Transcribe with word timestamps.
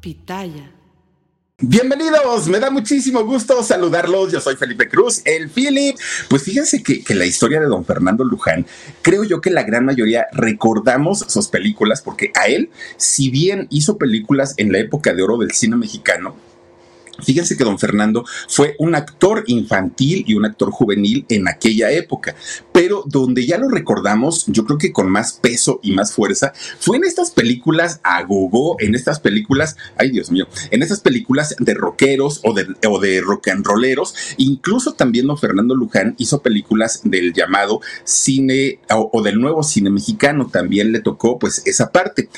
Pitaya. 0.00 0.72
Bienvenidos, 1.58 2.48
me 2.48 2.58
da 2.58 2.70
muchísimo 2.70 3.22
gusto 3.22 3.62
saludarlos. 3.62 4.32
Yo 4.32 4.40
soy 4.40 4.56
Felipe 4.56 4.88
Cruz, 4.88 5.20
el 5.26 5.50
Philip. 5.50 5.94
Pues 6.30 6.42
fíjense 6.42 6.82
que, 6.82 7.04
que, 7.04 7.14
la 7.14 7.26
historia 7.26 7.60
de 7.60 7.66
don 7.66 7.84
Fernando 7.84 8.24
Luján, 8.24 8.64
creo 9.02 9.24
yo 9.24 9.42
que 9.42 9.50
la 9.50 9.62
gran 9.62 9.84
mayoría 9.84 10.26
recordamos 10.32 11.18
sus 11.28 11.48
películas, 11.48 12.00
porque 12.00 12.32
a 12.34 12.46
él, 12.46 12.70
si 12.96 13.28
bien 13.28 13.66
hizo 13.68 13.98
películas 13.98 14.54
en 14.56 14.72
la 14.72 14.78
época 14.78 15.12
de 15.12 15.22
oro 15.22 15.36
del 15.36 15.50
cine 15.50 15.76
mexicano, 15.76 16.34
Fíjense 17.22 17.56
que 17.56 17.64
don 17.64 17.78
Fernando 17.78 18.24
fue 18.48 18.76
un 18.78 18.94
actor 18.94 19.44
infantil 19.46 20.24
y 20.26 20.34
un 20.34 20.44
actor 20.44 20.70
juvenil 20.70 21.24
en 21.28 21.48
aquella 21.48 21.90
época, 21.90 22.34
pero 22.72 23.04
donde 23.06 23.46
ya 23.46 23.58
lo 23.58 23.68
recordamos, 23.68 24.46
yo 24.46 24.64
creo 24.64 24.78
que 24.78 24.92
con 24.92 25.10
más 25.10 25.34
peso 25.34 25.80
y 25.82 25.92
más 25.92 26.12
fuerza, 26.12 26.52
fue 26.78 26.96
en 26.96 27.04
estas 27.04 27.30
películas 27.30 28.00
a 28.02 28.22
gogo, 28.22 28.76
en 28.80 28.94
estas 28.94 29.20
películas, 29.20 29.76
ay 29.96 30.10
Dios 30.10 30.30
mío, 30.30 30.46
en 30.70 30.82
estas 30.82 31.00
películas 31.00 31.54
de 31.58 31.74
rockeros 31.74 32.40
o 32.44 32.54
de, 32.54 32.66
o 32.88 33.00
de 33.00 33.20
rock 33.20 33.48
and 33.48 33.66
rolleros, 33.66 34.14
incluso 34.36 34.94
también 34.94 35.26
don 35.26 35.38
Fernando 35.38 35.74
Luján 35.74 36.14
hizo 36.18 36.42
películas 36.42 37.00
del 37.04 37.32
llamado 37.32 37.80
cine 38.04 38.80
o, 38.90 39.10
o 39.12 39.22
del 39.22 39.40
nuevo 39.40 39.62
cine 39.62 39.90
mexicano, 39.90 40.48
también 40.50 40.92
le 40.92 41.00
tocó 41.00 41.38
pues 41.38 41.62
esa 41.66 41.92
parte. 41.92 42.28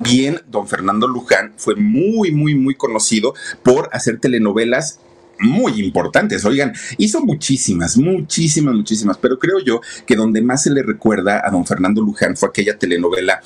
Bien, 0.00 0.40
don 0.46 0.68
Fernando 0.68 1.08
Luján 1.08 1.54
fue 1.56 1.74
muy, 1.74 2.30
muy, 2.30 2.54
muy 2.54 2.76
conocido 2.76 3.34
por 3.64 3.88
hacer 3.92 4.20
telenovelas 4.20 5.00
muy 5.40 5.80
importantes. 5.80 6.44
Oigan, 6.44 6.72
hizo 6.98 7.20
muchísimas, 7.20 7.96
muchísimas, 7.96 8.76
muchísimas, 8.76 9.18
pero 9.18 9.40
creo 9.40 9.58
yo 9.58 9.80
que 10.06 10.14
donde 10.14 10.40
más 10.40 10.62
se 10.62 10.70
le 10.70 10.84
recuerda 10.84 11.42
a 11.44 11.50
don 11.50 11.66
Fernando 11.66 12.00
Luján 12.00 12.36
fue 12.36 12.48
aquella 12.48 12.78
telenovela 12.78 13.40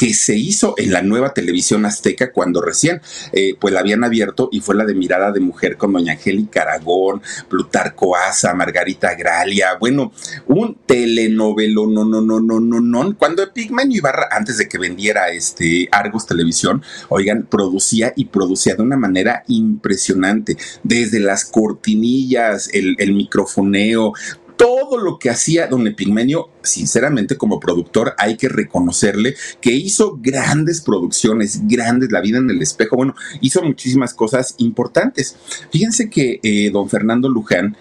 que 0.00 0.14
se 0.14 0.34
hizo 0.34 0.72
en 0.78 0.94
la 0.94 1.02
nueva 1.02 1.34
televisión 1.34 1.84
azteca 1.84 2.32
cuando 2.32 2.62
recién 2.62 3.02
eh, 3.32 3.54
pues 3.60 3.74
la 3.74 3.80
habían 3.80 4.02
abierto 4.02 4.48
y 4.50 4.62
fue 4.62 4.74
la 4.74 4.86
de 4.86 4.94
Mirada 4.94 5.30
de 5.30 5.40
Mujer 5.40 5.76
con 5.76 5.92
doña 5.92 6.14
Angélica 6.14 6.62
Aragón, 6.62 7.20
Plutarco 7.50 8.16
Asa, 8.16 8.54
Margarita 8.54 9.14
Gralia, 9.14 9.76
bueno, 9.78 10.10
un 10.46 10.78
telenovelo, 10.86 11.86
no, 11.86 12.06
no, 12.06 12.22
no, 12.22 12.40
no, 12.40 12.60
no, 12.60 12.80
no, 12.80 13.14
cuando 13.18 13.52
Pigman 13.52 13.92
Ibarra, 13.92 14.30
antes 14.30 14.56
de 14.56 14.70
que 14.70 14.78
vendiera 14.78 15.28
este 15.32 15.86
Argos 15.92 16.24
Televisión, 16.26 16.82
oigan, 17.10 17.42
producía 17.42 18.14
y 18.16 18.24
producía 18.24 18.76
de 18.76 18.82
una 18.82 18.96
manera 18.96 19.44
impresionante, 19.48 20.56
desde 20.82 21.20
las 21.20 21.44
cortinillas, 21.44 22.70
el, 22.72 22.96
el 22.98 23.12
microfoneo, 23.12 24.14
todo 24.60 24.98
lo 24.98 25.18
que 25.18 25.30
hacía 25.30 25.68
don 25.68 25.86
Epigmenio, 25.86 26.50
sinceramente 26.62 27.38
como 27.38 27.58
productor 27.58 28.12
hay 28.18 28.36
que 28.36 28.50
reconocerle 28.50 29.34
que 29.58 29.72
hizo 29.72 30.18
grandes 30.20 30.82
producciones, 30.82 31.66
grandes, 31.66 32.12
La 32.12 32.20
vida 32.20 32.36
en 32.36 32.50
el 32.50 32.60
espejo, 32.60 32.96
bueno, 32.96 33.14
hizo 33.40 33.62
muchísimas 33.62 34.12
cosas 34.12 34.56
importantes. 34.58 35.34
Fíjense 35.72 36.10
que 36.10 36.40
eh, 36.42 36.70
don 36.70 36.90
Fernando 36.90 37.30
Luján 37.30 37.74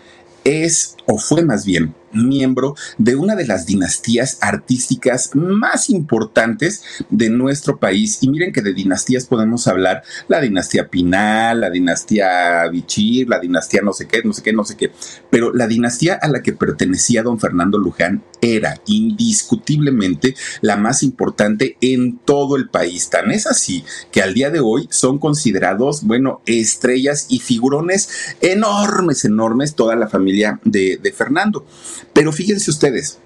es, 0.46 0.96
o 1.06 1.18
fue 1.18 1.44
más 1.44 1.66
bien, 1.66 1.94
miembro 2.14 2.76
de 2.98 3.16
una 3.16 3.36
de 3.36 3.46
las 3.46 3.66
dinastías 3.66 4.38
artísticas 4.42 5.32
más 5.34 5.90
importantes 5.90 6.84
de 7.10 7.30
nuestro 7.30 7.78
país. 7.78 8.20
Y 8.22 8.30
miren 8.30 8.54
que 8.54 8.62
de 8.62 8.74
dinastías 8.74 9.26
podemos 9.26 9.68
hablar 9.68 10.04
la 10.28 10.42
dinastía 10.42 10.90
Pinal, 10.90 11.62
la 11.62 11.70
dinastía 11.70 12.68
Bichir, 12.72 13.30
la 13.30 13.40
dinastía 13.40 13.82
no 13.82 13.94
sé 13.94 14.08
qué, 14.08 14.22
no 14.24 14.34
sé 14.34 14.44
qué, 14.44 14.54
no 14.54 14.64
sé 14.64 14.78
qué. 14.78 14.92
Pero 15.30 15.54
la 15.54 15.68
dinastía 15.68 16.16
a 16.16 16.28
la 16.28 16.42
que 16.42 16.54
pertenecía 16.54 17.24
don 17.24 17.40
Fernando 17.40 17.78
Luján 17.78 18.24
era 18.42 18.80
indiscutiblemente 18.86 20.36
la 20.62 20.78
más 20.78 21.04
importante 21.04 21.78
en 21.82 22.18
todo 22.20 22.56
el 22.56 22.70
país. 22.70 23.10
Tan 23.10 23.32
es 23.32 23.48
así 23.48 23.84
que 24.12 24.22
al 24.22 24.34
día 24.34 24.50
de 24.50 24.60
hoy 24.60 24.88
son 24.92 25.20
considerados, 25.20 26.04
bueno, 26.04 26.42
estrellas 26.46 27.28
y 27.30 27.40
figurones 27.40 28.36
enormes, 28.42 29.26
enormes, 29.26 29.76
toda 29.76 29.96
la 29.96 30.08
familia 30.08 30.60
de, 30.64 30.98
de 31.02 31.12
Fernando. 31.12 31.66
Pero 32.14 32.32
fíjense 32.32 32.72
ustedes, 32.72 33.20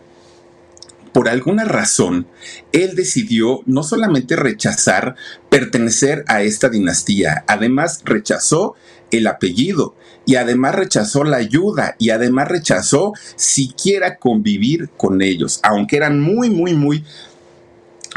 por 1.13 1.29
alguna 1.29 1.63
razón, 1.63 2.27
él 2.71 2.95
decidió 2.95 3.61
no 3.67 3.83
solamente 3.83 4.35
rechazar 4.35 5.15
pertenecer 5.49 6.25
a 6.27 6.41
esta 6.41 6.69
dinastía, 6.69 7.43
además 7.47 8.01
rechazó 8.03 8.75
el 9.11 9.27
apellido 9.27 9.95
y 10.25 10.35
además 10.35 10.73
rechazó 10.73 11.23
la 11.23 11.37
ayuda 11.37 11.95
y 11.99 12.09
además 12.09 12.47
rechazó 12.47 13.13
siquiera 13.35 14.17
convivir 14.17 14.89
con 14.97 15.21
ellos, 15.21 15.59
aunque 15.61 15.97
eran 15.97 16.19
muy, 16.19 16.49
muy, 16.49 16.73
muy 16.73 17.03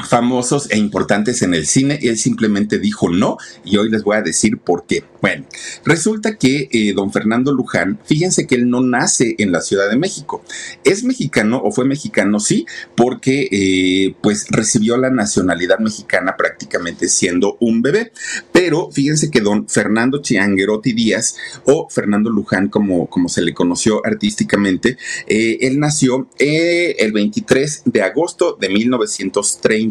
famosos 0.04 0.70
e 0.70 0.78
importantes 0.78 1.42
en 1.42 1.54
el 1.54 1.66
cine, 1.66 1.98
él 2.02 2.18
simplemente 2.18 2.78
dijo 2.78 3.08
no 3.08 3.38
y 3.64 3.76
hoy 3.76 3.90
les 3.90 4.02
voy 4.02 4.16
a 4.16 4.22
decir 4.22 4.58
por 4.58 4.86
qué. 4.86 5.04
Bueno, 5.22 5.46
resulta 5.84 6.36
que 6.36 6.68
eh, 6.70 6.92
don 6.94 7.12
Fernando 7.12 7.52
Luján, 7.52 7.98
fíjense 8.04 8.46
que 8.46 8.56
él 8.56 8.68
no 8.68 8.80
nace 8.80 9.34
en 9.38 9.52
la 9.52 9.60
Ciudad 9.60 9.90
de 9.90 9.96
México, 9.96 10.44
es 10.84 11.02
mexicano 11.02 11.60
o 11.64 11.72
fue 11.72 11.84
mexicano, 11.84 12.38
sí, 12.38 12.66
porque 12.94 13.48
eh, 13.50 14.14
pues 14.22 14.46
recibió 14.50 14.96
la 14.96 15.10
nacionalidad 15.10 15.78
mexicana 15.78 16.36
prácticamente 16.36 17.08
siendo 17.08 17.56
un 17.60 17.82
bebé, 17.82 18.12
pero 18.52 18.90
fíjense 18.92 19.30
que 19.30 19.40
don 19.40 19.68
Fernando 19.68 20.20
Chianguerotti 20.20 20.92
Díaz 20.92 21.36
o 21.64 21.88
Fernando 21.88 22.30
Luján 22.30 22.68
como, 22.68 23.08
como 23.08 23.28
se 23.28 23.42
le 23.42 23.54
conoció 23.54 24.04
artísticamente, 24.04 24.98
eh, 25.26 25.58
él 25.62 25.80
nació 25.80 26.28
el 26.38 27.12
23 27.12 27.82
de 27.86 28.02
agosto 28.02 28.56
de 28.60 28.68
1930 28.68 29.85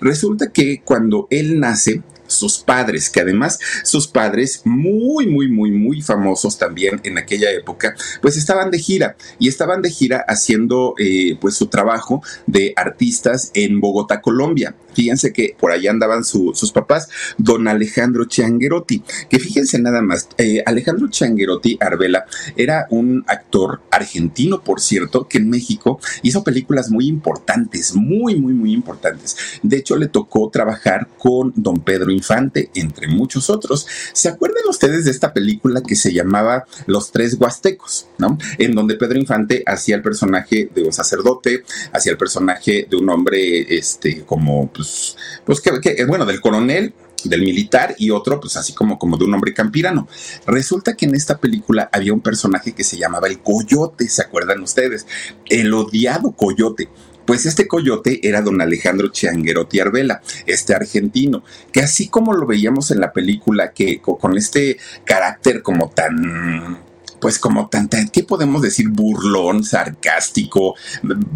Resulta 0.00 0.50
que 0.52 0.80
cuando 0.84 1.26
él 1.30 1.60
nace, 1.60 2.02
sus 2.34 2.58
padres, 2.58 3.10
que 3.10 3.20
además 3.20 3.58
sus 3.82 4.06
padres 4.06 4.62
muy, 4.64 5.26
muy, 5.26 5.48
muy, 5.48 5.70
muy 5.70 6.02
famosos 6.02 6.58
también 6.58 7.00
en 7.04 7.18
aquella 7.18 7.50
época, 7.50 7.94
pues 8.20 8.36
estaban 8.36 8.70
de 8.70 8.78
gira 8.78 9.16
y 9.38 9.48
estaban 9.48 9.82
de 9.82 9.90
gira 9.90 10.24
haciendo 10.28 10.94
eh, 10.98 11.36
pues 11.40 11.54
su 11.54 11.66
trabajo 11.66 12.22
de 12.46 12.72
artistas 12.76 13.50
en 13.54 13.80
Bogotá, 13.80 14.20
Colombia. 14.20 14.74
Fíjense 14.94 15.32
que 15.32 15.56
por 15.58 15.72
allá 15.72 15.90
andaban 15.90 16.24
sus 16.24 16.72
papás, 16.72 17.08
don 17.36 17.66
Alejandro 17.66 18.26
Changuerotti, 18.26 19.02
que 19.28 19.38
fíjense 19.38 19.78
nada 19.80 20.02
más, 20.02 20.28
eh, 20.38 20.62
Alejandro 20.66 21.08
Changuerotti 21.08 21.78
Arbela 21.80 22.26
era 22.56 22.86
un 22.90 23.24
actor 23.26 23.82
argentino, 23.90 24.62
por 24.62 24.80
cierto, 24.80 25.26
que 25.26 25.38
en 25.38 25.50
México 25.50 25.98
hizo 26.22 26.44
películas 26.44 26.90
muy 26.90 27.06
importantes, 27.06 27.94
muy, 27.94 28.36
muy, 28.36 28.52
muy 28.52 28.72
importantes. 28.72 29.36
De 29.62 29.76
hecho, 29.76 29.96
le 29.96 30.08
tocó 30.08 30.48
trabajar 30.50 31.08
con 31.18 31.52
don 31.56 31.80
Pedro 31.80 32.10
Infante, 32.24 32.70
entre 32.74 33.06
muchos 33.06 33.50
otros. 33.50 33.86
¿Se 34.14 34.28
acuerdan 34.28 34.62
ustedes 34.68 35.04
de 35.04 35.10
esta 35.10 35.34
película 35.34 35.82
que 35.82 35.94
se 35.94 36.12
llamaba 36.12 36.64
Los 36.86 37.12
Tres 37.12 37.36
Huastecos, 37.38 38.06
¿no? 38.16 38.38
En 38.58 38.74
donde 38.74 38.96
Pedro 38.96 39.18
Infante 39.18 39.62
hacía 39.66 39.96
el 39.96 40.02
personaje 40.02 40.70
de 40.74 40.82
un 40.82 40.92
sacerdote, 40.92 41.64
hacía 41.92 42.12
el 42.12 42.18
personaje 42.18 42.86
de 42.88 42.96
un 42.96 43.10
hombre, 43.10 43.76
este, 43.76 44.24
como, 44.24 44.72
pues, 44.72 45.16
pues 45.44 45.60
que, 45.60 46.04
bueno, 46.06 46.24
del 46.24 46.40
coronel, 46.40 46.94
del 47.24 47.42
militar 47.42 47.94
y 47.98 48.10
otro, 48.10 48.40
pues 48.40 48.56
así 48.56 48.72
como, 48.72 48.98
como 48.98 49.16
de 49.16 49.24
un 49.24 49.34
hombre 49.34 49.52
campirano. 49.52 50.08
Resulta 50.46 50.94
que 50.94 51.06
en 51.06 51.14
esta 51.14 51.38
película 51.38 51.88
había 51.92 52.12
un 52.12 52.20
personaje 52.20 52.72
que 52.72 52.84
se 52.84 52.96
llamaba 52.96 53.28
el 53.28 53.40
Coyote, 53.40 54.08
¿se 54.08 54.22
acuerdan 54.22 54.62
ustedes? 54.62 55.06
El 55.46 55.72
odiado 55.74 56.32
Coyote. 56.32 56.88
Pues 57.26 57.46
este 57.46 57.66
coyote 57.66 58.20
era 58.26 58.42
don 58.42 58.60
Alejandro 58.60 59.08
Chianguerotti 59.08 59.80
Arbela, 59.80 60.22
este 60.46 60.74
argentino, 60.74 61.44
que 61.72 61.80
así 61.80 62.08
como 62.08 62.34
lo 62.34 62.46
veíamos 62.46 62.90
en 62.90 63.00
la 63.00 63.12
película, 63.12 63.72
que 63.72 64.00
con 64.00 64.36
este 64.36 64.78
carácter 65.04 65.62
como 65.62 65.90
tan 65.90 66.82
pues 67.24 67.38
como 67.38 67.70
tanta, 67.70 68.04
¿qué 68.12 68.22
podemos 68.22 68.60
decir? 68.60 68.90
Burlón, 68.90 69.64
sarcástico, 69.64 70.74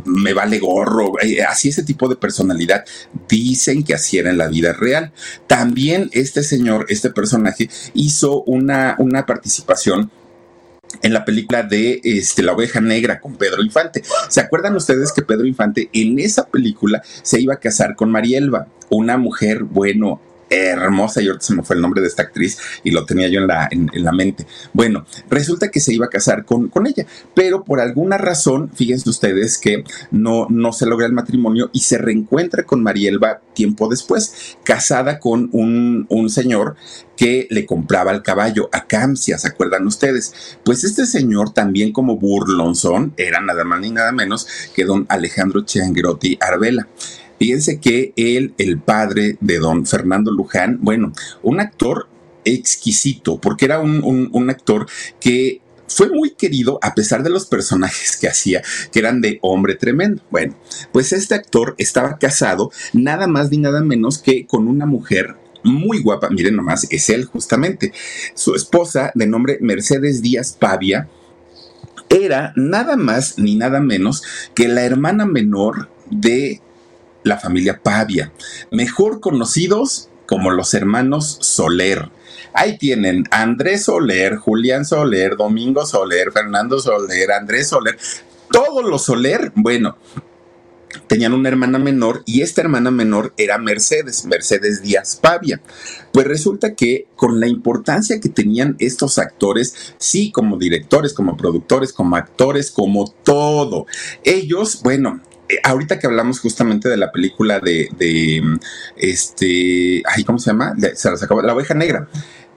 me 0.05 0.35
vale 0.35 0.59
gorro, 0.59 1.15
eh, 1.23 1.43
así 1.43 1.71
ese 1.71 1.83
tipo 1.83 2.11
de 2.11 2.17
personalidad. 2.17 2.85
Dicen 3.27 3.83
que 3.83 3.95
así 3.95 4.19
era 4.19 4.29
en 4.29 4.37
la 4.37 4.49
vida 4.49 4.75
real. 4.75 5.13
También 5.47 6.11
este 6.13 6.43
señor, 6.43 6.85
este 6.91 7.09
personaje, 7.09 7.71
hizo 7.95 8.43
una, 8.43 8.97
una 8.99 9.25
participación 9.25 10.11
en 11.03 11.13
la 11.13 11.25
película 11.25 11.63
de 11.63 12.01
este, 12.05 12.43
La 12.43 12.53
oveja 12.53 12.81
negra 12.81 13.21
con 13.21 13.37
Pedro 13.37 13.63
Infante. 13.63 14.03
¿Se 14.29 14.41
acuerdan 14.41 14.77
ustedes 14.77 15.13
que 15.13 15.23
Pedro 15.23 15.47
Infante 15.47 15.89
en 15.93 16.19
esa 16.19 16.47
película 16.47 17.03
se 17.23 17.41
iba 17.41 17.55
a 17.55 17.61
casar 17.61 17.95
con 17.97 18.11
Marielba, 18.11 18.69
una 18.91 19.17
mujer, 19.17 19.65
bueno, 19.65 20.21
hermosa, 20.51 21.23
y 21.23 21.27
ahorita 21.27 21.45
se 21.45 21.55
me 21.55 21.63
fue 21.63 21.77
el 21.77 21.83
nombre 21.83 22.01
de 22.01 22.09
esta 22.09 22.23
actriz 22.23 22.59
y 22.85 22.91
lo 22.91 23.05
tenía 23.05 23.29
yo 23.29 23.41
en 23.41 23.47
la, 23.47 23.69
en, 23.71 23.91
la 23.93 24.13
mente. 24.13 24.47
Bueno, 24.73 25.05
resulta 25.29 25.71
que 25.71 25.81
se 25.81 25.93
iba 25.93 26.07
a 26.07 26.11
casar 26.11 26.45
con, 26.45 26.69
con, 26.69 26.87
ella, 26.87 27.07
pero 27.35 27.65
por 27.65 27.81
alguna 27.81 28.19
razón, 28.19 28.71
fíjense 28.75 29.11
ustedes 29.11 29.59
que 29.59 29.85
no, 30.11 30.47
no 30.49 30.73
se 30.73 30.87
logra 30.87 31.07
el 31.07 31.13
matrimonio 31.13 31.71
y 31.73 31.81
se 31.81 31.99
reencuentra 31.99 32.65
con 32.65 32.83
Marielba 32.83 33.41
tiempo 33.55 33.89
después, 33.89 34.57
casada 34.65 35.19
con 35.19 35.49
un, 35.53 36.07
un 36.09 36.31
señor 36.31 36.77
que 37.17 37.49
le 37.51 37.67
compraba 37.67 38.13
el 38.13 38.23
caballo 38.23 38.71
a 38.73 38.87
Camcia, 38.87 39.39
¿se 39.39 39.49
acuerdan 39.49 39.87
ustedes? 39.87 40.59
Pues 40.65 40.85
este 40.85 41.05
señor 41.05 41.53
también 41.53 41.93
como 41.93 42.17
burlonzón 42.17 43.13
era 43.17 43.41
nada 43.41 43.65
más 43.65 43.81
ni 43.81 43.91
nada 43.91 44.13
menos 44.13 44.47
que 44.75 44.85
don 44.85 45.05
Alejandro 45.09 45.63
Chiangrotti 45.63 46.39
Arbela. 46.41 46.87
Fíjense 47.39 47.81
que 47.81 48.13
él, 48.17 48.55
el 48.59 48.81
padre 48.81 49.37
de 49.41 49.59
don 49.59 49.87
Fernando 49.87 50.33
Luján, 50.33 50.79
bueno, 50.81 51.13
un 51.43 51.61
actor 51.61 52.09
exquisito, 52.45 53.41
porque 53.41 53.67
era 53.67 53.79
un, 53.79 54.51
actor 54.51 54.87
que 55.21 55.61
fue 55.87 56.09
muy 56.11 56.31
querido 56.31 56.79
a 56.83 56.95
pesar 56.95 57.23
de 57.23 57.31
los 57.31 57.47
personajes 57.47 58.17
que 58.17 58.29
hacía, 58.29 58.63
que 58.93 58.99
eran 58.99 59.21
de 59.21 59.39
hombre 59.43 59.75
tremendo. 59.75 60.23
Bueno, 60.31 60.57
pues 60.93 61.13
este 61.13 61.35
actor 61.35 61.75
estaba 61.79 62.19
casado 62.19 62.71
nada 62.93 63.27
más 63.27 63.51
ni 63.51 63.59
nada 63.59 63.83
menos 63.83 64.19
que 64.19 64.47
con 64.47 64.69
una 64.69 64.87
mujer 64.87 65.37
muy 65.65 66.01
guapa, 66.01 66.31
miren 66.31 66.57
nomás, 66.57 66.87
es 66.91 67.11
él 67.11 67.25
justamente. 67.25 67.93
Su 68.35 68.55
esposa, 68.55 69.13
de 69.15 69.27
nombre 69.27 69.59
Mercedes 69.61 70.23
Díaz 70.23 70.57
Pavia, 70.59 71.09
era 72.09 72.53
nada 72.57 72.97
más 72.97 73.39
ni 73.39 73.57
nada 73.57 73.81
menos 73.81 74.23
que 74.55 74.69
la 74.69 74.85
hermana 74.85 75.27
menor 75.27 75.91
de 76.11 76.63
la 77.23 77.39
familia 77.39 77.81
Pavia, 77.83 78.33
mejor 78.71 79.21
conocidos 79.21 80.09
como 80.27 80.51
los 80.51 80.75
hermanos 80.75 81.39
Soler. 81.41 82.11
Ahí 82.53 82.79
tienen 82.79 83.25
Andrés 83.31 83.85
Soler, 83.85 84.37
Julián 84.37 84.85
Soler, 84.85 85.37
Domingo 85.37 85.87
Soler, 85.87 86.33
Fernando 86.33 86.79
Soler, 86.81 87.33
Andrés 87.33 87.69
Soler, 87.69 87.99
todos 88.51 88.85
los 88.85 89.05
Soler, 89.05 89.53
bueno, 89.55 89.97
tenían 91.07 91.33
una 91.33 91.49
hermana 91.49 91.79
menor 91.79 92.23
y 92.27 92.43
esta 92.43 92.61
hermana 92.61 92.91
menor 92.91 93.33
era 93.37 93.59
Mercedes, 93.59 94.25
Mercedes 94.25 94.83
Díaz 94.83 95.17
Pavia. 95.17 95.61
Pues 96.13 96.27
resulta 96.27 96.75
que 96.75 97.07
con 97.17 97.41
la 97.41 97.47
importancia 97.47 98.21
que 98.21 98.29
tenían 98.29 98.77
estos 98.79 99.19
actores, 99.19 99.95
sí, 99.99 100.31
como 100.31 100.59
directores, 100.59 101.13
como 101.13 101.37
productores, 101.37 101.93
como 101.93 102.17
actores, 102.17 102.71
como 102.71 103.11
todo, 103.25 103.87
ellos, 104.25 104.83
bueno, 104.83 105.21
ahorita 105.63 105.99
que 105.99 106.07
hablamos 106.07 106.41
justamente 106.41 106.89
de 106.89 106.97
la 106.97 107.13
película 107.13 107.61
de, 107.61 107.89
este, 108.97 110.03
ay, 110.07 110.25
¿cómo 110.25 110.39
se 110.39 110.51
llama? 110.51 110.75
se 110.95 111.11
las 111.11 111.23
acabó, 111.23 111.43
La 111.43 111.55
oveja 111.55 111.75
negra. 111.75 112.09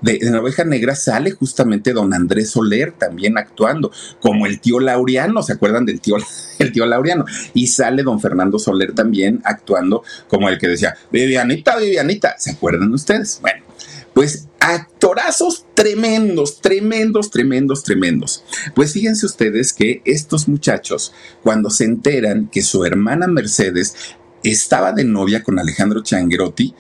De, 0.02 0.18
la 0.22 0.42
oveja 0.42 0.64
negra 0.64 0.96
sale 0.96 1.30
justamente 1.30 1.94
don 1.94 2.14
Andrés 2.14 2.50
Soler 2.50 2.92
también 2.94 3.38
actuando, 3.38 3.92
como 4.20 4.48
el 4.48 4.60
tío 4.60 4.80
Laureano, 4.80 5.44
¿se 5.44 5.54
acuerdan 5.54 5.86
del 5.86 6.02
tío, 6.02 6.16
el 6.60 6.72
tío 6.72 6.86
Laureano? 6.86 7.26
Y 7.54 7.68
sale 7.68 8.02
don 8.02 8.20
Fernando 8.20 8.58
Soler 8.58 8.94
también 8.94 9.42
actuando 9.44 10.04
como 10.28 10.50
el 10.50 10.58
que 10.58 10.68
decía, 10.68 10.96
Vivianita, 11.12 11.78
Vivianita, 11.78 12.36
¿se 12.40 12.52
acuerdan 12.52 12.92
ustedes? 12.94 13.40
Bueno, 13.42 13.64
pues 14.14 14.48
actorazos 14.60 15.66
tremendos, 15.74 16.62
tremendos, 16.62 17.32
tremendos, 17.32 17.84
tremendos. 17.84 18.44
Pues 18.76 18.94
fíjense 18.94 19.26
ustedes 19.26 19.74
que 19.74 20.02
estos 20.06 20.48
muchachos, 20.48 21.14
cuando 21.44 21.70
se 21.70 21.86
enteran 21.86 22.48
que 22.48 22.62
su 22.62 22.86
hermana 22.86 23.28
Mercedes 23.28 23.96
estaba 24.44 24.92
de 24.92 25.04
novia 25.04 25.44
con 25.44 25.60
Alejandro 25.60 26.04
Changuerotti, 26.04 26.76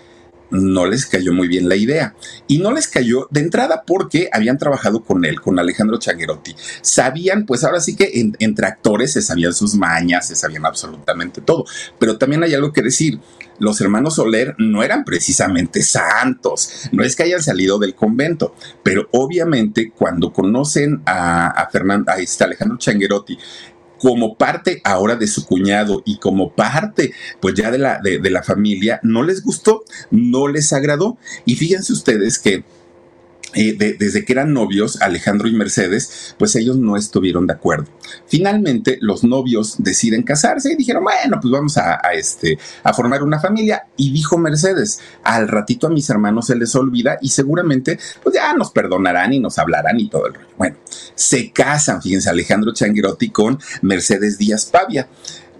no 0.51 0.86
les 0.86 1.06
cayó 1.06 1.33
muy 1.33 1.48
bien 1.48 1.68
la 1.68 1.75
idea. 1.75 2.15
Y 2.48 2.59
no 2.59 2.71
les 2.71 2.88
cayó 2.88 3.27
de 3.31 3.42
entrada 3.42 3.83
porque 3.86 4.30
habían 4.31 4.57
trabajado 4.57 5.03
con 5.03 5.25
él, 5.25 5.42
con 5.42 5.57
Alejandro 5.59 5.98
Changuerotti. 5.98 6.56
Sabían, 6.81 7.45
pues 7.45 7.63
ahora 7.63 7.80
sí 7.80 7.95
que 7.95 8.12
entre 8.39 8.68
actores 8.68 9.13
se 9.13 9.21
sabían 9.21 9.53
sus 9.53 9.75
mañas, 9.75 10.27
se 10.27 10.36
sabían 10.36 10.65
absolutamente 10.65 11.42
todo. 11.42 11.65
Pero 12.00 12.18
también 12.18 12.44
hay 12.44 12.53
algo 12.53 12.71
que 12.71 12.81
decir. 12.81 13.19
Los 13.59 13.80
hermanos 13.80 14.15
Soler 14.15 14.56
no 14.57 14.81
eran 14.81 15.03
precisamente 15.03 15.83
santos, 15.83 16.89
no 16.92 17.03
es 17.03 17.15
que 17.15 17.21
hayan 17.21 17.44
salido 17.44 17.77
del 17.77 17.94
convento, 17.94 18.56
pero 18.81 19.07
obviamente 19.12 19.92
cuando 19.95 20.33
conocen 20.33 21.03
a, 21.06 21.50
a, 21.50 21.69
a 22.07 22.18
este 22.18 22.44
Alejandro 22.44 22.80
Changuerotti 22.80 23.38
como 24.01 24.36
parte 24.36 24.81
ahora 24.83 25.15
de 25.15 25.27
su 25.27 25.45
cuñado 25.45 26.01
y 26.06 26.18
como 26.18 26.53
parte 26.53 27.13
pues 27.39 27.53
ya 27.53 27.69
de 27.69 27.77
la, 27.77 28.00
de, 28.01 28.30
la 28.31 28.42
familia, 28.42 29.00
no 29.03 29.21
les 29.21 29.44
gustó, 29.44 29.83
no 30.09 30.48
les 30.48 30.74
agradó. 30.74 31.18
Y 31.45 31.56
fíjense 31.56 31.94
ustedes 31.94 32.39
que 32.39 32.63
eh, 33.53 33.95
desde 34.00 34.24
que 34.24 34.33
eran 34.33 34.53
novios, 34.53 35.01
Alejandro 35.01 35.48
y 35.48 35.53
Mercedes, 35.53 36.36
pues 36.38 36.56
ellos 36.56 36.77
no 36.77 36.95
estuvieron 36.95 37.48
de 37.48 37.53
acuerdo. 37.53 37.86
Finalmente, 38.27 38.98
los 39.01 39.24
novios 39.24 39.75
deciden 39.77 40.24
casarse 40.24 40.74
y 40.74 40.75
dijeron, 40.75 41.03
bueno, 41.03 41.39
pues 41.42 41.51
vamos 41.51 41.77
a, 41.77 42.00
este, 42.13 42.57
a 42.83 42.94
formar 42.94 43.24
una 43.24 43.39
familia. 43.39 43.88
Y 43.98 44.12
dijo 44.12 44.38
Mercedes, 44.38 45.00
al 45.24 45.48
ratito 45.48 45.88
a 45.88 45.89
mis 45.89 46.09
hermanos 46.09 46.48
se 46.48 46.56
les 46.56 46.75
olvida 46.75 47.18
y 47.21 47.30
seguramente, 47.30 48.00
pues 48.24 48.36
ya 48.36 48.53
nos 48.53 48.71
perdonarán 48.71 49.33
y 49.33 49.39
nos 49.39 49.57
hablarán 49.59 50.00
y 50.00 50.09
todo 50.09 50.27
el 50.27 50.33
rollo. 50.36 50.48
Bueno, 50.57 50.77
se 51.15 51.51
casan, 51.51 52.01
fíjense, 52.01 52.30
Alejandro 52.30 52.74
Changuirotti 52.74 53.30
con 53.30 53.59
Mercedes 53.81 54.38
Díaz 54.38 54.65
Pavia. 54.65 55.07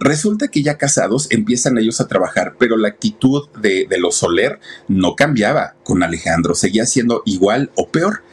Resulta 0.02 0.48
que 0.48 0.64
ya 0.64 0.78
casados 0.78 1.28
empiezan 1.30 1.78
ellos 1.78 2.00
a 2.00 2.08
trabajar, 2.08 2.56
pero 2.58 2.76
la 2.76 2.88
actitud 2.88 3.48
de, 3.60 3.86
los 4.00 4.16
Soler 4.16 4.58
no 4.88 5.14
cambiaba 5.14 5.76
con 5.84 6.02
Alejandro, 6.02 6.56
seguía 6.56 6.86
siendo 6.86 7.22
igual 7.24 7.70
o 7.76 7.88
peor. 7.88 8.24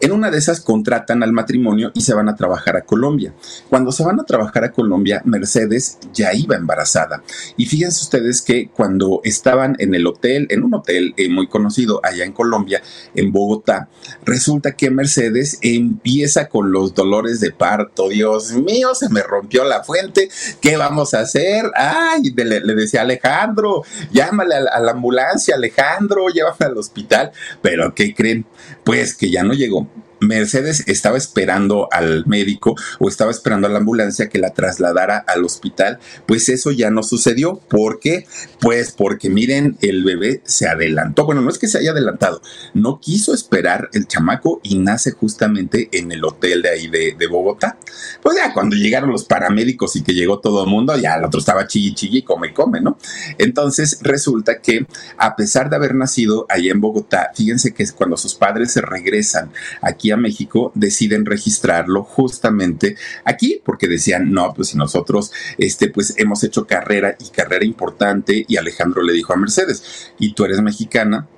En 0.00 0.12
una 0.12 0.30
de 0.30 0.38
esas 0.38 0.60
contratan 0.60 1.22
al 1.22 1.32
matrimonio 1.32 1.90
y 1.94 2.00
se 2.00 2.14
van 2.14 2.30
a 2.30 2.36
trabajar 2.36 2.78
a 2.78 2.86
Colombia. 2.86 3.34
Cuando 3.68 3.92
se 3.92 4.04
van 4.04 4.18
a 4.18 4.24
trabajar 4.24 4.64
a 4.64 4.72
Colombia, 4.72 5.20
Mercedes 5.26 5.98
ya 6.14 6.32
iba 6.32 6.56
embarazada. 6.56 7.22
Y 7.58 7.66
fíjense 7.66 8.04
ustedes 8.04 8.40
que 8.40 8.70
cuando 8.70 9.20
estaban 9.22 9.76
en 9.80 9.94
el 9.94 10.06
hotel, 10.06 10.46
en 10.48 10.62
un 10.62 10.72
hotel 10.72 11.12
eh, 11.18 11.28
muy 11.28 11.46
conocido 11.46 12.00
allá 12.02 12.24
en 12.24 12.32
Colombia, 12.32 12.82
en 13.14 13.32
Bogotá, 13.32 13.90
resulta 14.24 14.76
que 14.76 14.90
Mercedes 14.90 15.58
empieza 15.60 16.48
con 16.48 16.72
los 16.72 16.94
dolores 16.94 17.40
de 17.40 17.50
parto. 17.50 18.08
Dios 18.08 18.52
mío, 18.52 18.94
se 18.94 19.10
me 19.10 19.22
rompió 19.22 19.64
la 19.64 19.84
fuente. 19.84 20.30
¿Qué 20.62 20.78
vamos 20.78 21.12
a 21.12 21.17
hacer? 21.20 21.64
Ay, 21.74 22.32
le, 22.34 22.74
decía 22.74 23.02
Alejandro, 23.02 23.82
llámale 24.10 24.54
a, 24.54 24.80
la 24.80 24.92
ambulancia, 24.92 25.54
Alejandro, 25.56 26.28
llévame 26.28 26.66
al 26.66 26.78
hospital. 26.78 27.32
Pero 27.62 27.94
¿qué 27.94 28.14
creen? 28.14 28.46
Pues 28.84 29.14
que 29.14 29.30
ya 29.30 29.42
no 29.42 29.54
llegó. 29.54 29.88
Mercedes 30.20 30.84
estaba 30.86 31.16
esperando 31.16 31.88
al 31.92 32.26
médico 32.26 32.74
o 32.98 33.08
estaba 33.08 33.30
esperando 33.30 33.66
a 33.66 33.70
la 33.70 33.78
ambulancia 33.78 34.28
que 34.28 34.38
la 34.38 34.50
trasladara 34.50 35.18
al 35.18 35.44
hospital, 35.44 35.98
pues 36.26 36.48
eso 36.48 36.70
ya 36.70 36.90
no 36.90 37.02
sucedió. 37.02 37.56
¿Por 37.68 38.00
qué? 38.00 38.26
Pues 38.60 38.92
porque 38.92 39.30
miren, 39.30 39.76
el 39.80 40.04
bebé 40.04 40.42
se 40.44 40.68
adelantó. 40.68 41.24
Bueno, 41.24 41.40
no 41.40 41.50
es 41.50 41.58
que 41.58 41.68
se 41.68 41.78
haya 41.78 41.92
adelantado, 41.92 42.42
no 42.74 43.00
quiso 43.00 43.34
esperar 43.34 43.90
el 43.92 44.06
chamaco 44.06 44.60
y 44.62 44.78
nace 44.78 45.12
justamente 45.12 45.88
en 45.92 46.12
el 46.12 46.24
hotel 46.24 46.62
de 46.62 46.68
ahí 46.70 46.88
de, 46.88 47.28
Bogotá. 47.28 47.76
Pues 48.22 48.36
ya 48.36 48.54
cuando 48.54 48.74
llegaron 48.74 49.10
los 49.10 49.24
paramédicos 49.24 49.96
y 49.96 50.02
que 50.02 50.14
llegó 50.14 50.40
todo 50.40 50.64
el 50.64 50.70
mundo, 50.70 50.96
ya 50.96 51.16
el 51.16 51.24
otro 51.24 51.40
estaba 51.40 51.66
chilli 51.66 51.94
chilli, 51.94 52.22
come 52.22 52.48
y 52.48 52.52
come, 52.54 52.80
¿no? 52.80 52.96
Entonces 53.36 53.98
resulta 54.00 54.62
que 54.62 54.86
a 55.18 55.36
pesar 55.36 55.68
de 55.68 55.76
haber 55.76 55.94
nacido 55.94 56.46
ahí 56.48 56.70
en 56.70 56.80
Bogotá, 56.80 57.30
fíjense 57.34 57.74
que 57.74 57.84
cuando 57.94 58.16
sus 58.16 58.34
padres 58.34 58.72
se 58.72 58.80
regresan 58.80 59.50
aquí 59.82 60.07
México, 60.16 60.72
deciden 60.74 61.26
registrarlo 61.26 62.02
justamente 62.02 62.96
aquí, 63.24 63.60
porque 63.64 63.88
decían, 63.88 64.32
no, 64.32 64.54
pues 64.54 64.68
si 64.68 64.76
nosotros, 64.76 65.32
este, 65.58 65.88
pues 65.88 66.14
hemos 66.18 66.42
hecho 66.44 66.66
carrera 66.66 67.16
y 67.18 67.30
carrera 67.30 67.64
importante, 67.64 68.44
y 68.48 68.56
Alejandro 68.56 69.02
le 69.02 69.12
dijo 69.12 69.32
a 69.32 69.36
Mercedes, 69.36 70.12
y 70.18 70.32
tú 70.32 70.44
eres 70.44 70.60
mexicana, 70.60 71.28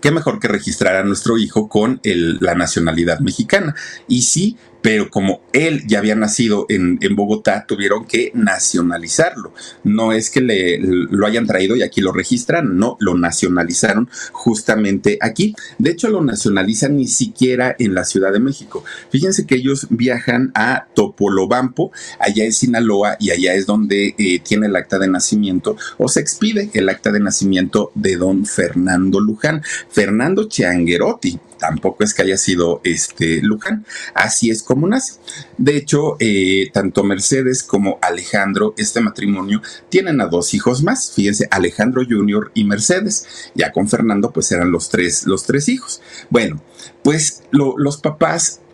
qué 0.00 0.10
mejor 0.10 0.40
que 0.40 0.48
registrar 0.48 0.96
a 0.96 1.04
nuestro 1.04 1.38
hijo 1.38 1.68
con 1.68 2.00
la 2.02 2.54
nacionalidad 2.54 3.20
mexicana. 3.20 3.74
Y 4.08 4.22
sí, 4.22 4.56
pero 4.84 5.08
como 5.08 5.40
él 5.54 5.82
ya 5.86 5.98
había 6.00 6.14
nacido 6.14 6.66
en, 6.68 6.98
Bogotá, 7.16 7.64
tuvieron 7.66 8.04
que 8.04 8.30
nacionalizarlo. 8.34 9.54
No 9.82 10.12
es 10.12 10.28
que 10.28 10.42
le, 10.42 10.78
lo 10.78 11.26
hayan 11.26 11.46
traído 11.46 11.74
y 11.74 11.80
aquí 11.80 12.02
lo 12.02 12.12
registran, 12.12 12.76
no, 12.76 12.98
lo 13.00 13.16
nacionalizaron 13.16 14.10
justamente 14.32 15.16
aquí. 15.22 15.56
De 15.78 15.92
hecho, 15.92 16.10
lo 16.10 16.22
nacionalizan 16.22 16.98
ni 16.98 17.06
siquiera 17.06 17.74
en 17.78 17.94
la 17.94 18.04
Ciudad 18.04 18.30
de 18.30 18.40
México. 18.40 18.84
Fíjense 19.08 19.46
que 19.46 19.54
ellos 19.54 19.86
viajan 19.88 20.52
a 20.54 20.86
Topolobampo, 20.94 21.90
allá 22.18 22.44
en 22.44 22.52
Sinaloa, 22.52 23.16
y 23.18 23.30
allá 23.30 23.54
es 23.54 23.64
donde 23.64 24.14
eh, 24.18 24.40
tiene 24.40 24.66
el 24.66 24.76
acta 24.76 24.98
de 24.98 25.08
nacimiento 25.08 25.78
o 25.96 26.08
se 26.08 26.20
expide 26.20 26.68
el 26.74 26.90
acta 26.90 27.10
de 27.10 27.20
nacimiento 27.20 27.90
de 27.94 28.16
don 28.16 28.44
Fernando 28.44 29.18
Luján. 29.18 29.62
Fernando 29.88 30.46
Chianguerotti, 30.46 31.40
tampoco 31.58 32.04
es 32.04 32.14
que 32.14 32.22
haya 32.22 32.36
sido 32.36 32.80
este 32.84 33.40
Luján. 33.42 33.84
Así 34.14 34.50
es 34.50 34.62
como 34.62 34.86
nace. 34.86 35.14
De 35.58 35.76
hecho, 35.76 36.16
eh, 36.18 36.70
tanto 36.72 37.04
Mercedes 37.04 37.62
como 37.62 37.98
Alejandro, 38.02 38.74
este 38.76 39.00
matrimonio, 39.00 39.62
tienen 39.88 40.20
a 40.20 40.26
dos 40.26 40.54
hijos 40.54 40.82
más. 40.82 41.12
Fíjense, 41.12 41.48
Alejandro 41.50 42.02
Jr. 42.08 42.50
y 42.54 42.64
Mercedes. 42.64 43.50
Ya 43.54 43.72
con 43.72 43.88
Fernando, 43.88 44.32
pues 44.32 44.50
eran 44.52 44.70
los 44.70 44.88
tres, 44.88 45.26
los 45.26 45.44
tres 45.44 45.68
hijos. 45.68 46.00
Bueno, 46.30 46.62
pues 47.02 47.42
los 47.52 47.96
papás 47.98 48.60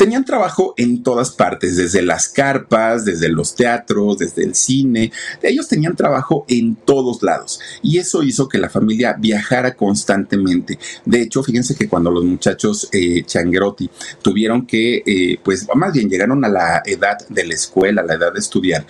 tenían 0.00 0.24
trabajo 0.24 0.72
en 0.78 1.02
todas 1.02 1.30
partes, 1.30 1.76
desde 1.76 2.00
las 2.00 2.26
carpas, 2.26 3.04
desde 3.04 3.28
los 3.28 3.54
teatros, 3.54 4.16
desde 4.16 4.44
el 4.44 4.54
cine. 4.54 5.12
Ellos 5.42 5.68
tenían 5.68 5.94
trabajo 5.94 6.46
en 6.48 6.74
todos 6.74 7.22
lados 7.22 7.60
y 7.82 7.98
eso 7.98 8.22
hizo 8.22 8.48
que 8.48 8.56
la 8.56 8.70
familia 8.70 9.14
viajara 9.18 9.74
constantemente. 9.76 10.78
De 11.04 11.20
hecho, 11.20 11.42
fíjense 11.42 11.74
que 11.74 11.86
cuando 11.86 12.10
los 12.10 12.24
muchachos 12.24 12.88
eh, 12.92 13.26
tuvieron 14.22 14.66
que, 14.66 15.02
eh, 15.04 15.38
pues 15.44 15.66
más 15.74 15.92
bien 15.92 16.08
llegaron 16.08 16.42
a 16.46 16.48
la 16.48 16.82
edad 16.86 17.18
de 17.28 17.46
la 17.46 17.52
escuela, 17.52 18.00
a 18.00 18.06
la 18.06 18.14
edad 18.14 18.32
de 18.32 18.40
estudiar, 18.40 18.86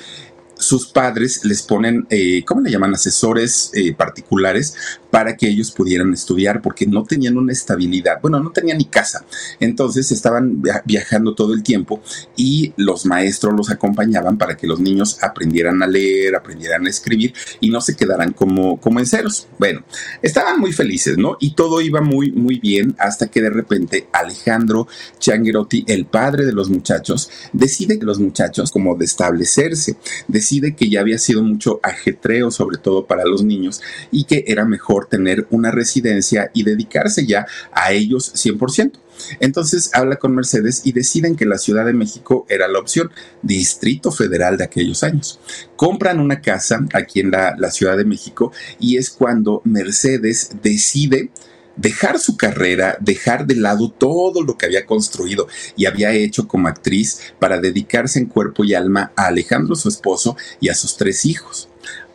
sus 0.60 0.86
padres 0.86 1.44
les 1.44 1.62
ponen, 1.62 2.06
eh, 2.10 2.44
¿cómo 2.44 2.60
le 2.60 2.70
llaman? 2.70 2.94
Asesores 2.94 3.72
eh, 3.74 3.94
particulares 3.94 4.99
para 5.10 5.36
que 5.36 5.48
ellos 5.48 5.70
pudieran 5.70 6.12
estudiar 6.12 6.62
porque 6.62 6.86
no 6.86 7.04
tenían 7.04 7.36
una 7.36 7.52
estabilidad, 7.52 8.20
bueno, 8.20 8.40
no 8.40 8.50
tenían 8.50 8.78
ni 8.78 8.84
casa. 8.84 9.24
Entonces 9.58 10.10
estaban 10.12 10.62
viajando 10.84 11.34
todo 11.34 11.54
el 11.54 11.62
tiempo 11.62 12.02
y 12.36 12.72
los 12.76 13.06
maestros 13.06 13.54
los 13.54 13.70
acompañaban 13.70 14.38
para 14.38 14.56
que 14.56 14.66
los 14.66 14.80
niños 14.80 15.18
aprendieran 15.22 15.82
a 15.82 15.86
leer, 15.86 16.34
aprendieran 16.34 16.86
a 16.86 16.90
escribir 16.90 17.34
y 17.60 17.70
no 17.70 17.80
se 17.80 17.96
quedaran 17.96 18.32
como, 18.32 18.80
como 18.80 19.00
en 19.00 19.06
ceros. 19.06 19.48
Bueno, 19.58 19.84
estaban 20.22 20.60
muy 20.60 20.72
felices, 20.72 21.18
¿no? 21.18 21.36
Y 21.40 21.54
todo 21.54 21.80
iba 21.80 22.00
muy, 22.00 22.32
muy 22.32 22.58
bien 22.58 22.94
hasta 22.98 23.28
que 23.28 23.42
de 23.42 23.50
repente 23.50 24.08
Alejandro 24.12 24.86
Changuerotti, 25.18 25.84
el 25.88 26.06
padre 26.06 26.44
de 26.44 26.52
los 26.52 26.70
muchachos, 26.70 27.30
decide 27.52 27.98
que 27.98 28.06
los 28.06 28.20
muchachos 28.20 28.70
como 28.70 28.94
de 28.96 29.04
establecerse, 29.04 29.96
decide 30.28 30.74
que 30.74 30.88
ya 30.88 31.00
había 31.00 31.18
sido 31.18 31.42
mucho 31.42 31.80
ajetreo, 31.82 32.50
sobre 32.50 32.78
todo 32.78 33.06
para 33.06 33.24
los 33.24 33.42
niños, 33.42 33.80
y 34.10 34.24
que 34.24 34.44
era 34.46 34.64
mejor 34.64 34.99
tener 35.06 35.46
una 35.50 35.70
residencia 35.70 36.50
y 36.54 36.64
dedicarse 36.64 37.26
ya 37.26 37.46
a 37.72 37.92
ellos 37.92 38.32
100%. 38.34 38.92
Entonces 39.38 39.90
habla 39.92 40.16
con 40.16 40.34
Mercedes 40.34 40.82
y 40.84 40.92
deciden 40.92 41.36
que 41.36 41.44
la 41.44 41.58
Ciudad 41.58 41.84
de 41.84 41.92
México 41.92 42.46
era 42.48 42.68
la 42.68 42.78
opción, 42.78 43.10
Distrito 43.42 44.10
Federal 44.10 44.56
de 44.56 44.64
aquellos 44.64 45.02
años. 45.02 45.38
Compran 45.76 46.20
una 46.20 46.40
casa 46.40 46.80
aquí 46.94 47.20
en 47.20 47.30
la, 47.30 47.54
la 47.58 47.70
Ciudad 47.70 47.96
de 47.96 48.04
México 48.04 48.52
y 48.78 48.96
es 48.96 49.10
cuando 49.10 49.60
Mercedes 49.64 50.52
decide 50.62 51.30
dejar 51.76 52.18
su 52.18 52.36
carrera, 52.36 52.98
dejar 53.00 53.46
de 53.46 53.56
lado 53.56 53.90
todo 53.90 54.42
lo 54.42 54.58
que 54.58 54.66
había 54.66 54.86
construido 54.86 55.48
y 55.76 55.86
había 55.86 56.12
hecho 56.12 56.46
como 56.46 56.68
actriz 56.68 57.20
para 57.38 57.60
dedicarse 57.60 58.18
en 58.18 58.26
cuerpo 58.26 58.64
y 58.64 58.74
alma 58.74 59.12
a 59.16 59.26
Alejandro, 59.26 59.74
su 59.76 59.88
esposo, 59.88 60.36
y 60.60 60.68
a 60.68 60.74
sus 60.74 60.96
tres 60.96 61.24
hijos. 61.24 61.68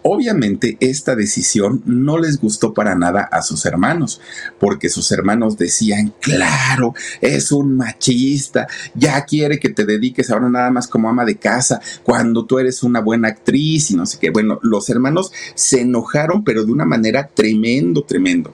Obviamente 0.07 0.77
esta 0.81 1.15
decisión 1.15 1.81
no 1.83 2.19
les 2.19 2.39
gustó 2.39 2.75
para 2.75 2.93
nada 2.93 3.21
a 3.21 3.41
sus 3.41 3.65
hermanos, 3.65 4.21
porque 4.59 4.87
sus 4.87 5.11
hermanos 5.11 5.57
decían, 5.57 6.13
claro, 6.21 6.93
es 7.21 7.51
un 7.51 7.75
machista, 7.75 8.67
ya 8.93 9.25
quiere 9.25 9.57
que 9.57 9.69
te 9.69 9.83
dediques 9.83 10.29
ahora 10.29 10.47
nada 10.47 10.69
más 10.69 10.87
como 10.87 11.09
ama 11.09 11.25
de 11.25 11.37
casa, 11.37 11.81
cuando 12.03 12.45
tú 12.45 12.59
eres 12.59 12.83
una 12.83 13.01
buena 13.01 13.29
actriz 13.29 13.89
y 13.89 13.95
no 13.95 14.05
sé 14.05 14.19
qué. 14.19 14.29
Bueno, 14.29 14.59
los 14.61 14.87
hermanos 14.91 15.31
se 15.55 15.81
enojaron, 15.81 16.43
pero 16.43 16.63
de 16.63 16.71
una 16.71 16.85
manera 16.85 17.27
tremendo, 17.33 18.03
tremendo. 18.03 18.53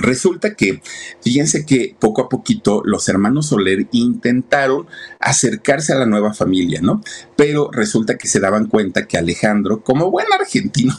Resulta 0.00 0.54
que, 0.54 0.82
fíjense 1.22 1.64
que 1.64 1.94
poco 1.98 2.22
a 2.22 2.28
poquito 2.28 2.82
los 2.84 3.08
hermanos 3.08 3.46
Soler 3.46 3.86
intentaron 3.92 4.86
acercarse 5.20 5.92
a 5.92 5.96
la 5.96 6.06
nueva 6.06 6.34
familia, 6.34 6.80
¿no? 6.82 7.02
Pero 7.36 7.70
resulta 7.70 8.18
que 8.18 8.26
se 8.26 8.40
daban 8.40 8.66
cuenta 8.66 9.06
que 9.06 9.16
Alejandro, 9.16 9.82
como 9.82 10.10
buen 10.10 10.26
argentino, 10.38 10.94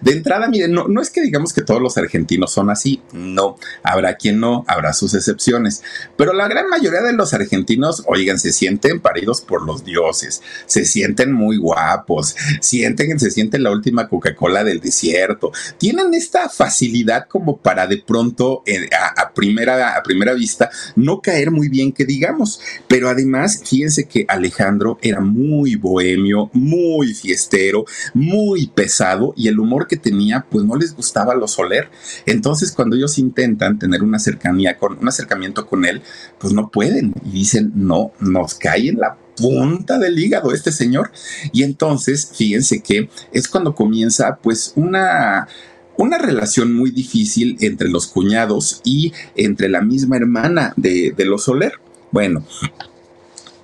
de 0.00 0.12
entrada, 0.12 0.48
miren, 0.48 0.72
no, 0.72 1.00
es 1.00 1.10
que 1.10 1.22
digamos 1.22 1.52
que 1.52 1.62
todos 1.62 1.80
los 1.80 1.96
argentinos 1.96 2.52
son 2.52 2.70
así, 2.70 3.02
no, 3.12 3.56
habrá 3.82 4.16
quien 4.16 4.40
no, 4.40 4.64
habrá 4.68 4.92
sus 4.92 5.14
excepciones, 5.14 5.82
pero 6.16 6.32
la 6.32 6.48
gran 6.48 6.68
mayoría 6.68 7.02
de 7.02 7.12
los 7.12 7.34
argentinos, 7.34 8.04
oigan, 8.06 8.38
se 8.38 8.52
sienten 8.52 9.00
paridos 9.00 9.40
por 9.40 9.64
los 9.66 9.84
dioses, 9.84 10.42
se 10.66 10.84
sienten 10.84 11.32
muy 11.32 11.56
guapos, 11.56 12.36
sienten, 12.60 13.18
se 13.18 13.30
sienten 13.30 13.62
la 13.62 13.70
última 13.70 14.08
Coca-Cola 14.08 14.64
del 14.64 14.80
desierto, 14.80 15.52
tienen 15.78 16.14
esta 16.14 16.48
facilidad 16.48 17.26
como 17.28 17.58
para 17.58 17.86
de 17.86 17.98
pronto 17.98 18.62
eh, 18.66 18.88
a, 19.16 19.32
primera, 19.32 19.96
a 19.96 20.02
primera 20.02 20.34
vista 20.34 20.70
no 20.96 21.20
caer 21.20 21.50
muy 21.50 21.68
bien 21.68 21.92
que 21.92 22.04
digamos, 22.04 22.60
pero 22.88 23.08
además, 23.08 23.62
fíjense 23.64 24.06
que 24.06 24.24
Alejandro 24.28 24.98
era 25.02 25.20
muy 25.20 25.76
bohemio, 25.76 26.50
muy 26.52 27.14
fiestero, 27.14 27.84
muy 28.14 28.66
pesado 28.66 29.34
y 29.36 29.48
el 29.48 29.58
humor 29.62 29.86
que 29.86 29.96
tenía, 29.96 30.46
pues 30.50 30.64
no 30.64 30.76
les 30.76 30.94
gustaba 30.94 31.34
lo 31.34 31.48
Soler. 31.48 31.88
Entonces, 32.26 32.72
cuando 32.72 32.96
ellos 32.96 33.18
intentan 33.18 33.78
tener 33.78 34.02
una 34.02 34.18
cercanía 34.18 34.76
con 34.76 34.98
un 34.98 35.08
acercamiento 35.08 35.66
con 35.66 35.84
él, 35.84 36.02
pues 36.38 36.52
no 36.52 36.70
pueden 36.70 37.14
y 37.24 37.30
dicen, 37.30 37.72
no, 37.74 38.12
nos 38.20 38.54
cae 38.54 38.88
en 38.88 38.98
la 38.98 39.16
punta 39.36 39.98
del 39.98 40.18
hígado 40.18 40.52
este 40.52 40.72
señor. 40.72 41.10
Y 41.52 41.62
entonces, 41.62 42.30
fíjense 42.34 42.82
que 42.82 43.08
es 43.32 43.48
cuando 43.48 43.74
comienza 43.74 44.38
pues 44.42 44.72
una 44.76 45.48
una 45.96 46.18
relación 46.18 46.74
muy 46.74 46.90
difícil 46.90 47.58
entre 47.60 47.88
los 47.88 48.06
cuñados 48.06 48.80
y 48.82 49.12
entre 49.36 49.68
la 49.68 49.82
misma 49.82 50.16
hermana 50.16 50.72
de, 50.76 51.12
de 51.16 51.24
los 51.26 51.44
Soler. 51.44 51.74
Bueno, 52.10 52.44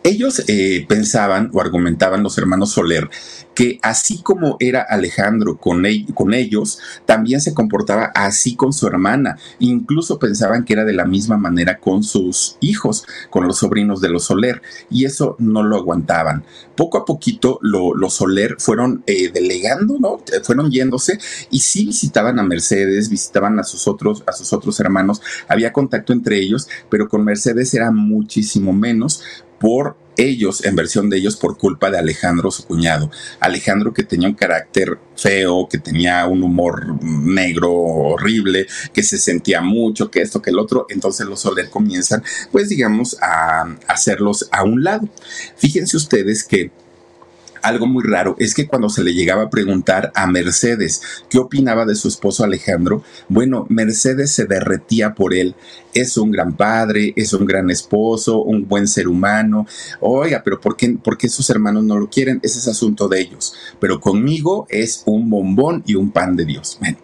ellos 0.04 0.42
eh, 0.46 0.86
pensaban 0.88 1.50
o 1.52 1.60
argumentaban 1.60 2.22
los 2.22 2.38
hermanos 2.38 2.72
Soler 2.72 3.10
que 3.58 3.80
así 3.82 4.22
como 4.22 4.56
era 4.60 4.82
Alejandro 4.82 5.56
con, 5.56 5.84
ellos, 5.84 6.78
también 7.06 7.40
se 7.40 7.54
comportaba 7.54 8.12
así 8.14 8.54
con 8.54 8.72
su 8.72 8.86
hermana. 8.86 9.36
Incluso 9.58 10.20
pensaban 10.20 10.64
que 10.64 10.74
era 10.74 10.84
de 10.84 10.92
la 10.92 11.04
misma 11.04 11.38
manera 11.38 11.80
con 11.80 12.04
sus 12.04 12.56
hijos, 12.60 13.04
con 13.30 13.48
los 13.48 13.58
sobrinos 13.58 14.00
de 14.00 14.10
los 14.10 14.26
Soler, 14.26 14.62
y 14.90 15.06
eso 15.06 15.34
no 15.40 15.64
lo 15.64 15.74
aguantaban. 15.74 16.44
Poco 16.76 16.98
a 16.98 17.04
poquito 17.04 17.58
los 17.60 18.14
Soler 18.14 18.54
fueron 18.60 19.02
eh, 19.08 19.32
delegando, 19.32 19.96
¿no? 19.98 20.22
Fueron 20.44 20.70
yéndose 20.70 21.18
y 21.50 21.58
sí 21.58 21.86
visitaban 21.86 22.38
a 22.38 22.44
Mercedes, 22.44 23.08
visitaban 23.08 23.58
a 23.58 23.64
sus 23.64 23.88
otros, 23.88 24.22
a 24.28 24.34
sus 24.34 24.52
otros 24.52 24.78
hermanos, 24.78 25.20
había 25.48 25.72
contacto 25.72 26.12
entre 26.12 26.38
ellos, 26.38 26.68
pero 26.88 27.08
con 27.08 27.24
Mercedes 27.24 27.74
era 27.74 27.90
muchísimo 27.90 28.72
menos 28.72 29.24
por 29.58 29.96
ellos, 30.18 30.64
en 30.64 30.76
versión 30.76 31.08
de 31.08 31.16
ellos, 31.16 31.36
por 31.36 31.56
culpa 31.56 31.90
de 31.90 31.98
Alejandro, 31.98 32.50
su 32.50 32.64
cuñado. 32.64 33.10
Alejandro 33.40 33.94
que 33.94 34.02
tenía 34.02 34.28
un 34.28 34.34
carácter 34.34 34.98
feo, 35.16 35.68
que 35.70 35.78
tenía 35.78 36.26
un 36.26 36.42
humor 36.42 37.02
negro 37.02 37.72
horrible, 37.72 38.66
que 38.92 39.02
se 39.02 39.16
sentía 39.16 39.62
mucho, 39.62 40.10
que 40.10 40.20
esto, 40.20 40.42
que 40.42 40.50
el 40.50 40.58
otro. 40.58 40.86
Entonces 40.90 41.26
los 41.26 41.40
Soler 41.40 41.70
comienzan, 41.70 42.22
pues 42.52 42.68
digamos, 42.68 43.16
a 43.22 43.76
hacerlos 43.86 44.48
a 44.52 44.64
un 44.64 44.84
lado. 44.84 45.08
Fíjense 45.56 45.96
ustedes 45.96 46.44
que 46.44 46.70
algo 47.62 47.86
muy 47.86 48.04
raro 48.04 48.36
es 48.38 48.54
que 48.54 48.66
cuando 48.66 48.88
se 48.88 49.02
le 49.04 49.14
llegaba 49.14 49.44
a 49.44 49.50
preguntar 49.50 50.12
a 50.14 50.26
Mercedes 50.26 51.02
qué 51.28 51.38
opinaba 51.38 51.84
de 51.84 51.94
su 51.94 52.08
esposo 52.08 52.44
Alejandro, 52.44 53.02
bueno, 53.28 53.66
Mercedes 53.68 54.32
se 54.32 54.46
derretía 54.46 55.14
por 55.14 55.34
él. 55.34 55.54
Es 55.94 56.16
un 56.16 56.30
gran 56.30 56.56
padre, 56.56 57.12
es 57.16 57.32
un 57.32 57.46
gran 57.46 57.70
esposo, 57.70 58.42
un 58.42 58.68
buen 58.68 58.86
ser 58.86 59.08
humano. 59.08 59.66
Oiga, 60.00 60.42
pero 60.44 60.60
¿por 60.60 60.76
qué, 60.76 60.90
por 61.02 61.18
qué 61.18 61.28
sus 61.28 61.50
hermanos 61.50 61.84
no 61.84 61.98
lo 61.98 62.08
quieren? 62.08 62.40
Ese 62.42 62.58
es 62.58 62.68
asunto 62.68 63.08
de 63.08 63.20
ellos. 63.20 63.54
Pero 63.80 64.00
conmigo 64.00 64.66
es 64.68 65.02
un 65.06 65.30
bombón 65.30 65.82
y 65.86 65.94
un 65.94 66.10
pan 66.10 66.36
de 66.36 66.44
Dios. 66.44 66.76
Bueno, 66.80 66.98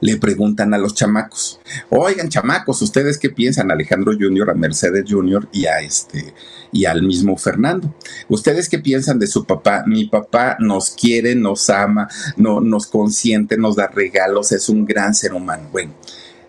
le 0.00 0.16
preguntan 0.16 0.74
a 0.74 0.78
los 0.78 0.94
chamacos, 0.94 1.60
oigan 1.90 2.28
chamacos, 2.28 2.82
¿ustedes 2.82 3.18
qué 3.18 3.30
piensan? 3.30 3.70
Alejandro 3.70 4.12
Jr., 4.18 4.50
a 4.50 4.54
Mercedes 4.54 5.04
Jr. 5.08 5.48
y 5.52 5.66
a 5.66 5.80
este 5.80 6.34
y 6.72 6.84
al 6.84 7.02
mismo 7.02 7.36
Fernando. 7.36 7.94
¿Ustedes 8.28 8.68
qué 8.68 8.78
piensan 8.78 9.18
de 9.18 9.26
su 9.26 9.44
papá? 9.44 9.84
Mi 9.86 10.06
papá 10.06 10.56
nos 10.60 10.90
quiere, 10.90 11.34
nos 11.34 11.70
ama, 11.70 12.08
no, 12.36 12.60
nos 12.60 12.86
consiente, 12.86 13.56
nos 13.56 13.76
da 13.76 13.86
regalos, 13.86 14.52
es 14.52 14.68
un 14.68 14.84
gran 14.84 15.14
ser 15.14 15.32
humano. 15.32 15.68
Bueno, 15.72 15.94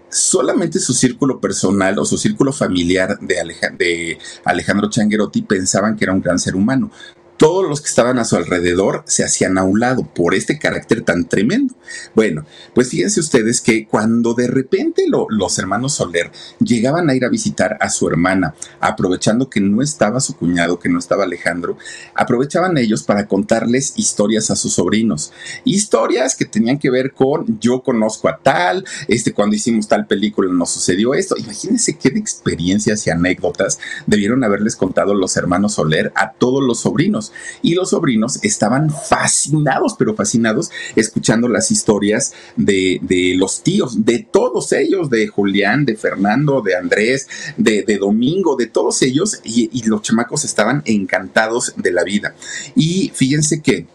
solamente 0.09 0.79
su 0.79 0.93
círculo 0.93 1.39
personal 1.39 1.97
o 1.99 2.05
su 2.05 2.17
círculo 2.17 2.51
familiar 2.51 3.19
de, 3.19 3.35
de 3.77 4.17
Alejandro 4.43 4.89
Changuerotti 4.89 5.43
pensaban 5.43 5.95
que 5.95 6.05
era 6.05 6.13
un 6.13 6.21
gran 6.21 6.39
ser 6.39 6.55
humano 6.55 6.91
todos 7.39 7.67
los 7.69 7.79
que 7.79 7.87
estaban 7.87 8.19
a 8.19 8.25
su 8.25 8.35
alrededor 8.35 9.03
se 9.07 9.23
hacían 9.23 9.57
a 9.57 9.63
un 9.63 9.79
lado 9.79 10.03
por 10.03 10.35
este 10.35 10.59
carácter 10.59 11.03
tan 11.03 11.23
tremendo. 11.23 11.73
Bueno, 12.13 12.45
pues 12.75 12.89
fíjense 12.89 13.21
ustedes 13.21 13.61
que 13.61 13.87
cuando 13.87 14.33
de 14.33 14.47
repente 14.47 15.05
los 15.07 15.57
hermanos 15.57 15.93
Soler 15.93 16.31
llegaban 16.59 17.09
a 17.09 17.15
ir 17.15 17.23
a 17.23 17.29
visitar 17.29 17.77
a 17.79 17.89
su 17.89 18.09
hermana, 18.09 18.55
aprovechando 18.81 19.49
que 19.49 19.61
no 19.61 19.81
estaba 19.81 20.19
su 20.19 20.35
cuñado, 20.35 20.79
que 20.79 20.89
no 20.89 20.99
estaba 20.99 21.23
Alejandro, 21.23 21.77
aprovechaban 22.13 22.77
ellos 22.77 23.03
para 23.03 23.25
contarles 23.25 23.93
historias 23.95 24.51
a 24.51 24.57
sus 24.57 24.73
sobrinos. 24.73 25.31
Historias 25.63 26.35
que 26.35 26.43
tenían 26.43 26.77
que 26.77 26.89
ver 26.89 27.13
con 27.13 27.57
yo 27.61 27.83
conozco 27.83 28.27
a 28.27 28.37
tal, 28.37 28.83
este 29.07 29.33
cuando 29.33 29.55
hicimos 29.55 29.87
tal 29.87 30.07
película 30.07 30.51
nos 30.51 30.71
sucedió 30.71 31.13
esto. 31.13 31.37
Imagínense 31.37 31.97
qué 31.97 32.09
de 32.09 32.19
experiencias 32.19 33.07
y 33.07 33.11
anécdotas 33.11 33.79
debieron 34.07 34.43
haberles 34.43 34.75
contado 34.75 35.13
los 35.13 35.37
hermanos 35.37 35.75
Soler 35.75 36.11
a 36.15 36.33
todos 36.33 36.61
los 36.61 36.81
sobrinos 36.81 37.28
y 37.61 37.75
los 37.75 37.91
sobrinos 37.91 38.39
estaban 38.43 38.89
fascinados, 38.89 39.95
pero 39.97 40.15
fascinados, 40.15 40.71
escuchando 40.95 41.47
las 41.47 41.71
historias 41.71 42.33
de, 42.55 42.99
los 43.37 43.63
tíos, 43.63 44.05
de 44.05 44.27
todos 44.31 44.71
ellos, 44.73 45.09
de 45.09 45.27
Julián, 45.27 45.85
de 45.85 45.95
Fernando, 45.95 46.61
de 46.61 46.75
Andrés, 46.75 47.27
de, 47.57 47.97
Domingo, 47.99 48.55
de 48.55 48.67
todos 48.67 49.01
ellos, 49.01 49.39
y, 49.43 49.69
los 49.89 50.01
chamacos 50.01 50.45
estaban 50.45 50.83
encantados 50.85 51.73
de 51.75 51.91
la 51.91 52.03
vida. 52.03 52.35
Y 52.75 53.11
fíjense 53.13 53.61
que 53.61 53.87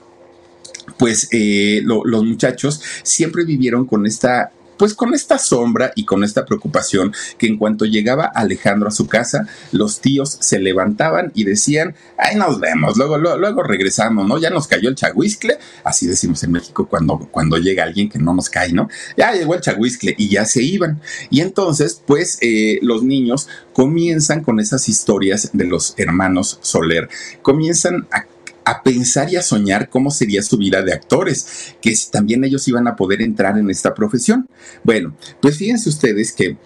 pues 0.98 1.28
eh, 1.32 1.80
los 1.84 2.24
muchachos 2.24 2.80
siempre 3.02 3.44
vivieron 3.44 3.86
con 3.86 4.06
esta 4.06 4.52
pues 4.76 4.94
con 4.94 5.14
esta 5.14 5.38
sombra 5.38 5.92
y 5.94 6.04
con 6.04 6.24
esta 6.24 6.44
preocupación 6.44 7.12
que 7.38 7.46
en 7.46 7.58
cuanto 7.58 7.84
llegaba 7.84 8.24
Alejandro 8.24 8.88
a 8.88 8.92
su 8.92 9.06
casa, 9.06 9.46
los 9.72 10.00
tíos 10.00 10.36
se 10.40 10.58
levantaban 10.58 11.32
y 11.34 11.44
decían, 11.44 11.94
ay, 12.18 12.36
nos 12.36 12.60
vemos, 12.60 12.96
luego, 12.96 13.18
luego, 13.18 13.62
regresamos, 13.62 14.26
¿no? 14.26 14.38
Ya 14.38 14.50
nos 14.50 14.66
cayó 14.66 14.88
el 14.88 14.94
chahuiscle, 14.94 15.58
así 15.84 16.06
decimos 16.06 16.42
en 16.42 16.52
México 16.52 16.86
cuando, 16.86 17.18
cuando 17.30 17.56
llega 17.56 17.84
alguien 17.84 18.08
que 18.08 18.18
no 18.18 18.34
nos 18.34 18.50
cae, 18.50 18.72
¿no? 18.72 18.88
Ya 19.16 19.32
llegó 19.32 19.54
el 19.54 19.60
chahuiscle 19.60 20.14
y 20.16 20.28
ya 20.28 20.44
se 20.44 20.62
iban. 20.62 21.00
Y 21.30 21.40
entonces, 21.40 22.02
pues, 22.04 22.38
eh, 22.40 22.78
los 22.82 23.02
niños 23.02 23.48
comienzan 23.72 24.42
con 24.42 24.60
esas 24.60 24.88
historias 24.88 25.50
de 25.52 25.64
los 25.64 25.94
hermanos 25.96 26.58
Soler, 26.62 27.08
comienzan 27.42 28.06
a 28.10 28.26
a 28.64 28.82
pensar 28.82 29.30
y 29.30 29.36
a 29.36 29.42
soñar 29.42 29.88
cómo 29.88 30.10
sería 30.10 30.42
su 30.42 30.56
vida 30.56 30.82
de 30.82 30.92
actores, 30.92 31.74
que 31.80 31.94
también 32.10 32.44
ellos 32.44 32.66
iban 32.68 32.88
a 32.88 32.96
poder 32.96 33.22
entrar 33.22 33.58
en 33.58 33.70
esta 33.70 33.94
profesión. 33.94 34.48
Bueno, 34.82 35.16
pues 35.40 35.58
fíjense 35.58 35.88
ustedes 35.88 36.32
que 36.32 36.56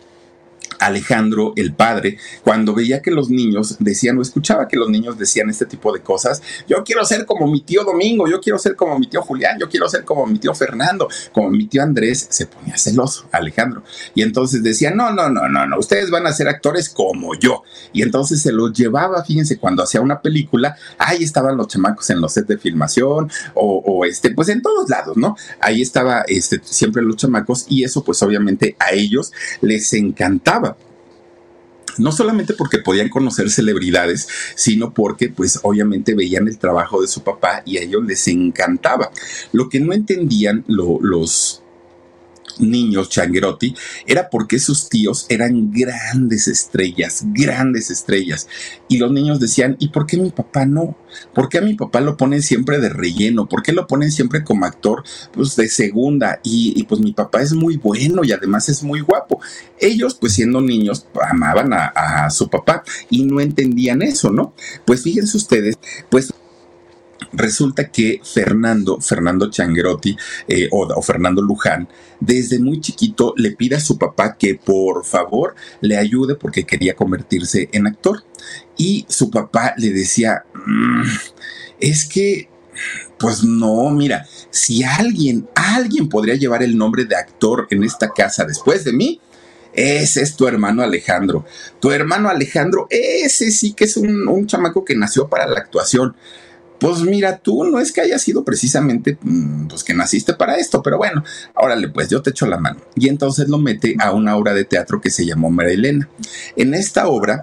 Alejandro, 0.78 1.52
el 1.56 1.74
padre, 1.74 2.18
cuando 2.42 2.74
veía 2.74 3.02
que 3.02 3.10
los 3.10 3.30
niños 3.30 3.76
decían 3.80 4.18
o 4.18 4.22
escuchaba 4.22 4.68
que 4.68 4.76
los 4.76 4.88
niños 4.88 5.18
decían 5.18 5.50
este 5.50 5.66
tipo 5.66 5.92
de 5.92 6.00
cosas, 6.00 6.42
yo 6.68 6.84
quiero 6.84 7.04
ser 7.04 7.26
como 7.26 7.46
mi 7.46 7.60
tío 7.62 7.84
Domingo, 7.84 8.28
yo 8.28 8.40
quiero 8.40 8.58
ser 8.58 8.76
como 8.76 8.98
mi 8.98 9.08
tío 9.08 9.22
Julián, 9.22 9.58
yo 9.58 9.68
quiero 9.68 9.88
ser 9.88 10.04
como 10.04 10.26
mi 10.26 10.38
tío 10.38 10.54
Fernando, 10.54 11.08
como 11.32 11.50
mi 11.50 11.66
tío 11.66 11.82
Andrés, 11.82 12.26
se 12.30 12.46
ponía 12.46 12.76
celoso, 12.76 13.28
Alejandro. 13.32 13.82
Y 14.14 14.22
entonces 14.22 14.62
decía, 14.62 14.90
no, 14.90 15.12
no, 15.12 15.28
no, 15.28 15.48
no, 15.48 15.66
no, 15.66 15.78
ustedes 15.78 16.10
van 16.10 16.26
a 16.26 16.32
ser 16.32 16.48
actores 16.48 16.88
como 16.88 17.34
yo. 17.34 17.62
Y 17.92 18.02
entonces 18.02 18.40
se 18.42 18.52
los 18.52 18.72
llevaba, 18.72 19.24
fíjense, 19.24 19.58
cuando 19.58 19.82
hacía 19.82 20.00
una 20.00 20.20
película, 20.20 20.76
ahí 20.98 21.22
estaban 21.22 21.56
los 21.56 21.68
chamacos 21.68 22.08
en 22.10 22.20
los 22.20 22.32
sets 22.32 22.48
de 22.48 22.58
filmación 22.58 23.30
o, 23.54 23.82
o 23.84 24.04
este, 24.04 24.30
pues 24.30 24.48
en 24.48 24.62
todos 24.62 24.88
lados, 24.88 25.16
¿no? 25.16 25.36
Ahí 25.60 25.82
estaba 25.82 26.22
este, 26.28 26.60
siempre 26.64 27.02
los 27.02 27.16
chamacos 27.16 27.66
y 27.68 27.84
eso 27.84 28.04
pues 28.04 28.22
obviamente 28.22 28.76
a 28.78 28.92
ellos 28.92 29.32
les 29.60 29.92
encantaba 29.92 30.47
no 31.98 32.12
solamente 32.12 32.54
porque 32.54 32.78
podían 32.78 33.08
conocer 33.08 33.50
celebridades, 33.50 34.28
sino 34.54 34.94
porque 34.94 35.28
pues 35.28 35.60
obviamente 35.62 36.14
veían 36.14 36.48
el 36.48 36.58
trabajo 36.58 37.00
de 37.00 37.08
su 37.08 37.22
papá 37.22 37.62
y 37.64 37.78
a 37.78 37.82
ellos 37.82 38.04
les 38.04 38.26
encantaba. 38.28 39.10
Lo 39.52 39.68
que 39.68 39.80
no 39.80 39.92
entendían 39.92 40.64
los 40.68 41.62
niños 42.60 43.08
Changuerotti 43.08 43.74
era 44.06 44.30
porque 44.30 44.58
sus 44.58 44.88
tíos 44.88 45.26
eran 45.28 45.70
grandes 45.72 46.48
estrellas, 46.48 47.24
grandes 47.26 47.90
estrellas. 47.90 48.48
Y 48.88 48.98
los 48.98 49.12
niños 49.12 49.40
decían, 49.40 49.76
¿y 49.78 49.88
por 49.88 50.06
qué 50.06 50.16
mi 50.16 50.30
papá 50.30 50.66
no? 50.66 50.96
¿Por 51.34 51.48
qué 51.48 51.58
a 51.58 51.62
mi 51.62 51.74
papá 51.74 52.00
lo 52.00 52.16
ponen 52.16 52.42
siempre 52.42 52.78
de 52.78 52.88
relleno? 52.88 53.48
¿Por 53.48 53.62
qué 53.62 53.72
lo 53.72 53.86
ponen 53.86 54.12
siempre 54.12 54.44
como 54.44 54.66
actor 54.66 55.02
pues, 55.32 55.56
de 55.56 55.68
segunda? 55.68 56.40
Y, 56.42 56.82
pues 56.84 57.00
mi 57.00 57.12
papá 57.12 57.42
es 57.42 57.52
muy 57.52 57.76
bueno 57.76 58.24
y 58.24 58.32
además 58.32 58.68
es 58.68 58.82
muy 58.82 59.00
guapo. 59.00 59.40
Ellos, 59.80 60.14
pues 60.14 60.34
siendo 60.34 60.60
niños, 60.60 61.06
amaban 61.28 61.72
a, 61.72 61.86
a 61.86 62.30
su 62.30 62.48
papá 62.48 62.82
y 63.10 63.24
no 63.24 63.40
entendían 63.40 64.02
eso, 64.02 64.30
¿no? 64.30 64.54
Pues 64.84 65.02
fíjense 65.02 65.36
ustedes, 65.36 65.76
pues 66.10 66.32
Resulta 67.32 67.90
que 67.90 68.20
Fernando, 68.22 69.00
Fernando 69.00 69.50
Changuerotti 69.50 70.16
eh, 70.46 70.68
o, 70.70 71.02
Fernando 71.02 71.42
Luján, 71.42 71.88
desde 72.20 72.58
muy 72.58 72.80
chiquito 72.80 73.34
le 73.36 73.52
pide 73.52 73.76
a 73.76 73.80
su 73.80 73.98
papá 73.98 74.36
que 74.36 74.54
por 74.54 75.04
favor 75.04 75.54
le 75.80 75.96
ayude 75.96 76.36
porque 76.36 76.64
quería 76.64 76.94
convertirse 76.94 77.68
en 77.72 77.86
actor. 77.86 78.24
Y 78.76 79.04
su 79.08 79.30
papá 79.30 79.74
le 79.76 79.90
decía, 79.90 80.44
mm, 80.54 81.02
es 81.80 82.04
que 82.04 82.48
pues 83.18 83.42
no, 83.42 83.90
mira, 83.90 84.26
si 84.50 84.84
alguien, 84.84 85.48
alguien 85.54 86.08
podría 86.08 86.36
llevar 86.36 86.62
el 86.62 86.78
nombre 86.78 87.04
de 87.04 87.16
actor 87.16 87.66
en 87.70 87.82
esta 87.82 88.10
casa 88.10 88.44
después 88.44 88.84
de 88.84 88.92
mí, 88.92 89.20
ese 89.72 90.22
es 90.22 90.36
tu 90.36 90.46
hermano 90.46 90.82
Alejandro. 90.82 91.44
Tu 91.80 91.90
hermano 91.90 92.28
Alejandro, 92.28 92.86
ese 92.90 93.50
sí 93.50 93.72
que 93.72 93.84
es 93.84 93.96
un, 93.96 94.28
un 94.28 94.46
chamaco 94.46 94.84
que 94.84 94.96
nació 94.96 95.28
para 95.28 95.46
la 95.46 95.58
actuación. 95.60 96.16
Pues 96.78 97.00
mira, 97.00 97.38
tú 97.38 97.64
no 97.64 97.80
es 97.80 97.92
que 97.92 98.00
haya 98.00 98.18
sido 98.18 98.44
precisamente, 98.44 99.18
mm, 99.20 99.66
pues 99.68 99.82
que 99.82 99.94
naciste 99.94 100.34
para 100.34 100.56
esto, 100.56 100.82
pero 100.82 100.96
bueno, 100.98 101.24
órale, 101.54 101.88
pues 101.88 102.08
yo 102.08 102.22
te 102.22 102.30
echo 102.30 102.46
la 102.46 102.58
mano. 102.58 102.80
Y 102.94 103.08
entonces 103.08 103.48
lo 103.48 103.58
mete 103.58 103.96
a 103.98 104.12
una 104.12 104.36
obra 104.36 104.54
de 104.54 104.64
teatro 104.64 105.00
que 105.00 105.10
se 105.10 105.26
llamó 105.26 105.50
Marilena. 105.50 106.08
En 106.56 106.74
esta 106.74 107.08
obra, 107.08 107.42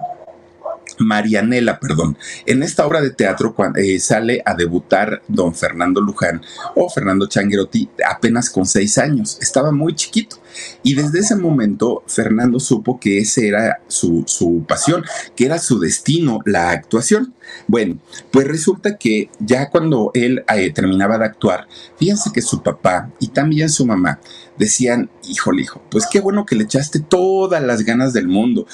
Marianela, 0.98 1.78
perdón. 1.78 2.16
En 2.46 2.62
esta 2.62 2.86
obra 2.86 3.00
de 3.00 3.10
teatro 3.10 3.54
eh, 3.76 3.98
sale 3.98 4.42
a 4.44 4.54
debutar 4.54 5.22
don 5.28 5.54
Fernando 5.54 6.00
Luján 6.00 6.42
o 6.74 6.88
Fernando 6.88 7.26
Changuerotti 7.26 7.90
apenas 8.08 8.50
con 8.50 8.66
seis 8.66 8.98
años. 8.98 9.38
Estaba 9.40 9.72
muy 9.72 9.94
chiquito. 9.94 10.36
Y 10.82 10.94
desde 10.94 11.20
ese 11.20 11.36
momento 11.36 12.02
Fernando 12.06 12.58
supo 12.60 12.98
que 12.98 13.18
ese 13.18 13.48
era 13.48 13.80
su, 13.88 14.24
su 14.26 14.64
pasión, 14.66 15.04
que 15.34 15.46
era 15.46 15.58
su 15.58 15.78
destino, 15.78 16.40
la 16.44 16.70
actuación. 16.70 17.34
Bueno, 17.66 17.98
pues 18.30 18.46
resulta 18.46 18.96
que 18.96 19.30
ya 19.38 19.70
cuando 19.70 20.10
él 20.14 20.44
eh, 20.54 20.70
terminaba 20.72 21.18
de 21.18 21.24
actuar, 21.24 21.66
fíjense 21.96 22.30
que 22.32 22.42
su 22.42 22.62
papá 22.62 23.10
y 23.20 23.28
también 23.28 23.68
su 23.68 23.86
mamá 23.86 24.20
decían, 24.56 25.10
híjole 25.28 25.62
hijo, 25.62 25.82
pues 25.90 26.06
qué 26.10 26.20
bueno 26.20 26.46
que 26.46 26.56
le 26.56 26.64
echaste 26.64 27.00
todas 27.00 27.62
las 27.62 27.82
ganas 27.82 28.12
del 28.12 28.28
mundo. 28.28 28.66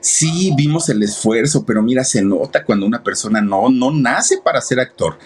Sí 0.00 0.52
vimos 0.56 0.90
el 0.90 1.02
esfuerzo, 1.02 1.64
pero 1.64 1.82
mira, 1.82 2.04
se 2.04 2.20
nota 2.22 2.64
cuando 2.64 2.84
una 2.84 3.02
persona 3.02 3.40
no, 3.40 3.70
no 3.70 3.90
nace 3.90 4.38
para 4.38 4.60
ser 4.60 4.80
actor 4.80 5.18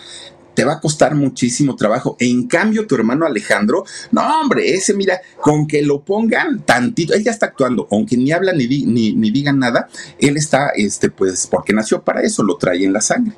te 0.59 0.65
va 0.65 0.73
a 0.73 0.81
costar 0.81 1.15
muchísimo 1.15 1.77
trabajo. 1.77 2.17
En 2.19 2.49
cambio, 2.49 2.89
tu 2.89 2.97
hermano 2.97 3.25
Alejandro, 3.25 3.85
no, 4.11 4.41
hombre, 4.41 4.75
ese, 4.75 4.93
mira, 4.93 5.21
con 5.41 5.69
que 5.69 5.83
lo 5.83 6.01
pongan 6.01 6.63
tantito, 6.63 7.15
él 7.15 7.23
ya 7.23 7.31
está 7.31 7.47
actuando, 7.47 7.87
aunque 7.93 8.17
ni 8.17 8.33
habla 8.33 8.53
ni, 8.53 8.67
ni, 8.67 9.13
ni 9.13 9.31
digan 9.31 9.61
nada, 9.61 9.89
él 10.19 10.37
está, 10.37 10.71
este, 10.75 11.11
pues, 11.11 11.47
porque 11.47 11.73
nació 11.73 12.03
para 12.03 12.23
eso, 12.23 12.43
lo 12.43 12.57
trae 12.57 12.83
en 12.83 12.93
la 12.93 13.01
sangre. 13.01 13.37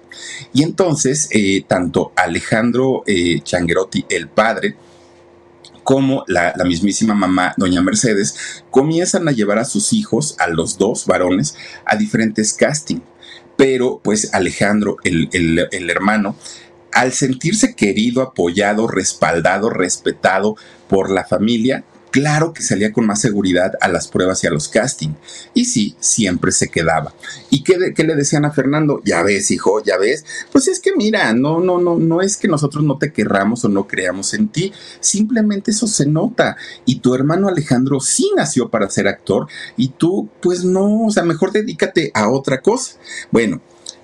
Y 0.54 0.62
entonces, 0.62 1.28
eh, 1.33 1.62
tanto 1.68 2.12
Alejandro 2.16 3.02
eh, 3.06 3.40
Changuerotti, 3.42 4.06
el 4.09 4.28
padre, 4.28 4.76
como 5.85 6.24
la, 6.26 6.54
mismísima 6.64 7.12
mamá, 7.12 7.52
doña 7.59 7.83
Mercedes, 7.83 8.64
comienzan 8.70 9.28
a 9.28 9.33
llevar 9.33 9.59
a 9.59 9.66
sus 9.66 9.92
hijos, 9.92 10.37
a 10.38 10.48
los 10.48 10.78
dos 10.78 11.04
varones, 11.04 11.54
a 11.85 11.96
diferentes 11.96 12.54
castings. 12.54 13.02
Pero 13.59 14.00
pues 14.02 14.33
Alejandro, 14.33 14.96
el, 15.04 15.28
el 15.70 15.90
hermano, 15.90 16.35
al 16.92 17.12
sentirse 17.12 17.74
querido, 17.74 18.22
apoyado, 18.22 18.87
respaldado, 18.88 19.70
respetado 19.70 20.57
por 20.88 21.11
la 21.11 21.24
familia, 21.24 21.85
claro 22.11 22.53
que 22.53 22.62
salía 22.62 22.92
con 22.92 23.07
más 23.07 23.20
seguridad 23.20 23.74
a 23.81 23.88
las 23.88 24.09
pruebas 24.09 24.42
y 24.42 24.46
a 24.46 24.50
los 24.50 24.68
castings. 24.68 25.16
Y 25.55 25.66
sí, 25.66 25.96
siempre 26.00 26.53
se 26.53 26.68
quedaba. 26.68 27.14
¿Y 27.48 27.62
qué, 27.62 27.92
qué, 27.94 28.05
le 28.05 28.16
decían 28.16 28.44
a 28.44 28.50
Fernando? 28.50 29.00
Ya 29.05 29.22
ves, 29.22 29.50
hijo, 29.50 29.83
ya 29.83 29.96
ves. 29.96 30.24
Pues 30.53 30.68
es 30.68 30.81
que 30.81 30.94
mira, 30.94 31.33
no, 31.33 31.61
no, 31.61 31.79
no, 31.79 31.98
no 31.98 32.20
es 32.20 32.37
que 32.37 32.48
nosotros 32.48 32.85
no 32.85 32.98
te 32.98 33.12
querramos 33.12 33.64
o 33.64 33.68
no 33.68 33.87
creamos 33.87 34.35
en 34.35 34.48
ti. 34.48 34.72
Simplemente 35.00 35.70
eso 35.70 35.87
se 35.87 36.07
nota. 36.07 36.57
Y 36.85 37.00
tu 37.00 37.14
hermano 37.14 37.48
Alejandro 37.48 38.00
sí 38.00 38.31
nació 38.37 38.68
para 38.68 38.90
ser 38.90 39.09
actor 39.09 39.46
y 39.76 39.88
tú, 39.88 40.29
pues 40.42 40.64
no, 40.64 41.07
o 41.07 41.11
sea, 41.11 41.22
mejor 41.22 41.53
dedícate 41.53 42.11
a 42.14 42.31
otra 42.31 42.61
cosa. 42.61 42.96
Bueno, 43.31 43.61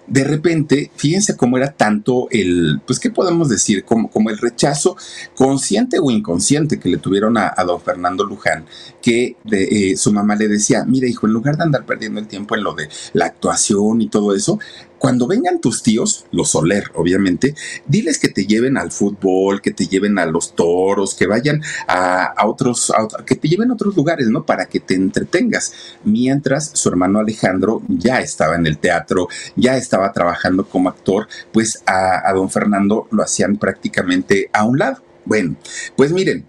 de 0.07 0.25
repente, 0.25 0.91
fíjense 0.95 1.37
cómo 1.37 1.57
era 1.57 1.73
tanto 1.73 2.29
el, 2.31 2.81
pues, 2.87 2.99
¿qué 3.01 3.11
podemos 3.11 3.49
decir? 3.49 3.85
Como, 3.85 4.09
como 4.11 4.31
el 4.31 4.39
rechazo 4.39 4.97
consciente 5.35 5.99
o 6.01 6.11
inconsciente 6.11 6.79
que 6.79 6.89
le 6.89 6.99
tuvieron 6.99 7.37
a, 7.37 7.55
don 7.67 7.81
Fernando 7.81 8.25
Luján, 8.25 8.65
que 9.03 9.37
de, 9.45 9.91
eh, 9.93 9.97
su 9.97 10.13
mamá 10.13 10.37
le 10.37 10.49
decía, 10.49 10.85
mire 10.85 11.09
hijo, 11.09 11.27
en 11.27 11.33
lugar 11.33 11.57
de 11.57 11.65
andar 11.65 11.85
perdiendo 11.85 12.21
el 12.21 12.29
tiempo 12.29 12.55
en 12.55 12.63
lo 12.63 12.75
de 12.75 12.89
la 13.13 13.27
actuación 13.27 14.01
y 14.01 14.09
todo 14.09 14.35
eso, 14.35 14.59
cuando 14.99 15.27
vengan 15.27 15.61
tus 15.61 15.83
tíos, 15.83 16.27
los 16.33 16.51
Soler, 16.51 16.91
obviamente, 16.95 17.55
diles 17.87 18.19
que 18.19 18.29
te 18.29 18.47
lleven 18.47 18.77
al 18.77 18.91
fútbol, 18.91 19.61
que 19.61 19.71
te 19.71 19.87
lleven 19.87 20.19
a 20.19 20.27
los 20.27 20.55
toros, 20.55 21.15
que 21.15 21.27
vayan 21.27 21.63
a, 21.87 22.35
otros, 22.47 22.93
que 23.27 23.37
te 23.37 23.49
lleven 23.49 23.71
a 23.71 23.75
otros 23.75 23.97
lugares, 23.97 24.29
¿no? 24.29 24.45
Para 24.45 24.67
que 24.67 24.81
te 24.81 24.95
entretengas. 24.95 25.73
Mientras 26.05 26.71
su 26.75 26.89
hermano 26.89 27.19
Alejandro 27.19 27.83
ya 27.89 28.21
estaba 28.21 28.57
en 28.57 28.67
el 28.67 28.79
teatro, 28.79 29.29
ya 29.55 29.77
estaba 29.77 30.13
trabajando 30.13 30.67
como 30.67 30.89
actor, 30.89 31.29
pues 31.53 31.83
a, 31.87 32.29
a 32.29 32.33
don 32.33 32.51
Fernando 32.51 33.07
lo 33.11 33.23
hacían 33.23 33.57
prácticamente 33.57 34.49
a 34.53 34.65
un 34.65 34.79
lado. 34.79 35.03
Bueno, 35.25 35.57
pues 35.97 36.13
miren, 36.13 36.47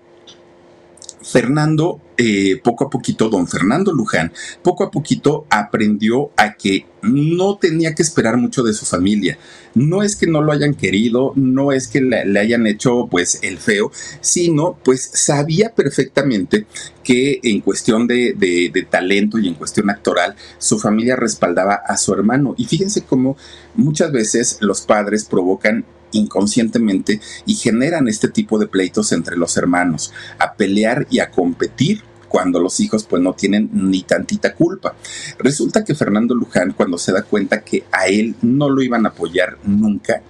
Fernando, 1.28 2.00
eh, 2.18 2.60
poco 2.64 2.86
a 2.86 2.90
poquito, 2.90 3.28
don 3.30 3.48
Fernando 3.48 3.92
Luján, 3.92 4.32
poco 4.64 4.86
a 4.86 4.92
poquito 4.92 5.46
aprendió 5.50 6.32
a 6.38 6.54
que 6.54 6.86
no 7.02 7.58
tenía 7.58 7.94
que 7.94 8.02
esperar 8.02 8.38
mucho 8.38 8.64
de 8.64 8.74
su 8.74 8.86
familia. 8.86 9.38
No 9.76 10.04
es 10.04 10.16
que 10.16 10.26
no 10.26 10.42
lo 10.42 10.54
hayan 10.54 10.74
querido, 10.74 11.34
no 11.36 11.74
es 11.74 11.88
que 11.88 12.02
le, 12.02 12.40
hayan 12.40 12.66
hecho 12.66 13.08
pues 13.12 13.40
el 13.44 13.58
feo, 13.58 13.92
sino 14.22 14.78
pues 14.84 15.10
sabía 15.14 15.76
perfectamente 15.76 16.66
que 17.04 17.40
en 17.44 17.62
cuestión 17.62 18.08
de, 18.08 18.34
de 18.34 18.88
talento 18.90 19.38
y 19.38 19.48
en 19.48 19.54
cuestión 19.54 19.90
actoral, 19.90 20.36
su 20.58 20.80
familia 20.80 21.16
respaldaba 21.18 21.76
a 21.76 21.98
su 21.98 22.14
hermano. 22.14 22.56
Y 22.58 22.66
fíjense 22.66 23.02
cómo 23.04 23.38
muchas 23.76 24.12
veces 24.12 24.58
los 24.62 24.82
padres 24.82 25.26
provocan 25.26 25.86
inconscientemente 26.12 27.20
y 27.46 27.56
generan 27.56 28.08
este 28.08 28.28
tipo 28.28 28.58
de 28.60 28.68
pleitos 28.68 29.12
entre 29.12 29.38
los 29.38 29.58
hermanos, 29.58 30.14
a 30.40 30.54
pelear 30.54 31.08
y 31.10 31.20
a 31.20 31.32
competir 31.32 32.04
cuando 32.28 32.60
los 32.60 32.80
hijos 32.80 33.06
pues 33.06 33.22
no 33.22 33.34
tienen 33.34 33.70
ni 33.72 34.04
tantita 34.04 34.54
culpa. 34.54 34.96
Resulta 35.40 35.84
que 35.84 35.96
Fernando 35.96 36.36
Luján 36.36 36.74
cuando 36.74 36.98
se 36.98 37.12
da 37.12 37.24
cuenta 37.24 37.62
que 37.62 37.86
a 37.92 38.08
él 38.08 38.36
no 38.42 38.70
lo 38.70 38.82
iban 38.82 39.06
a 39.06 39.10
apoyar 39.10 39.58
nunca, 39.64 40.22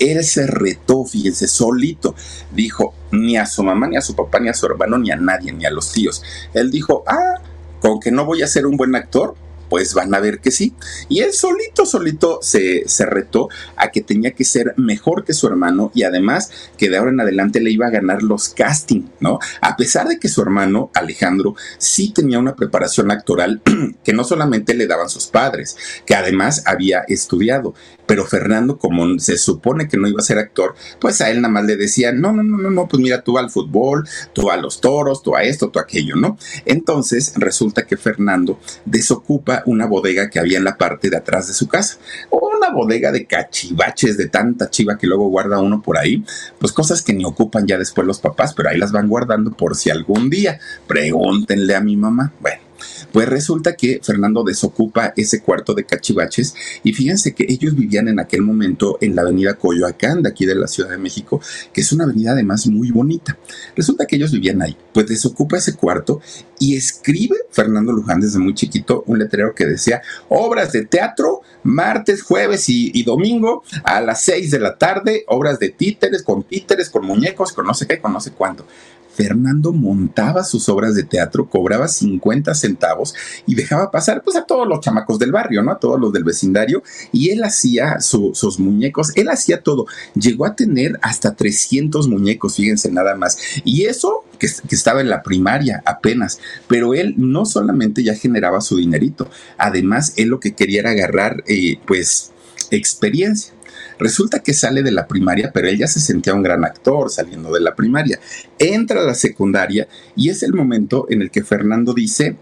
él 0.00 0.24
se 0.24 0.46
retó, 0.46 1.04
fíjense, 1.04 1.46
solito. 1.46 2.14
Dijo, 2.52 2.94
ni 3.12 3.36
a 3.36 3.46
su 3.46 3.62
mamá, 3.62 3.86
ni 3.86 3.96
a 3.96 4.00
su 4.00 4.16
papá, 4.16 4.40
ni 4.40 4.48
a 4.48 4.54
su 4.54 4.66
hermano, 4.66 4.98
ni 4.98 5.10
a 5.10 5.16
nadie, 5.16 5.52
ni 5.52 5.66
a 5.66 5.70
los 5.70 5.92
tíos. 5.92 6.22
Él 6.54 6.70
dijo, 6.70 7.04
ah, 7.06 7.34
con 7.80 8.00
que 8.00 8.10
no 8.10 8.24
voy 8.24 8.42
a 8.42 8.46
ser 8.46 8.66
un 8.66 8.76
buen 8.76 8.94
actor, 8.96 9.34
pues 9.70 9.94
van 9.94 10.14
a 10.14 10.20
ver 10.20 10.40
que 10.40 10.50
sí. 10.50 10.74
Y 11.08 11.20
él 11.20 11.32
solito, 11.32 11.86
solito 11.86 12.40
se, 12.42 12.86
se 12.86 13.06
retó 13.06 13.48
a 13.76 13.90
que 13.90 14.02
tenía 14.02 14.32
que 14.32 14.44
ser 14.44 14.74
mejor 14.76 15.24
que 15.24 15.32
su 15.32 15.46
hermano 15.46 15.92
y 15.94 16.02
además 16.02 16.50
que 16.76 16.90
de 16.90 16.98
ahora 16.98 17.12
en 17.12 17.20
adelante 17.20 17.60
le 17.60 17.70
iba 17.70 17.86
a 17.86 17.90
ganar 17.90 18.22
los 18.22 18.50
castings, 18.50 19.08
¿no? 19.20 19.38
A 19.62 19.76
pesar 19.76 20.08
de 20.08 20.18
que 20.18 20.28
su 20.28 20.42
hermano, 20.42 20.90
Alejandro, 20.94 21.54
sí 21.78 22.12
tenía 22.12 22.38
una 22.38 22.56
preparación 22.56 23.10
actoral 23.10 23.62
que 24.04 24.12
no 24.12 24.24
solamente 24.24 24.74
le 24.74 24.86
daban 24.86 25.08
sus 25.08 25.28
padres, 25.28 25.76
que 26.04 26.14
además 26.14 26.64
había 26.66 27.04
estudiado, 27.08 27.74
pero 28.10 28.26
Fernando, 28.26 28.76
como 28.76 29.20
se 29.20 29.38
supone 29.38 29.86
que 29.86 29.96
no 29.96 30.08
iba 30.08 30.18
a 30.18 30.24
ser 30.24 30.38
actor, 30.38 30.74
pues 31.00 31.20
a 31.20 31.30
él 31.30 31.40
nada 31.40 31.52
más 31.54 31.64
le 31.64 31.76
decía, 31.76 32.10
no, 32.10 32.32
no, 32.32 32.42
no, 32.42 32.58
no, 32.58 32.68
no, 32.68 32.88
pues 32.88 33.00
mira, 33.00 33.22
tú 33.22 33.38
al 33.38 33.50
fútbol, 33.50 34.04
tú 34.32 34.50
a 34.50 34.56
los 34.56 34.80
toros, 34.80 35.22
tú 35.22 35.36
a 35.36 35.44
esto, 35.44 35.68
tú 35.68 35.78
a 35.78 35.82
aquello, 35.82 36.16
¿no? 36.16 36.36
Entonces 36.64 37.34
resulta 37.36 37.86
que 37.86 37.96
Fernando 37.96 38.58
desocupa 38.84 39.62
una 39.64 39.86
bodega 39.86 40.28
que 40.28 40.40
había 40.40 40.58
en 40.58 40.64
la 40.64 40.76
parte 40.76 41.08
de 41.08 41.18
atrás 41.18 41.46
de 41.46 41.54
su 41.54 41.68
casa, 41.68 41.98
una 42.30 42.70
bodega 42.70 43.12
de 43.12 43.26
cachivaches, 43.26 44.16
de 44.16 44.26
tanta 44.26 44.70
chiva 44.70 44.98
que 44.98 45.06
luego 45.06 45.28
guarda 45.28 45.60
uno 45.60 45.80
por 45.80 45.96
ahí, 45.96 46.24
pues 46.58 46.72
cosas 46.72 47.02
que 47.02 47.12
ni 47.12 47.24
ocupan 47.24 47.68
ya 47.68 47.78
después 47.78 48.08
los 48.08 48.18
papás, 48.18 48.54
pero 48.54 48.70
ahí 48.70 48.76
las 48.76 48.90
van 48.90 49.06
guardando 49.06 49.52
por 49.52 49.76
si 49.76 49.88
algún 49.88 50.28
día, 50.30 50.58
pregúntenle 50.88 51.76
a 51.76 51.80
mi 51.80 51.96
mamá, 51.96 52.32
bueno. 52.40 52.69
Pues 53.12 53.28
resulta 53.28 53.74
que 53.74 54.00
Fernando 54.02 54.44
desocupa 54.44 55.12
ese 55.16 55.40
cuarto 55.40 55.74
de 55.74 55.84
cachivaches 55.84 56.54
y 56.82 56.92
fíjense 56.92 57.34
que 57.34 57.46
ellos 57.48 57.74
vivían 57.74 58.08
en 58.08 58.20
aquel 58.20 58.42
momento 58.42 58.98
en 59.00 59.16
la 59.16 59.22
avenida 59.22 59.54
Coyoacán 59.54 60.22
de 60.22 60.30
aquí 60.30 60.46
de 60.46 60.54
la 60.54 60.66
Ciudad 60.66 60.90
de 60.90 60.98
México, 60.98 61.40
que 61.72 61.80
es 61.80 61.92
una 61.92 62.04
avenida 62.04 62.32
además 62.32 62.66
muy 62.66 62.90
bonita. 62.90 63.38
Resulta 63.76 64.06
que 64.06 64.16
ellos 64.16 64.32
vivían 64.32 64.62
ahí, 64.62 64.76
pues 64.92 65.06
desocupa 65.06 65.58
ese 65.58 65.74
cuarto 65.74 66.20
y 66.58 66.76
escribe 66.76 67.36
Fernando 67.50 67.92
Luján 67.92 68.20
desde 68.20 68.38
muy 68.38 68.54
chiquito 68.54 69.04
un 69.06 69.18
letrero 69.18 69.54
que 69.54 69.66
decía 69.66 70.02
obras 70.28 70.72
de 70.72 70.84
teatro 70.86 71.42
martes, 71.62 72.22
jueves 72.22 72.68
y, 72.68 73.02
domingo 73.02 73.64
a 73.84 74.00
las 74.00 74.22
6 74.22 74.50
de 74.50 74.60
la 74.60 74.76
tarde, 74.76 75.24
obras 75.26 75.58
de 75.58 75.70
títeres, 75.70 76.22
con 76.22 76.42
títeres, 76.42 76.90
con 76.90 77.06
muñecos, 77.06 77.52
con 77.52 77.66
no 77.66 77.74
sé 77.74 77.86
qué, 77.86 78.00
con 78.00 78.12
no 78.12 78.20
sé 78.20 78.32
cuánto. 78.32 78.66
Fernando 79.14 79.72
montaba 79.72 80.44
sus 80.44 80.68
obras 80.68 80.94
de 80.94 81.02
teatro, 81.02 81.48
cobraba 81.48 81.88
50 81.88 82.54
centavos 82.54 83.14
y 83.46 83.54
dejaba 83.54 83.90
pasar 83.90 84.22
pues 84.22 84.36
a 84.36 84.44
todos 84.44 84.66
los 84.66 84.80
chamacos 84.80 85.18
del 85.18 85.32
barrio, 85.32 85.62
¿no? 85.62 85.72
A 85.72 85.78
todos 85.78 86.00
los 86.00 86.12
del 86.12 86.24
vecindario 86.24 86.82
y 87.12 87.30
él 87.30 87.42
hacía 87.44 88.00
sus 88.00 88.58
muñecos, 88.58 89.12
él 89.16 89.28
hacía 89.28 89.62
todo. 89.62 89.86
Llegó 90.14 90.46
a 90.46 90.54
tener 90.54 90.98
hasta 91.02 91.34
300 91.34 92.08
muñecos, 92.08 92.56
fíjense 92.56 92.90
nada 92.90 93.14
más. 93.14 93.38
Y 93.64 93.84
eso 93.84 94.24
que, 94.38 94.46
estaba 94.46 95.00
en 95.00 95.10
la 95.10 95.22
primaria 95.22 95.82
apenas, 95.84 96.38
pero 96.66 96.94
él 96.94 97.14
no 97.16 97.44
solamente 97.44 98.02
ya 98.02 98.14
generaba 98.14 98.60
su 98.60 98.76
dinerito, 98.76 99.28
además 99.58 100.14
él 100.16 100.28
lo 100.28 100.40
que 100.40 100.54
quería 100.54 100.80
era 100.80 100.90
agarrar 100.90 101.44
eh, 101.46 101.78
pues 101.86 102.32
experiencia. 102.70 103.52
Resulta 104.00 104.40
que 104.40 104.54
sale 104.54 104.82
de 104.82 104.90
la 104.90 105.06
primaria, 105.06 105.52
pero 105.52 105.68
él 105.68 105.78
ya 105.78 105.86
se 105.86 106.00
sentía 106.00 106.34
un 106.34 106.42
gran 106.42 106.64
actor 106.64 107.10
saliendo 107.10 107.52
de 107.52 107.60
la 107.60 107.76
primaria. 107.76 108.18
Entra 108.58 109.02
a 109.02 109.04
la 109.04 109.14
secundaria 109.14 109.86
y 110.16 110.30
es 110.30 110.42
el 110.42 110.54
momento 110.54 111.06
en 111.10 111.20
el 111.20 111.30
que 111.30 111.44
Fernando 111.44 111.92
dice, 111.92 112.36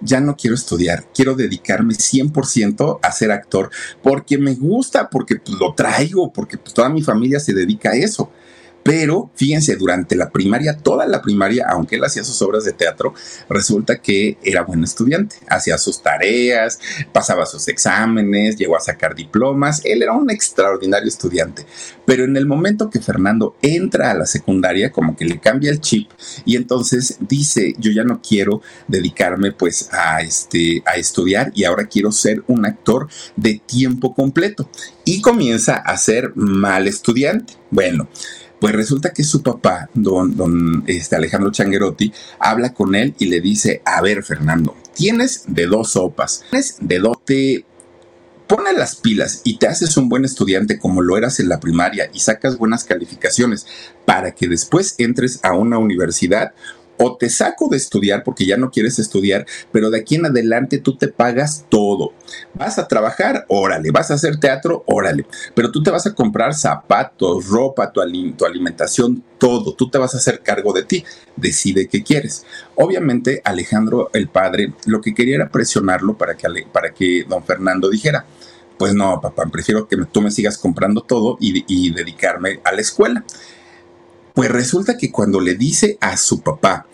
ya 0.00 0.20
no 0.20 0.36
quiero 0.36 0.54
estudiar, 0.54 1.06
quiero 1.14 1.34
dedicarme 1.34 1.94
100% 1.94 2.98
a 3.00 3.12
ser 3.12 3.30
actor, 3.30 3.70
porque 4.02 4.38
me 4.38 4.54
gusta, 4.54 5.08
porque 5.08 5.36
pues, 5.36 5.56
lo 5.58 5.74
traigo, 5.74 6.32
porque 6.32 6.58
pues, 6.58 6.74
toda 6.74 6.88
mi 6.88 7.02
familia 7.02 7.38
se 7.38 7.54
dedica 7.54 7.90
a 7.90 7.96
eso. 7.96 8.30
Pero 8.84 9.30
fíjense, 9.34 9.76
durante 9.76 10.14
la 10.14 10.30
primaria, 10.30 10.76
toda 10.76 11.06
la 11.06 11.22
primaria, 11.22 11.64
aunque 11.70 11.96
él 11.96 12.04
hacía 12.04 12.22
sus 12.22 12.40
obras 12.42 12.64
de 12.64 12.74
teatro, 12.74 13.14
resulta 13.48 14.00
que 14.00 14.36
era 14.44 14.62
buen 14.62 14.84
estudiante. 14.84 15.36
Hacía 15.48 15.78
sus 15.78 16.02
tareas, 16.02 16.78
pasaba 17.10 17.46
sus 17.46 17.66
exámenes, 17.68 18.56
llegó 18.56 18.76
a 18.76 18.80
sacar 18.80 19.14
diplomas. 19.14 19.80
Él 19.84 20.02
era 20.02 20.12
un 20.12 20.30
extraordinario 20.30 21.08
estudiante. 21.08 21.64
Pero 22.04 22.24
en 22.24 22.36
el 22.36 22.44
momento 22.44 22.90
que 22.90 23.00
Fernando 23.00 23.56
entra 23.62 24.10
a 24.10 24.14
la 24.14 24.26
secundaria, 24.26 24.92
como 24.92 25.16
que 25.16 25.24
le 25.24 25.40
cambia 25.40 25.70
el 25.70 25.80
chip 25.80 26.10
y 26.44 26.56
entonces 26.56 27.16
dice, 27.20 27.74
yo 27.78 27.90
ya 27.90 28.04
no 28.04 28.20
quiero 28.20 28.60
dedicarme 28.86 29.52
pues 29.52 29.88
a, 29.92 30.20
este, 30.20 30.82
a 30.84 30.96
estudiar 30.96 31.52
y 31.54 31.64
ahora 31.64 31.86
quiero 31.86 32.12
ser 32.12 32.44
un 32.48 32.66
actor 32.66 33.08
de 33.36 33.62
tiempo 33.64 34.14
completo. 34.14 34.68
Y 35.06 35.22
comienza 35.22 35.76
a 35.76 35.96
ser 35.96 36.32
mal 36.34 36.86
estudiante. 36.86 37.54
Bueno, 37.70 38.08
pues 38.64 38.76
resulta 38.76 39.12
que 39.12 39.24
su 39.24 39.42
papá, 39.42 39.90
don, 39.92 40.38
don 40.38 40.84
este 40.86 41.16
Alejandro 41.16 41.52
Changuerotti, 41.52 42.10
habla 42.38 42.72
con 42.72 42.94
él 42.94 43.14
y 43.18 43.26
le 43.26 43.42
dice, 43.42 43.82
a 43.84 44.00
ver 44.00 44.22
Fernando, 44.22 44.74
tienes 44.94 45.44
de 45.48 45.66
dos 45.66 45.90
sopas, 45.90 46.44
tienes 46.48 46.78
de 46.80 46.98
dos, 46.98 47.18
te 47.26 47.66
pone 48.46 48.72
las 48.72 48.96
pilas 48.96 49.42
y 49.44 49.58
te 49.58 49.66
haces 49.66 49.98
un 49.98 50.08
buen 50.08 50.24
estudiante 50.24 50.78
como 50.78 51.02
lo 51.02 51.18
eras 51.18 51.40
en 51.40 51.50
la 51.50 51.60
primaria 51.60 52.08
y 52.14 52.20
sacas 52.20 52.56
buenas 52.56 52.84
calificaciones 52.84 53.66
para 54.06 54.30
que 54.30 54.48
después 54.48 54.94
entres 54.96 55.40
a 55.42 55.52
una 55.52 55.76
universidad 55.76 56.54
o 56.98 57.16
te 57.16 57.28
saco 57.28 57.68
de 57.68 57.76
estudiar 57.76 58.22
porque 58.24 58.46
ya 58.46 58.56
no 58.56 58.70
quieres 58.70 58.98
estudiar, 58.98 59.46
pero 59.72 59.90
de 59.90 60.00
aquí 60.00 60.16
en 60.16 60.26
adelante 60.26 60.78
tú 60.78 60.96
te 60.96 61.08
pagas 61.08 61.66
todo. 61.68 62.12
Vas 62.54 62.78
a 62.78 62.88
trabajar, 62.88 63.44
órale, 63.48 63.90
vas 63.90 64.10
a 64.10 64.14
hacer 64.14 64.38
teatro, 64.38 64.84
órale, 64.86 65.26
pero 65.54 65.70
tú 65.70 65.82
te 65.82 65.90
vas 65.90 66.06
a 66.06 66.14
comprar 66.14 66.54
zapatos, 66.54 67.46
ropa, 67.48 67.92
tu, 67.92 68.00
tu 68.36 68.44
alimentación, 68.44 69.22
todo, 69.38 69.74
tú 69.74 69.90
te 69.90 69.98
vas 69.98 70.14
a 70.14 70.18
hacer 70.18 70.40
cargo 70.40 70.72
de 70.72 70.84
ti, 70.84 71.04
decide 71.36 71.88
qué 71.88 72.02
quieres. 72.02 72.44
Obviamente 72.76 73.42
Alejandro, 73.44 74.10
el 74.12 74.28
padre, 74.28 74.72
lo 74.86 75.00
que 75.00 75.14
quería 75.14 75.36
era 75.36 75.50
presionarlo 75.50 76.16
para 76.16 76.36
que, 76.36 76.48
para 76.72 76.92
que 76.92 77.24
don 77.28 77.44
Fernando 77.44 77.90
dijera, 77.90 78.24
pues 78.78 78.94
no, 78.94 79.20
papá, 79.20 79.44
prefiero 79.50 79.86
que 79.86 79.96
tú 80.10 80.20
me 80.20 80.30
sigas 80.30 80.58
comprando 80.58 81.02
todo 81.02 81.36
y, 81.40 81.64
y 81.68 81.90
dedicarme 81.92 82.60
a 82.64 82.72
la 82.72 82.80
escuela. 82.80 83.24
Pues 84.34 84.50
resulta 84.50 84.96
que 84.98 85.12
cuando 85.12 85.40
le 85.40 85.54
dice 85.54 85.96
a 86.00 86.16
su 86.16 86.42
papá 86.42 86.86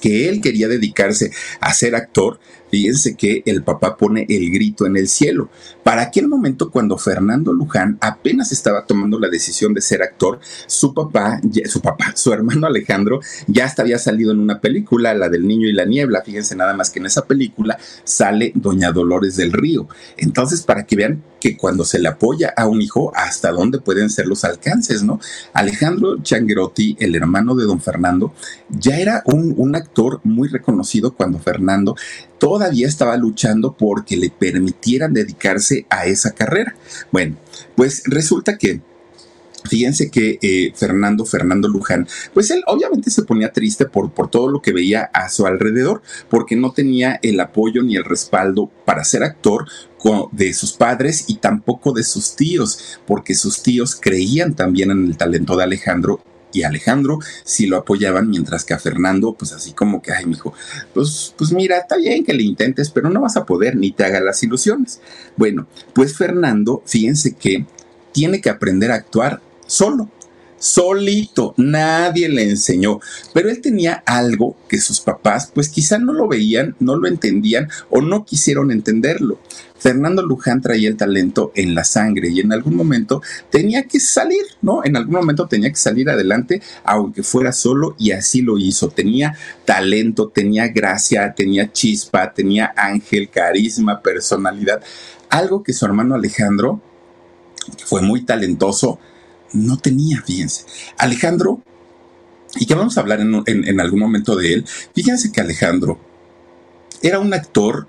que 0.00 0.28
él 0.28 0.40
quería 0.40 0.68
dedicarse 0.68 1.32
a 1.60 1.74
ser 1.74 1.96
actor, 1.96 2.38
fíjense 2.74 3.14
que 3.14 3.44
el 3.46 3.62
papá 3.62 3.96
pone 3.96 4.26
el 4.28 4.50
grito 4.50 4.84
en 4.84 4.96
el 4.96 5.06
cielo. 5.06 5.48
Para 5.84 6.02
aquel 6.02 6.26
momento, 6.26 6.72
cuando 6.72 6.98
Fernando 6.98 7.52
Luján 7.52 7.98
apenas 8.00 8.50
estaba 8.50 8.84
tomando 8.84 9.20
la 9.20 9.28
decisión 9.28 9.74
de 9.74 9.80
ser 9.80 10.02
actor, 10.02 10.40
su 10.66 10.92
papá, 10.92 11.40
su 11.66 11.80
papá, 11.80 12.16
su 12.16 12.32
hermano 12.32 12.66
Alejandro, 12.66 13.20
ya 13.46 13.66
hasta 13.66 13.82
había 13.82 14.00
salido 14.00 14.32
en 14.32 14.40
una 14.40 14.60
película, 14.60 15.14
la 15.14 15.28
del 15.28 15.46
niño 15.46 15.68
y 15.68 15.72
la 15.72 15.84
niebla. 15.84 16.22
Fíjense 16.22 16.56
nada 16.56 16.74
más 16.74 16.90
que 16.90 16.98
en 16.98 17.06
esa 17.06 17.26
película 17.26 17.78
sale 18.02 18.50
Doña 18.56 18.90
Dolores 18.90 19.36
del 19.36 19.52
Río. 19.52 19.86
Entonces, 20.16 20.62
para 20.62 20.84
que 20.84 20.96
vean 20.96 21.22
que 21.40 21.56
cuando 21.56 21.84
se 21.84 22.00
le 22.00 22.08
apoya 22.08 22.52
a 22.56 22.66
un 22.66 22.82
hijo, 22.82 23.12
hasta 23.14 23.52
dónde 23.52 23.78
pueden 23.78 24.10
ser 24.10 24.26
los 24.26 24.44
alcances, 24.44 25.04
¿no? 25.04 25.20
Alejandro 25.52 26.20
Changuerotti, 26.22 26.96
el 26.98 27.14
hermano 27.14 27.54
de 27.54 27.66
don 27.66 27.80
Fernando, 27.80 28.34
ya 28.70 28.98
era 28.98 29.22
un, 29.26 29.54
un 29.58 29.76
actor 29.76 30.20
muy 30.24 30.48
reconocido 30.48 31.14
cuando 31.14 31.38
Fernando 31.38 31.94
todavía 32.44 32.86
estaba 32.86 33.16
luchando 33.16 33.74
porque 33.74 34.18
le 34.18 34.28
permitieran 34.28 35.14
dedicarse 35.14 35.86
a 35.88 36.04
esa 36.04 36.32
carrera. 36.32 36.76
Bueno, 37.10 37.36
pues 37.74 38.02
resulta 38.04 38.58
que 38.58 38.82
Fíjense 39.66 40.10
que 40.10 40.38
eh, 40.42 40.74
Fernando, 40.76 41.24
Fernando 41.24 41.68
Luján, 41.68 42.06
pues 42.34 42.50
él 42.50 42.62
obviamente 42.66 43.10
se 43.10 43.22
ponía 43.22 43.50
triste 43.50 43.86
por, 43.86 44.12
por 44.12 44.28
todo 44.28 44.50
lo 44.50 44.60
que 44.60 44.74
veía 44.74 45.04
a 45.14 45.30
su 45.30 45.46
alrededor, 45.46 46.02
porque 46.28 46.54
no 46.54 46.72
tenía 46.72 47.18
el 47.22 47.40
apoyo 47.40 47.82
ni 47.82 47.96
el 47.96 48.04
respaldo 48.04 48.70
para 48.84 49.04
ser 49.04 49.22
actor 49.22 49.64
de 50.32 50.52
sus 50.52 50.74
padres 50.74 51.24
y 51.28 51.36
tampoco 51.36 51.92
de 51.92 52.04
sus 52.04 52.36
tíos, 52.36 52.98
porque 53.06 53.34
sus 53.34 53.62
tíos 53.62 53.96
creían 53.98 54.54
también 54.54 54.90
en 54.90 55.06
el 55.06 55.16
talento 55.16 55.56
de 55.56 55.64
Alejandro 55.64 56.20
y 56.54 56.62
Alejandro 56.62 57.18
sí 57.44 57.66
lo 57.66 57.76
apoyaban, 57.76 58.30
mientras 58.30 58.64
que 58.64 58.72
a 58.72 58.78
Fernando, 58.78 59.34
pues 59.34 59.52
así 59.52 59.72
como 59.72 60.00
que, 60.00 60.12
ay, 60.12 60.24
mijo, 60.24 60.54
pues, 60.94 61.34
pues 61.36 61.52
mira, 61.52 61.78
está 61.78 61.96
bien 61.96 62.24
que 62.24 62.32
le 62.32 62.44
intentes, 62.44 62.88
pero 62.88 63.10
no 63.10 63.20
vas 63.20 63.36
a 63.36 63.44
poder 63.44 63.76
ni 63.76 63.92
te 63.92 64.04
haga 64.04 64.20
las 64.20 64.42
ilusiones. 64.42 65.00
Bueno, 65.36 65.66
pues 65.92 66.16
Fernando, 66.16 66.82
fíjense 66.86 67.34
que 67.34 67.66
tiene 68.12 68.40
que 68.40 68.48
aprender 68.48 68.92
a 68.92 68.94
actuar 68.94 69.42
solo, 69.66 70.08
solito, 70.64 71.52
nadie 71.58 72.26
le 72.30 72.48
enseñó, 72.48 72.98
pero 73.34 73.50
él 73.50 73.60
tenía 73.60 74.02
algo 74.06 74.56
que 74.66 74.78
sus 74.78 74.98
papás 74.98 75.50
pues 75.54 75.68
quizá 75.68 75.98
no 75.98 76.14
lo 76.14 76.26
veían, 76.26 76.74
no 76.80 76.96
lo 76.96 77.06
entendían 77.06 77.68
o 77.90 78.00
no 78.00 78.24
quisieron 78.24 78.70
entenderlo. 78.70 79.38
Fernando 79.76 80.22
Luján 80.22 80.62
traía 80.62 80.88
el 80.88 80.96
talento 80.96 81.52
en 81.54 81.74
la 81.74 81.84
sangre 81.84 82.30
y 82.30 82.40
en 82.40 82.54
algún 82.54 82.76
momento 82.76 83.20
tenía 83.50 83.82
que 83.82 84.00
salir, 84.00 84.40
¿no? 84.62 84.82
En 84.82 84.96
algún 84.96 85.16
momento 85.16 85.46
tenía 85.46 85.68
que 85.68 85.76
salir 85.76 86.08
adelante, 86.08 86.62
aunque 86.84 87.22
fuera 87.22 87.52
solo, 87.52 87.94
y 87.98 88.12
así 88.12 88.40
lo 88.40 88.56
hizo. 88.56 88.88
Tenía 88.88 89.36
talento, 89.66 90.28
tenía 90.28 90.68
gracia, 90.68 91.34
tenía 91.34 91.70
chispa, 91.70 92.32
tenía 92.32 92.72
ángel, 92.74 93.28
carisma, 93.28 94.00
personalidad. 94.00 94.82
Algo 95.28 95.62
que 95.62 95.74
su 95.74 95.84
hermano 95.84 96.14
Alejandro, 96.14 96.80
que 97.76 97.84
fue 97.84 98.00
muy 98.00 98.24
talentoso, 98.24 98.98
no 99.54 99.78
tenía, 99.78 100.22
fíjense. 100.22 100.66
Alejandro, 100.98 101.62
y 102.56 102.66
que 102.66 102.74
vamos 102.74 102.96
a 102.96 103.00
hablar 103.00 103.20
en, 103.20 103.80
algún 103.80 104.00
momento 104.00 104.36
de 104.36 104.52
él, 104.52 104.64
fíjense 104.94 105.32
que 105.32 105.40
Alejandro 105.40 105.98
era 107.02 107.18
un 107.18 107.32
actor 107.32 107.88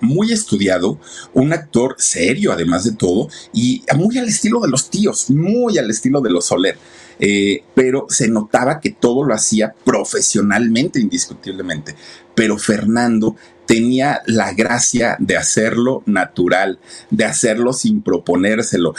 muy 0.00 0.32
estudiado, 0.32 0.98
un 1.32 1.52
actor 1.52 1.96
serio 1.98 2.52
además 2.52 2.84
de 2.84 2.92
todo, 2.92 3.28
y 3.52 3.82
muy 3.96 4.18
al 4.18 4.28
estilo 4.28 4.60
de 4.60 4.68
los 4.68 4.90
tíos, 4.90 5.30
muy 5.30 5.78
al 5.78 5.90
estilo 5.90 6.20
de 6.20 6.30
los 6.30 6.46
Soler. 6.46 6.76
Eh, 7.20 7.62
pero 7.74 8.06
se 8.08 8.28
notaba 8.28 8.80
que 8.80 8.90
todo 8.90 9.24
lo 9.24 9.34
hacía 9.34 9.72
profesionalmente, 9.84 11.00
indiscutiblemente. 11.00 11.94
Pero 12.34 12.58
Fernando 12.58 13.36
tenía 13.66 14.22
la 14.26 14.52
gracia 14.52 15.16
de 15.20 15.36
hacerlo 15.36 16.02
natural, 16.06 16.78
de 17.10 17.24
hacerlo 17.24 17.72
sin 17.72 18.02
proponérselo. 18.02 18.94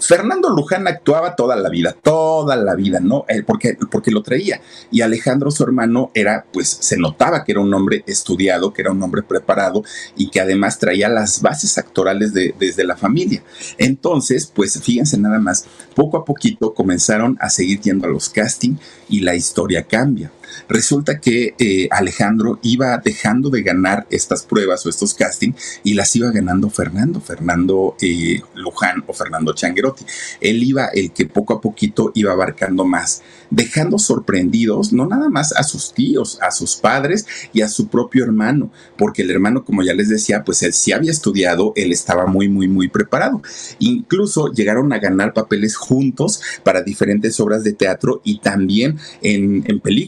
Fernando 0.00 0.50
Luján 0.50 0.86
actuaba 0.88 1.36
toda 1.36 1.56
la 1.56 1.68
vida, 1.68 1.94
toda 2.02 2.56
la 2.56 2.74
vida, 2.74 3.00
¿no? 3.00 3.24
Eh, 3.28 3.42
porque, 3.46 3.76
porque 3.90 4.10
lo 4.10 4.22
traía. 4.22 4.60
Y 4.90 5.02
Alejandro, 5.02 5.50
su 5.50 5.62
hermano, 5.62 6.10
era, 6.14 6.46
pues 6.52 6.68
se 6.68 6.96
notaba 6.96 7.44
que 7.44 7.52
era 7.52 7.60
un 7.60 7.72
hombre 7.72 8.02
estudiado, 8.06 8.72
que 8.72 8.82
era 8.82 8.90
un 8.90 9.02
hombre 9.02 9.22
preparado 9.22 9.82
y 10.16 10.30
que 10.30 10.40
además 10.40 10.78
traía 10.78 11.08
las 11.08 11.42
bases 11.42 11.78
actorales 11.78 12.32
de, 12.34 12.54
desde 12.58 12.84
la 12.84 12.96
familia. 12.96 13.42
Entonces, 13.78 14.50
pues 14.52 14.80
fíjense 14.80 15.18
nada 15.18 15.38
más, 15.38 15.66
poco 15.94 16.16
a 16.16 16.24
poquito 16.24 16.74
comenzaron 16.74 17.36
a 17.40 17.50
seguir 17.50 17.80
yendo 17.80 18.06
a 18.06 18.10
los 18.10 18.28
castings 18.28 18.80
y 19.08 19.20
la 19.20 19.34
historia 19.34 19.84
cambia. 19.84 20.30
Resulta 20.68 21.20
que 21.20 21.54
eh, 21.58 21.88
Alejandro 21.90 22.58
iba 22.62 22.96
dejando 22.98 23.50
de 23.50 23.62
ganar 23.62 24.06
estas 24.10 24.42
pruebas 24.42 24.84
o 24.84 24.88
estos 24.88 25.14
castings 25.14 25.80
y 25.84 25.94
las 25.94 26.14
iba 26.16 26.30
ganando 26.30 26.70
Fernando, 26.70 27.20
Fernando 27.20 27.96
eh, 28.00 28.40
Luján 28.54 29.04
o 29.06 29.12
Fernando 29.12 29.52
Changuerotti. 29.52 30.04
Él 30.40 30.62
iba 30.62 30.86
el 30.86 31.12
que 31.12 31.26
poco 31.26 31.54
a 31.54 31.60
poquito 31.60 32.12
iba 32.14 32.32
abarcando 32.32 32.84
más, 32.84 33.22
dejando 33.50 33.98
sorprendidos 33.98 34.92
no 34.92 35.06
nada 35.06 35.28
más 35.28 35.52
a 35.52 35.62
sus 35.62 35.92
tíos, 35.92 36.38
a 36.40 36.50
sus 36.50 36.76
padres 36.76 37.26
y 37.52 37.62
a 37.62 37.68
su 37.68 37.88
propio 37.88 38.24
hermano, 38.24 38.70
porque 38.96 39.22
el 39.22 39.30
hermano, 39.30 39.64
como 39.64 39.82
ya 39.82 39.94
les 39.94 40.08
decía, 40.08 40.44
pues 40.44 40.62
él 40.62 40.72
sí 40.72 40.92
había 40.92 41.10
estudiado, 41.10 41.72
él 41.76 41.92
estaba 41.92 42.26
muy, 42.26 42.48
muy, 42.48 42.68
muy 42.68 42.88
preparado. 42.88 43.42
Incluso 43.78 44.52
llegaron 44.52 44.92
a 44.92 44.98
ganar 44.98 45.32
papeles 45.32 45.76
juntos 45.76 46.40
para 46.62 46.82
diferentes 46.82 47.38
obras 47.40 47.64
de 47.64 47.72
teatro 47.72 48.20
y 48.24 48.40
también 48.40 48.98
en, 49.22 49.64
en 49.66 49.80
películas 49.80 50.00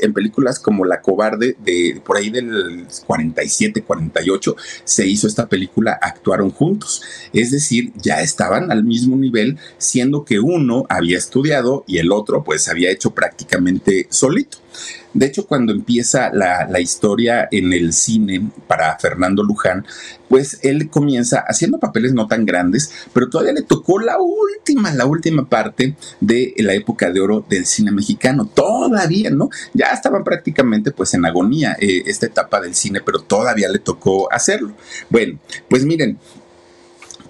en 0.00 0.12
películas 0.12 0.58
como 0.58 0.84
La 0.84 1.00
Cobarde, 1.00 1.56
de 1.64 2.00
por 2.04 2.16
ahí 2.16 2.30
del 2.30 2.86
47, 3.06 3.82
48, 3.82 4.56
se 4.84 5.06
hizo 5.06 5.26
esta 5.26 5.48
película, 5.48 5.98
actuaron 6.00 6.50
juntos. 6.50 7.02
Es 7.32 7.50
decir, 7.50 7.92
ya 7.96 8.20
estaban 8.20 8.70
al 8.70 8.84
mismo 8.84 9.16
nivel, 9.16 9.58
siendo 9.78 10.24
que 10.24 10.40
uno 10.40 10.86
había 10.88 11.18
estudiado 11.18 11.84
y 11.86 11.98
el 11.98 12.12
otro 12.12 12.44
pues 12.44 12.68
había 12.68 12.89
hecho 12.90 13.10
prácticamente 13.10 14.06
solito. 14.10 14.58
De 15.12 15.26
hecho, 15.26 15.46
cuando 15.46 15.72
empieza 15.72 16.30
la, 16.32 16.80
historia 16.80 17.48
en 17.50 17.72
el 17.72 17.92
cine 17.92 18.48
para 18.68 18.96
Fernando 18.98 19.42
Luján, 19.42 19.84
pues 20.28 20.60
él 20.62 20.88
comienza 20.88 21.40
haciendo 21.40 21.80
papeles 21.80 22.14
no 22.14 22.28
tan 22.28 22.46
grandes, 22.46 22.92
pero 23.12 23.28
todavía 23.28 23.52
le 23.52 23.62
tocó 23.62 23.98
la 23.98 24.18
última, 24.20 24.92
la 24.94 25.06
última 25.06 25.48
parte 25.48 25.96
de 26.20 26.54
la 26.58 26.74
época 26.74 27.10
de 27.10 27.20
oro 27.20 27.44
del 27.48 27.66
cine 27.66 27.90
mexicano. 27.90 28.46
Todavía, 28.46 29.30
¿no? 29.30 29.50
Ya 29.74 29.86
estaban 29.86 30.22
prácticamente 30.22 30.92
pues 30.92 31.12
en 31.14 31.26
agonía 31.26 31.76
eh, 31.80 32.04
esta 32.06 32.26
etapa 32.26 32.60
del 32.60 32.74
cine, 32.76 33.00
pero 33.04 33.20
todavía 33.20 33.68
le 33.68 33.80
tocó 33.80 34.32
hacerlo. 34.32 34.74
Bueno, 35.10 35.40
pues 35.68 35.84
miren, 35.84 36.18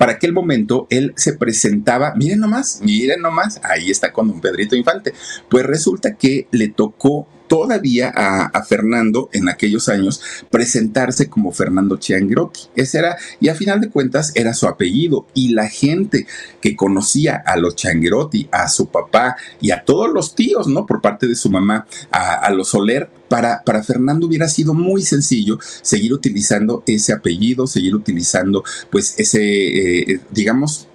para 0.00 0.12
aquel 0.12 0.32
momento 0.32 0.86
él 0.88 1.12
se 1.14 1.34
presentaba, 1.34 2.14
miren 2.16 2.40
nomás, 2.40 2.80
miren 2.80 3.20
nomás, 3.20 3.60
ahí 3.62 3.90
está 3.90 4.14
con 4.14 4.28
don 4.28 4.40
Pedrito 4.40 4.74
Infante. 4.74 5.12
Pues 5.50 5.66
resulta 5.66 6.14
que 6.16 6.48
le 6.52 6.68
tocó 6.68 7.28
todavía 7.50 8.12
a, 8.14 8.62
Fernando 8.62 9.28
en 9.32 9.48
aquellos 9.48 9.88
años 9.88 10.22
presentarse 10.50 11.28
como 11.28 11.50
Fernando 11.50 11.96
Chiangrotti. 11.96 12.60
Ese 12.76 12.98
era, 12.98 13.16
y 13.40 13.48
a 13.48 13.56
final 13.56 13.80
de 13.80 13.90
cuentas 13.90 14.30
era 14.36 14.54
su 14.54 14.68
apellido. 14.68 15.26
Y 15.34 15.48
la 15.48 15.68
gente 15.68 16.28
que 16.60 16.76
conocía 16.76 17.42
a 17.44 17.56
los 17.56 17.74
Chiangrotti, 17.74 18.48
a 18.52 18.68
su 18.68 18.86
papá 18.90 19.34
y 19.60 19.72
a 19.72 19.84
todos 19.84 20.12
los 20.12 20.36
tíos, 20.36 20.68
¿no? 20.68 20.86
Por 20.86 21.00
parte 21.00 21.26
de 21.26 21.34
su 21.34 21.50
mamá, 21.50 21.88
a, 22.12 22.48
los 22.52 22.68
Soler, 22.68 23.10
para, 23.28 23.64
para, 23.64 23.82
Fernando 23.82 24.28
hubiera 24.28 24.46
sido 24.46 24.72
muy 24.72 25.02
sencillo 25.02 25.58
seguir 25.82 26.12
utilizando 26.12 26.84
ese 26.86 27.12
apellido, 27.12 27.66
seguir 27.66 27.96
utilizando, 27.96 28.62
pues, 28.92 29.18
ese, 29.18 30.12
eh, 30.12 30.20
digamos, 30.30 30.86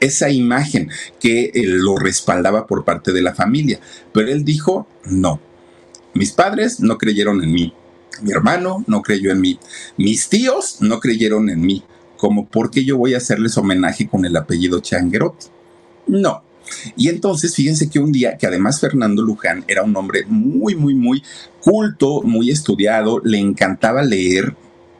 esa 0.00 0.30
imagen 0.30 0.88
que 1.20 1.50
eh, 1.52 1.64
lo 1.64 1.96
respaldaba 1.96 2.66
por 2.66 2.86
parte 2.86 3.12
de 3.12 3.20
la 3.20 3.34
familia. 3.34 3.78
Pero 4.14 4.28
él 4.30 4.46
dijo, 4.46 4.86
no, 5.04 5.40
mis 6.18 6.32
padres 6.32 6.80
no 6.80 6.98
creyeron 6.98 7.42
en 7.42 7.52
mí. 7.52 7.72
Mi 8.22 8.32
hermano 8.32 8.84
no 8.88 9.02
creyó 9.02 9.30
en 9.30 9.40
mí. 9.40 9.58
Mis 9.96 10.28
tíos 10.28 10.78
no 10.80 10.98
creyeron 10.98 11.48
en 11.48 11.60
mí. 11.60 11.84
Como 12.16 12.48
porque 12.48 12.84
yo 12.84 12.98
voy 12.98 13.14
a 13.14 13.18
hacerles 13.18 13.56
homenaje 13.56 14.08
con 14.08 14.24
el 14.24 14.36
apellido 14.36 14.80
Changuerotti. 14.80 15.46
No. 16.08 16.42
Y 16.96 17.08
entonces 17.08 17.54
fíjense 17.54 17.88
que 17.88 18.00
un 18.00 18.10
día, 18.10 18.36
que 18.36 18.48
además 18.48 18.80
Fernando 18.80 19.22
Luján 19.22 19.64
era 19.68 19.84
un 19.84 19.96
hombre 19.96 20.24
muy, 20.26 20.74
muy, 20.74 20.94
muy 20.94 21.22
culto, 21.60 22.22
muy 22.22 22.50
estudiado, 22.50 23.20
le 23.24 23.38
encantaba 23.38 24.02
leer, 24.02 24.56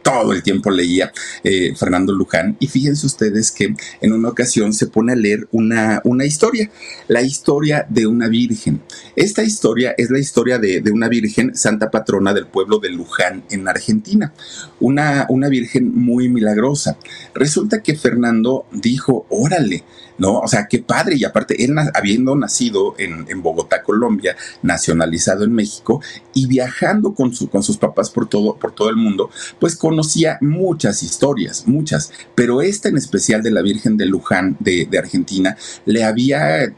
todo 0.08 0.32
el 0.32 0.42
tiempo 0.42 0.70
leía 0.70 1.12
eh, 1.44 1.74
Fernando 1.76 2.14
Luján. 2.14 2.56
Y 2.60 2.66
fíjense 2.66 3.06
ustedes 3.06 3.52
que 3.52 3.74
en 4.00 4.12
una 4.12 4.30
ocasión 4.30 4.72
se 4.72 4.86
pone 4.86 5.12
a 5.12 5.16
leer 5.16 5.46
una, 5.52 6.00
una 6.04 6.24
historia, 6.24 6.70
la 7.08 7.20
historia 7.20 7.86
de 7.90 8.06
una 8.06 8.28
virgen. 8.28 8.80
Esta 9.16 9.42
historia 9.42 9.94
es 9.98 10.10
la 10.10 10.18
historia 10.18 10.58
de, 10.58 10.82
una 10.90 11.08
virgen, 11.08 11.54
santa 11.54 11.90
patrona 11.90 12.32
del 12.32 12.46
pueblo 12.46 12.78
de 12.78 12.88
Luján 12.88 13.44
en 13.50 13.68
Argentina. 13.68 14.32
Una, 14.80 15.26
una 15.28 15.48
virgen 15.48 15.94
muy 15.94 16.30
milagrosa. 16.30 16.96
Resulta 17.34 17.82
que 17.82 17.94
Fernando 17.94 18.66
dijo, 18.72 19.26
órale, 19.28 19.84
¿no? 20.18 20.38
O 20.38 20.48
sea, 20.48 20.66
qué 20.68 20.80
padre. 20.80 21.16
Y 21.16 21.24
aparte, 21.24 21.64
él 21.64 21.74
habiendo 21.94 22.34
nacido 22.34 22.94
en, 22.98 23.42
Bogotá, 23.42 23.82
Colombia, 23.82 24.36
nacionalizado 24.62 25.44
en 25.44 25.52
México 25.52 26.02
y 26.34 26.46
viajando 26.46 27.14
con, 27.14 27.34
su, 27.34 27.48
con 27.48 27.62
sus 27.62 27.76
papás 27.76 28.10
por 28.10 28.28
todo, 28.28 28.56
por 28.56 28.72
todo 28.72 28.90
el 28.90 28.96
mundo, 28.96 29.30
pues 29.60 29.76
conocía 29.98 30.38
muchas 30.40 31.02
historias, 31.02 31.66
muchas. 31.66 32.12
Pero 32.36 32.62
esta 32.62 32.88
en 32.88 32.96
especial 32.96 33.42
de 33.42 33.50
la 33.50 33.62
Virgen 33.62 33.96
de 33.96 34.06
Luján 34.06 34.56
de, 34.60 34.88
Argentina 34.96 35.56
le 35.86 36.04
había 36.04 36.72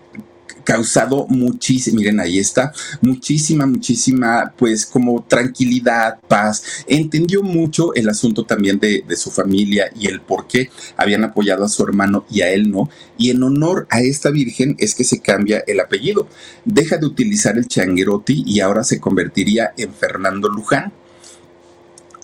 causado 0.64 1.26
muchísima, 1.28 1.98
miren, 1.98 2.20
ahí 2.20 2.38
está, 2.38 2.72
muchísima, 3.02 3.66
muchísima, 3.66 4.54
pues 4.56 4.87
como 4.87 5.22
tranquilidad, 5.24 6.18
paz. 6.28 6.85
Entendió 6.87 7.42
mucho 7.42 7.94
el 7.94 8.09
asunto 8.09 8.46
también 8.46 8.78
de, 8.78 9.04
de, 9.06 9.16
su 9.16 9.30
familia 9.30 9.90
y 9.94 10.06
el 10.06 10.22
por 10.22 10.46
qué 10.46 10.70
habían 10.96 11.24
apoyado 11.24 11.64
a 11.64 11.68
su 11.68 11.83
hermano 11.83 12.24
y 12.30 12.40
a 12.40 12.50
él 12.50 12.70
no. 12.70 12.88
Y 13.18 13.28
en 13.28 13.42
honor 13.42 13.87
a 13.90 14.00
esta 14.00 14.30
virgen 14.30 14.76
es 14.78 14.94
que 14.94 15.04
se 15.04 15.20
cambia 15.20 15.62
el 15.66 15.78
apellido. 15.80 16.26
Deja 16.64 16.96
de 16.96 17.04
utilizar 17.04 17.59
el 17.59 17.68
Changuerotti 17.68 18.44
y 18.46 18.61
ahora 18.61 18.83
se 18.83 18.98
convertiría 18.98 19.74
en 19.76 19.92
Fernando 19.92 20.48
Luján 20.48 20.94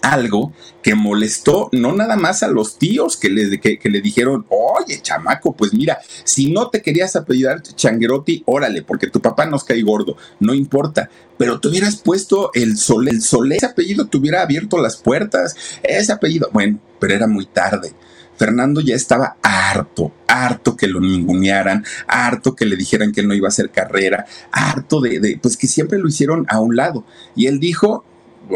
algo 0.03 0.53
que 0.83 0.95
molestó 0.95 1.69
no 1.73 1.93
nada 1.93 2.17
más 2.17 2.43
a 2.43 2.49
los 2.49 2.79
tíos 2.79 3.17
que 3.17 3.29
le, 3.29 3.61
que, 3.61 3.79
le 3.83 4.01
dijeron, 4.01 4.47
oye, 4.49 5.01
chamaco, 5.03 5.55
pues 5.55 5.75
mira, 5.75 5.99
si 6.25 6.51
no 6.51 6.71
te 6.71 6.83
querías 6.83 7.17
apellidar 7.17 7.63
Changuerotti, 7.63 8.43
órale, 8.47 8.83
porque 8.83 9.09
tu 9.09 9.21
papá 9.21 9.47
nos 9.47 9.65
cae 9.65 9.83
gordo, 9.83 10.17
no 10.41 10.55
importa, 10.55 11.11
pero 11.39 11.61
te 11.61 11.69
hubieras 11.69 11.97
puesto 11.97 12.51
el 12.55 12.77
Sol, 12.77 13.09
el 13.09 13.21
Sol, 13.23 13.53
ese 13.53 13.67
apellido 13.67 14.07
te 14.07 14.17
hubiera 14.19 14.43
abierto 14.43 14.79
las 14.79 14.97
puertas, 14.97 15.57
ese 15.83 16.13
apellido, 16.13 16.49
bueno, 16.53 16.79
pero 17.01 17.15
era 17.15 17.27
muy 17.27 17.47
tarde. 17.47 17.93
Fernando 18.37 18.83
ya 18.83 18.95
estaba 18.95 19.37
harto, 19.43 20.13
harto 20.29 20.77
que 20.77 20.87
lo 20.87 21.01
ningunearan, 21.01 21.85
harto 22.07 22.55
que 22.55 22.67
le 22.67 22.77
dijeran 22.77 23.13
que 23.13 23.23
no 23.23 23.33
iba 23.33 23.49
a 23.49 23.49
hacer 23.49 23.71
carrera, 23.71 24.27
harto 24.53 25.01
de, 25.01 25.21
de, 25.21 25.39
pues 25.41 25.57
que 25.57 25.67
siempre 25.67 25.99
lo 25.99 26.09
hicieron 26.09 26.45
a 26.49 26.61
un 26.61 26.77
lado. 26.77 27.07
Y 27.35 27.47
él 27.47 27.61
dijo, 27.61 28.05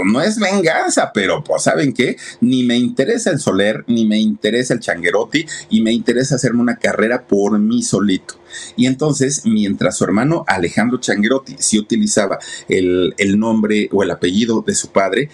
no 0.04 0.20
es 0.20 0.38
venganza, 0.38 1.10
pero 1.12 1.42
pues 1.42 1.62
saben 1.62 1.92
qué, 1.92 2.16
ni 2.40 2.64
me 2.64 2.76
interesa 2.76 3.30
el 3.30 3.40
Soler, 3.40 3.84
ni 3.86 4.06
me 4.06 4.18
interesa 4.18 4.74
el 4.74 4.80
Changuerotti, 4.80 5.46
y 5.70 5.80
me 5.82 5.92
interesa 5.92 6.36
hacerme 6.36 6.60
una 6.60 6.76
carrera 6.76 7.26
por 7.26 7.58
mí 7.58 7.82
solito. 7.82 8.34
Y 8.76 8.86
entonces, 8.86 9.42
mientras 9.44 9.96
su 9.96 10.04
hermano 10.04 10.44
Alejandro 10.46 10.98
Changuerotti 10.98 11.56
sí 11.58 11.78
utilizaba 11.78 12.38
el, 12.68 13.14
nombre 13.38 13.88
o 13.92 14.02
el 14.02 14.10
apellido 14.10 14.62
de 14.66 14.74
su 14.74 14.88
padre, 14.88 15.28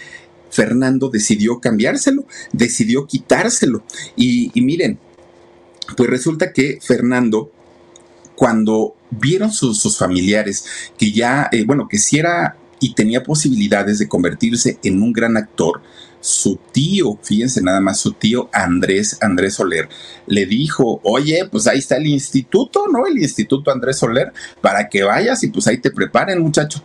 Fernando 0.51 1.09
decidió 1.09 1.61
cambiárselo, 1.61 2.25
decidió 2.53 3.07
quitárselo. 3.07 3.85
Y, 4.17 4.51
miren, 4.61 4.99
pues 5.97 6.09
resulta 6.09 6.53
que 6.53 6.79
Fernando, 6.83 7.51
cuando 8.35 8.95
vieron 9.11 9.53
sus, 9.53 9.99
familiares 9.99 10.65
que 10.99 11.13
ya, 11.13 11.49
eh, 11.53 11.65
bueno, 11.65 11.89
que 11.89 11.99
si 11.99 12.19
era 12.19 12.57
y 12.81 12.95
tenía 12.95 13.23
posibilidades 13.23 13.99
de 13.99 14.09
convertirse 14.09 14.79
en 14.83 15.03
un 15.03 15.13
gran 15.13 15.37
actor, 15.37 15.83
su 16.21 16.59
tío, 16.73 17.19
fíjense 17.23 17.63
nada 17.63 17.81
más, 17.81 18.01
su 18.01 18.13
tío 18.13 18.49
Andrés, 18.53 19.17
Andrés 19.21 19.55
Soler, 19.55 19.89
le 20.27 20.47
dijo, 20.47 21.01
oye, 21.05 21.49
pues 21.51 21.67
ahí 21.67 21.79
está 21.79 21.97
el 21.97 22.07
instituto, 22.07 22.87
¿no? 22.89 23.07
El 23.07 23.19
instituto 23.19 23.71
Andrés 23.71 23.99
Soler, 23.99 24.33
para 24.61 24.89
que 24.89 25.05
vayas 25.05 25.43
y 25.45 25.49
pues 25.49 25.67
ahí 25.69 25.79
te 25.79 25.91
preparen, 25.91 26.43
muchacho. 26.43 26.83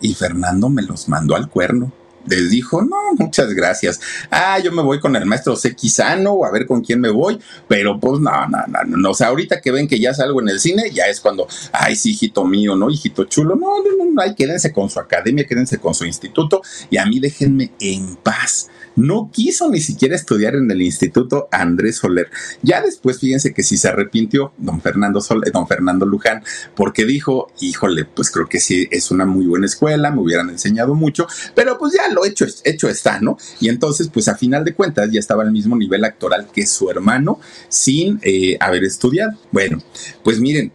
Y 0.00 0.14
Fernando 0.14 0.68
me 0.68 0.82
los 0.82 1.08
mandó 1.08 1.34
al 1.34 1.48
cuerno 1.48 1.92
les 2.26 2.50
dijo, 2.50 2.82
no, 2.82 2.96
muchas 3.18 3.52
gracias. 3.54 4.00
Ah, 4.30 4.58
yo 4.58 4.72
me 4.72 4.82
voy 4.82 5.00
con 5.00 5.16
el 5.16 5.26
maestro 5.26 5.56
Sequizano 5.56 6.44
a 6.44 6.50
ver 6.50 6.66
con 6.66 6.82
quién 6.82 7.00
me 7.00 7.10
voy, 7.10 7.38
pero 7.68 7.98
pues 7.98 8.20
no, 8.20 8.46
no, 8.48 8.58
no, 8.66 8.96
no. 8.96 9.10
O 9.10 9.14
sea, 9.14 9.28
ahorita 9.28 9.60
que 9.60 9.70
ven 9.70 9.88
que 9.88 9.98
ya 9.98 10.14
salgo 10.14 10.40
en 10.40 10.48
el 10.48 10.60
cine, 10.60 10.90
ya 10.92 11.04
es 11.04 11.20
cuando, 11.20 11.46
ay, 11.72 11.96
sí, 11.96 12.10
hijito 12.10 12.44
mío, 12.44 12.76
¿no? 12.76 12.90
Hijito 12.90 13.24
chulo. 13.24 13.56
No, 13.56 13.82
no, 13.82 14.04
no, 14.04 14.10
no, 14.12 14.22
ay, 14.22 14.34
quédense 14.34 14.72
con 14.72 14.88
su 14.90 14.98
academia, 14.98 15.46
quédense 15.46 15.78
con 15.78 15.94
su 15.94 16.04
instituto 16.04 16.62
y 16.90 16.96
a 16.96 17.06
mí 17.06 17.20
déjenme 17.20 17.72
en 17.80 18.16
paz. 18.16 18.70
No 18.96 19.30
quiso 19.32 19.70
ni 19.70 19.80
siquiera 19.80 20.14
estudiar 20.14 20.54
en 20.54 20.70
el 20.70 20.82
Instituto 20.82 21.48
Andrés 21.50 21.96
Soler. 21.96 22.30
Ya 22.62 22.80
después, 22.80 23.18
fíjense 23.18 23.52
que 23.52 23.62
sí 23.62 23.76
se 23.76 23.88
arrepintió 23.88 24.52
don 24.58 24.80
Fernando, 24.80 25.20
Soler, 25.20 25.52
don 25.52 25.66
Fernando 25.66 26.06
Luján, 26.06 26.42
porque 26.74 27.04
dijo, 27.04 27.48
híjole, 27.60 28.04
pues 28.04 28.30
creo 28.30 28.48
que 28.48 28.60
sí 28.60 28.88
es 28.90 29.10
una 29.10 29.24
muy 29.24 29.46
buena 29.46 29.66
escuela, 29.66 30.10
me 30.10 30.20
hubieran 30.20 30.50
enseñado 30.50 30.94
mucho, 30.94 31.26
pero 31.54 31.78
pues 31.78 31.94
ya 31.94 32.12
lo 32.12 32.24
hecho, 32.24 32.46
hecho 32.64 32.88
está, 32.88 33.20
¿no? 33.20 33.36
Y 33.60 33.68
entonces, 33.68 34.08
pues 34.12 34.28
a 34.28 34.36
final 34.36 34.64
de 34.64 34.74
cuentas 34.74 35.10
ya 35.10 35.20
estaba 35.20 35.42
al 35.42 35.52
mismo 35.52 35.76
nivel 35.76 36.04
actoral 36.04 36.48
que 36.52 36.66
su 36.66 36.90
hermano 36.90 37.40
sin 37.68 38.20
eh, 38.22 38.56
haber 38.60 38.84
estudiado. 38.84 39.32
Bueno, 39.50 39.82
pues 40.22 40.40
miren, 40.40 40.72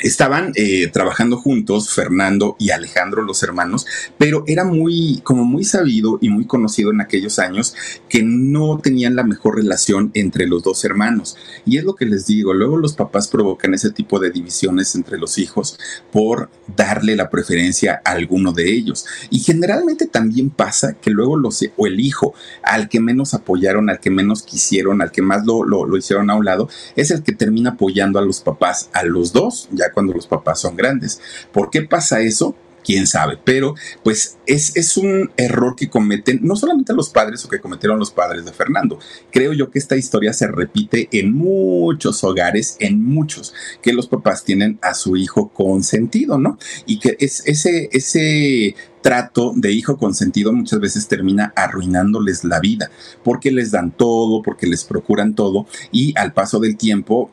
estaban 0.00 0.52
eh, 0.54 0.88
trabajando 0.88 1.36
juntos 1.36 1.90
Fernando 1.90 2.56
y 2.58 2.70
Alejandro, 2.70 3.22
los 3.22 3.42
hermanos, 3.42 3.86
pero 4.18 4.44
era 4.46 4.64
muy, 4.64 5.20
como 5.24 5.44
muy 5.44 5.64
sabido 5.64 6.18
y 6.20 6.28
muy 6.28 6.46
conocido 6.46 6.90
en 6.90 7.00
aquellos 7.00 7.38
años 7.38 7.74
que 8.08 8.22
no 8.22 8.78
tenían 8.78 9.16
la 9.16 9.24
mejor 9.24 9.56
relación 9.56 10.10
entre 10.14 10.46
los 10.46 10.62
dos 10.62 10.84
hermanos. 10.84 11.36
Y 11.64 11.78
es 11.78 11.84
lo 11.84 11.94
que 11.94 12.06
les 12.06 12.26
digo, 12.26 12.54
luego 12.54 12.76
los 12.76 12.94
papás 12.94 13.28
provocan 13.28 13.74
ese 13.74 13.90
tipo 13.90 14.18
de 14.18 14.30
divisiones 14.30 14.94
entre 14.94 15.18
los 15.18 15.38
hijos 15.38 15.78
por 16.12 16.50
darle 16.76 17.16
la 17.16 17.30
preferencia 17.30 18.02
a 18.04 18.12
alguno 18.12 18.52
de 18.52 18.72
ellos. 18.72 19.06
Y 19.30 19.40
generalmente 19.40 20.06
también 20.06 20.50
pasa 20.50 20.94
que 20.94 21.10
luego 21.10 21.36
los, 21.36 21.64
o 21.76 21.86
el 21.86 22.00
hijo 22.00 22.34
al 22.62 22.88
que 22.88 23.00
menos 23.00 23.34
apoyaron, 23.34 23.90
al 23.90 24.00
que 24.00 24.10
menos 24.10 24.42
quisieron, 24.42 25.02
al 25.02 25.10
que 25.10 25.22
más 25.22 25.44
lo, 25.44 25.64
lo, 25.64 25.86
lo 25.86 25.96
hicieron 25.96 26.30
a 26.30 26.34
un 26.34 26.44
lado, 26.44 26.68
es 26.96 27.10
el 27.10 27.22
que 27.22 27.32
termina 27.32 27.70
apoyando 27.70 28.18
a 28.18 28.22
los 28.22 28.40
papás, 28.40 28.90
a 28.92 29.02
los 29.04 29.32
dos, 29.32 29.68
cuando 29.92 30.12
los 30.12 30.26
papás 30.26 30.60
son 30.60 30.76
grandes. 30.76 31.20
¿Por 31.52 31.70
qué 31.70 31.82
pasa 31.82 32.20
eso? 32.20 32.54
quién 32.84 33.06
sabe, 33.06 33.38
pero 33.42 33.74
pues 34.04 34.36
es, 34.46 34.76
es, 34.76 34.96
un 34.96 35.32
error 35.36 35.74
que 35.74 35.88
cometen 35.88 36.40
no 36.42 36.54
solamente 36.54 36.92
los 36.92 37.08
padres 37.08 37.44
o 37.44 37.48
que 37.48 37.58
cometieron 37.58 37.98
los 37.98 38.10
padres 38.10 38.44
de 38.44 38.52
Fernando. 38.52 38.98
Creo 39.32 39.52
yo 39.52 39.70
que 39.70 39.78
esta 39.78 39.96
historia 39.96 40.32
se 40.32 40.46
repite 40.46 41.08
en 41.12 41.32
muchos 41.32 42.22
hogares, 42.22 42.76
en 42.78 43.02
muchos, 43.02 43.54
que 43.82 43.94
los 43.94 44.06
papás 44.06 44.44
tienen 44.44 44.78
a 44.82 44.94
su 44.94 45.16
hijo 45.16 45.48
consentido, 45.48 46.38
¿no? 46.38 46.58
Y 46.86 46.98
que 46.98 47.16
es 47.18 47.42
ese, 47.46 47.88
ese 47.92 48.76
trato 49.00 49.52
de 49.56 49.72
hijo 49.72 49.96
consentido 49.96 50.52
muchas 50.52 50.80
veces 50.80 51.08
termina 51.08 51.52
arruinándoles 51.56 52.44
la 52.44 52.60
vida, 52.60 52.90
porque 53.22 53.50
les 53.50 53.70
dan 53.70 53.90
todo, 53.90 54.42
porque 54.42 54.66
les 54.66 54.84
procuran 54.84 55.34
todo 55.34 55.66
y 55.90 56.16
al 56.18 56.32
paso 56.32 56.60
del 56.60 56.76
tiempo 56.76 57.30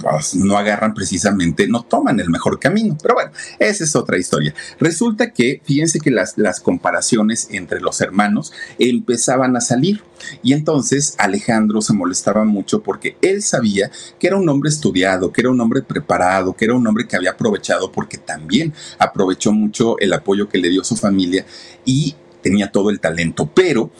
pues, 0.00 0.34
no 0.34 0.56
agarran 0.56 0.94
precisamente, 0.94 1.68
no 1.68 1.82
toman 1.82 2.20
el 2.20 2.30
mejor 2.30 2.58
camino. 2.58 2.96
Pero 3.00 3.14
bueno, 3.14 3.30
esa 3.58 3.84
es 3.84 3.96
otra 3.96 4.18
historia. 4.18 4.54
Resulta 4.78 5.32
que, 5.32 5.60
fíjense 5.64 6.00
que 6.00 6.10
las, 6.10 6.36
las 6.36 6.60
comparaciones 6.60 7.48
entre 7.50 7.80
los 7.80 8.00
hermanos 8.00 8.52
empezaban 8.78 9.56
a 9.56 9.60
salir. 9.60 10.02
Y 10.42 10.52
entonces 10.52 11.14
Alejandro 11.18 11.80
se 11.82 11.92
molestaba 11.92 12.44
mucho 12.44 12.82
porque 12.82 13.16
él 13.22 13.42
sabía 13.42 13.90
que 14.18 14.26
era 14.26 14.36
un 14.36 14.48
hombre 14.48 14.70
estudiado, 14.70 15.32
que 15.32 15.42
era 15.42 15.50
un 15.50 15.60
hombre 15.60 15.82
preparado, 15.82 16.54
que 16.54 16.64
era 16.64 16.74
un 16.74 16.86
hombre 16.86 17.06
que 17.06 17.16
había 17.16 17.32
aprovechado 17.32 17.92
porque 17.92 18.18
también 18.18 18.72
aprovechó 18.98 19.52
mucho 19.52 19.98
el 19.98 20.12
apoyo 20.12 20.48
que 20.48 20.58
le 20.58 20.70
dio 20.70 20.84
su 20.84 20.96
familia 20.96 21.44
y 21.84 22.16
tenía 22.42 22.70
todo 22.70 22.90
el 22.90 23.00
talento, 23.00 23.50
pero 23.52 23.90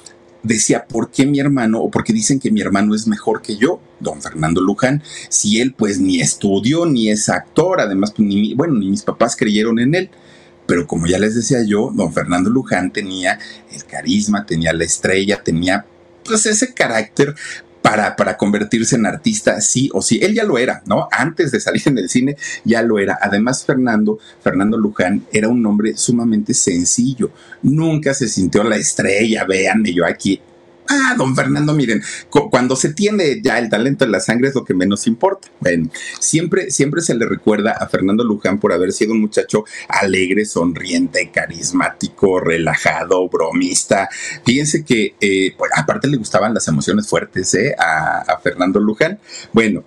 decía, 0.42 0.86
¿por 0.86 1.10
qué 1.10 1.26
mi 1.26 1.40
hermano 1.40 1.80
o 1.80 1.90
por 1.90 2.04
qué 2.04 2.12
dicen 2.12 2.38
que 2.38 2.50
mi 2.50 2.60
hermano 2.60 2.94
es 2.94 3.06
mejor 3.06 3.42
que 3.42 3.56
yo, 3.56 3.80
don 4.00 4.22
Fernando 4.22 4.60
Luján, 4.60 5.02
si 5.28 5.60
él 5.60 5.74
pues 5.74 5.98
ni 5.98 6.20
estudió 6.20 6.86
ni 6.86 7.10
es 7.10 7.28
actor, 7.28 7.80
además 7.80 8.12
pues, 8.14 8.26
ni, 8.28 8.54
bueno, 8.54 8.74
ni 8.74 8.90
mis 8.90 9.02
papás 9.02 9.36
creyeron 9.36 9.78
en 9.78 9.94
él. 9.94 10.10
Pero 10.66 10.86
como 10.86 11.06
ya 11.06 11.18
les 11.18 11.34
decía 11.36 11.62
yo, 11.64 11.92
don 11.94 12.12
Fernando 12.12 12.50
Luján 12.50 12.92
tenía 12.92 13.38
el 13.72 13.84
carisma, 13.84 14.46
tenía 14.46 14.72
la 14.72 14.84
estrella, 14.84 15.42
tenía 15.42 15.86
pues 16.24 16.44
ese 16.46 16.74
carácter 16.74 17.34
para, 17.86 18.16
para, 18.16 18.36
convertirse 18.36 18.96
en 18.96 19.06
artista, 19.06 19.60
sí 19.60 19.88
o 19.92 20.02
sí. 20.02 20.18
Él 20.20 20.34
ya 20.34 20.42
lo 20.42 20.58
era, 20.58 20.82
¿no? 20.86 21.08
Antes 21.12 21.52
de 21.52 21.60
salir 21.60 21.82
en 21.86 21.98
el 21.98 22.08
cine, 22.08 22.36
ya 22.64 22.82
lo 22.82 22.98
era. 22.98 23.16
Además, 23.22 23.64
Fernando, 23.64 24.18
Fernando 24.42 24.76
Luján, 24.76 25.24
era 25.32 25.48
un 25.48 25.64
hombre 25.64 25.96
sumamente 25.96 26.52
sencillo. 26.52 27.30
Nunca 27.62 28.12
se 28.12 28.26
sintió 28.26 28.64
la 28.64 28.76
estrella, 28.76 29.44
véanme 29.44 29.92
yo 29.92 30.04
aquí. 30.04 30.40
Ah, 30.88 31.14
don 31.16 31.34
Fernando, 31.34 31.74
miren, 31.74 32.02
cuando 32.50 32.76
se 32.76 32.92
tiene 32.92 33.40
ya 33.42 33.58
el 33.58 33.68
talento 33.68 34.04
en 34.04 34.12
la 34.12 34.20
sangre 34.20 34.48
es 34.48 34.54
lo 34.54 34.64
que 34.64 34.74
menos 34.74 35.06
importa. 35.06 35.48
Bueno, 35.60 35.90
siempre, 36.20 36.70
siempre 36.70 37.02
se 37.02 37.14
le 37.14 37.26
recuerda 37.26 37.72
a 37.72 37.88
Fernando 37.88 38.24
Luján 38.24 38.60
por 38.60 38.72
haber 38.72 38.92
sido 38.92 39.12
un 39.12 39.20
muchacho 39.20 39.64
alegre, 39.88 40.44
sonriente, 40.44 41.30
carismático, 41.32 42.40
relajado, 42.40 43.28
bromista. 43.28 44.08
Fíjense 44.44 44.84
que, 44.84 45.14
eh, 45.20 45.54
pues, 45.56 45.70
aparte 45.74 46.08
le 46.08 46.16
gustaban 46.16 46.54
las 46.54 46.68
emociones 46.68 47.08
fuertes 47.08 47.52
¿eh? 47.54 47.74
a, 47.78 48.20
a 48.20 48.38
Fernando 48.38 48.80
Luján. 48.80 49.18
Bueno, 49.52 49.84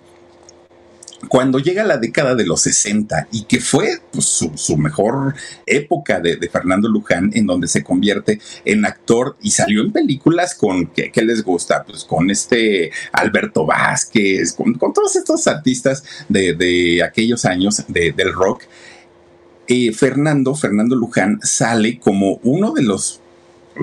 cuando 1.28 1.58
llega 1.58 1.84
la 1.84 1.98
década 1.98 2.34
de 2.34 2.46
los 2.46 2.62
60 2.62 3.28
y 3.32 3.44
que 3.44 3.60
fue 3.60 4.00
pues, 4.10 4.24
su, 4.24 4.76
mejor 4.76 5.34
época 5.66 6.20
de, 6.20 6.38
Fernando 6.48 6.88
Luján, 6.88 7.30
en 7.34 7.46
donde 7.46 7.68
se 7.68 7.84
convierte 7.84 8.40
en 8.64 8.84
actor 8.84 9.36
y 9.42 9.50
salió 9.50 9.82
en 9.82 9.92
películas 9.92 10.54
con, 10.54 10.86
¿qué, 10.86 11.12
les 11.22 11.44
gusta? 11.44 11.84
Pues 11.84 12.04
con 12.04 12.30
este 12.30 12.90
Alberto 13.12 13.66
Vázquez, 13.66 14.54
con, 14.54 14.78
todos 14.78 15.16
estos 15.16 15.46
artistas 15.46 16.02
de, 16.28 17.02
aquellos 17.04 17.44
años 17.44 17.84
del 17.88 18.32
rock. 18.32 18.62
Eh, 19.68 19.92
Fernando, 19.92 20.54
Fernando 20.56 20.96
Luján 20.96 21.38
sale 21.42 22.00
como 22.00 22.40
uno 22.42 22.72
de 22.72 22.82
los 22.82 23.19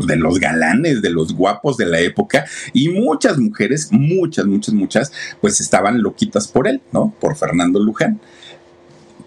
de 0.05 0.17
los 0.17 0.39
galanes, 0.39 1.01
de 1.01 1.09
los 1.09 1.33
guapos 1.33 1.77
de 1.77 1.85
la 1.85 1.99
época, 1.99 2.45
y 2.73 2.89
muchas 2.89 3.37
mujeres, 3.37 3.87
muchas, 3.91 4.45
muchas, 4.45 4.75
muchas, 4.75 5.11
pues 5.41 5.59
estaban 5.61 6.01
loquitas 6.01 6.47
por 6.47 6.67
él, 6.67 6.81
¿no? 6.91 7.15
Por 7.19 7.35
Fernando 7.37 7.79
Luján. 7.79 8.19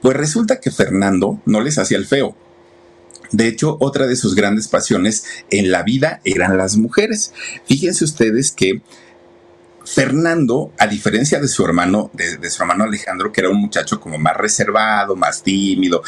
Pues 0.03 0.17
resulta 0.17 0.61
que 0.61 0.71
Fernando 0.71 1.41
no 1.47 1.61
les 1.61 1.79
hacía 1.79 1.99
el 1.99 2.07
feo. 2.07 2.37
De 3.33 3.47
hecho, 3.47 3.77
otra 3.81 4.07
de 4.07 4.17
sus 4.17 4.35
grandes 4.35 4.69
pasiones 4.69 5.25
en 5.51 5.71
la 5.71 5.83
vida 5.83 6.21
eran 6.25 6.57
las 6.57 6.77
mujeres. 6.77 7.33
Fíjense 7.65 8.05
ustedes 8.05 8.51
que 8.51 8.83
Fernando, 9.85 10.73
a 10.79 10.87
diferencia 10.87 11.41
de 11.41 11.49
su 11.49 11.65
hermano, 11.65 12.11
de, 12.13 12.51
su 12.51 12.63
hermano 12.63 12.85
Alejandro, 12.85 13.33
que 13.33 13.41
era 13.41 13.51
un 13.51 13.61
muchacho 13.61 14.01
como 14.01 14.19
más 14.19 14.37
reservado, 14.37 15.17
más 15.17 15.43
tímido, 15.43 16.03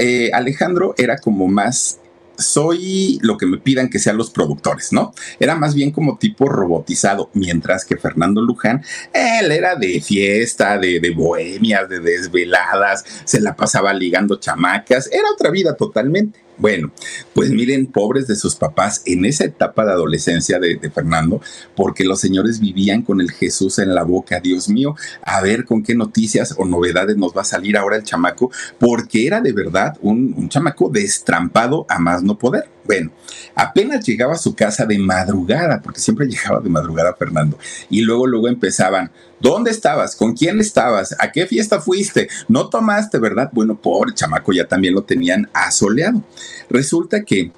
eh, 0.00 0.30
Alejandro 0.32 0.94
era 0.96 1.18
como 1.18 1.46
más 1.46 1.98
soy 2.38 3.18
lo 3.22 3.36
que 3.36 3.46
me 3.46 3.58
pidan 3.58 3.88
que 3.88 3.98
sean 3.98 4.16
los 4.16 4.30
productores, 4.30 4.92
¿no? 4.92 5.12
Era 5.38 5.54
más 5.54 5.74
bien 5.74 5.90
como 5.90 6.18
tipo 6.18 6.48
robotizado, 6.48 7.30
mientras 7.34 7.84
que 7.84 7.96
Fernando 7.96 8.40
Luján, 8.40 8.82
él 9.12 9.52
era 9.52 9.76
de 9.76 10.00
fiesta, 10.00 10.78
de, 10.78 11.00
de 11.00 11.10
bohemias, 11.10 11.88
de 11.88 12.00
desveladas, 12.00 13.04
se 13.24 13.40
la 13.40 13.54
pasaba 13.56 13.92
ligando 13.92 14.36
chamacas, 14.36 15.08
era 15.12 15.30
otra 15.32 15.50
vida 15.50 15.76
totalmente. 15.76 16.44
Bueno, 16.56 16.92
pues 17.34 17.50
miren, 17.50 17.86
pobres 17.86 18.28
de 18.28 18.36
sus 18.36 18.54
papás 18.54 19.02
en 19.06 19.24
esa 19.24 19.44
etapa 19.44 19.84
de 19.84 19.92
adolescencia 19.92 20.58
de, 20.58 20.78
Fernando, 20.90 21.40
porque 21.74 22.04
los 22.04 22.20
señores 22.20 22.60
vivían 22.60 23.02
con 23.02 23.20
el 23.20 23.32
Jesús 23.32 23.78
en 23.78 23.94
la 23.94 24.04
boca, 24.04 24.40
Dios 24.40 24.68
mío, 24.68 24.94
a 25.22 25.40
ver 25.40 25.64
con 25.64 25.82
qué 25.82 25.94
noticias 25.94 26.54
o 26.56 26.64
novedades 26.64 27.16
nos 27.16 27.36
va 27.36 27.40
a 27.40 27.44
salir 27.44 27.76
ahora 27.76 27.96
el 27.96 28.04
chamaco, 28.04 28.50
porque 28.78 29.26
era 29.26 29.40
de 29.40 29.52
verdad 29.52 29.96
un, 30.00 30.34
un 30.36 30.48
chamaco 30.48 30.88
destrampado 30.90 31.86
a 31.88 31.98
más 31.98 32.22
no 32.22 32.38
poder. 32.38 32.73
Bueno, 32.84 33.10
apenas 33.54 34.04
llegaba 34.04 34.34
a 34.34 34.38
su 34.38 34.54
casa 34.54 34.84
de 34.84 34.98
madrugada, 34.98 35.80
porque 35.80 36.00
siempre 36.00 36.26
llegaba 36.28 36.60
de 36.60 36.70
madrugada 36.70 37.14
Fernando, 37.14 37.58
y 37.90 38.02
luego, 38.02 38.26
luego 38.26 38.48
empezaban, 38.48 39.10
¿dónde 39.40 39.70
estabas? 39.70 40.16
¿Con 40.16 40.34
quién 40.34 40.60
estabas? 40.60 41.14
¿A 41.18 41.32
qué 41.32 41.46
fiesta 41.46 41.80
fuiste? 41.80 42.28
¿No 42.48 42.68
tomaste, 42.68 43.18
verdad? 43.18 43.50
Bueno, 43.52 43.76
pobre 43.76 44.14
chamaco, 44.14 44.52
ya 44.52 44.66
también 44.66 44.94
lo 44.94 45.02
tenían 45.02 45.48
asoleado. 45.52 46.22
Resulta 46.68 47.24
que 47.24 47.52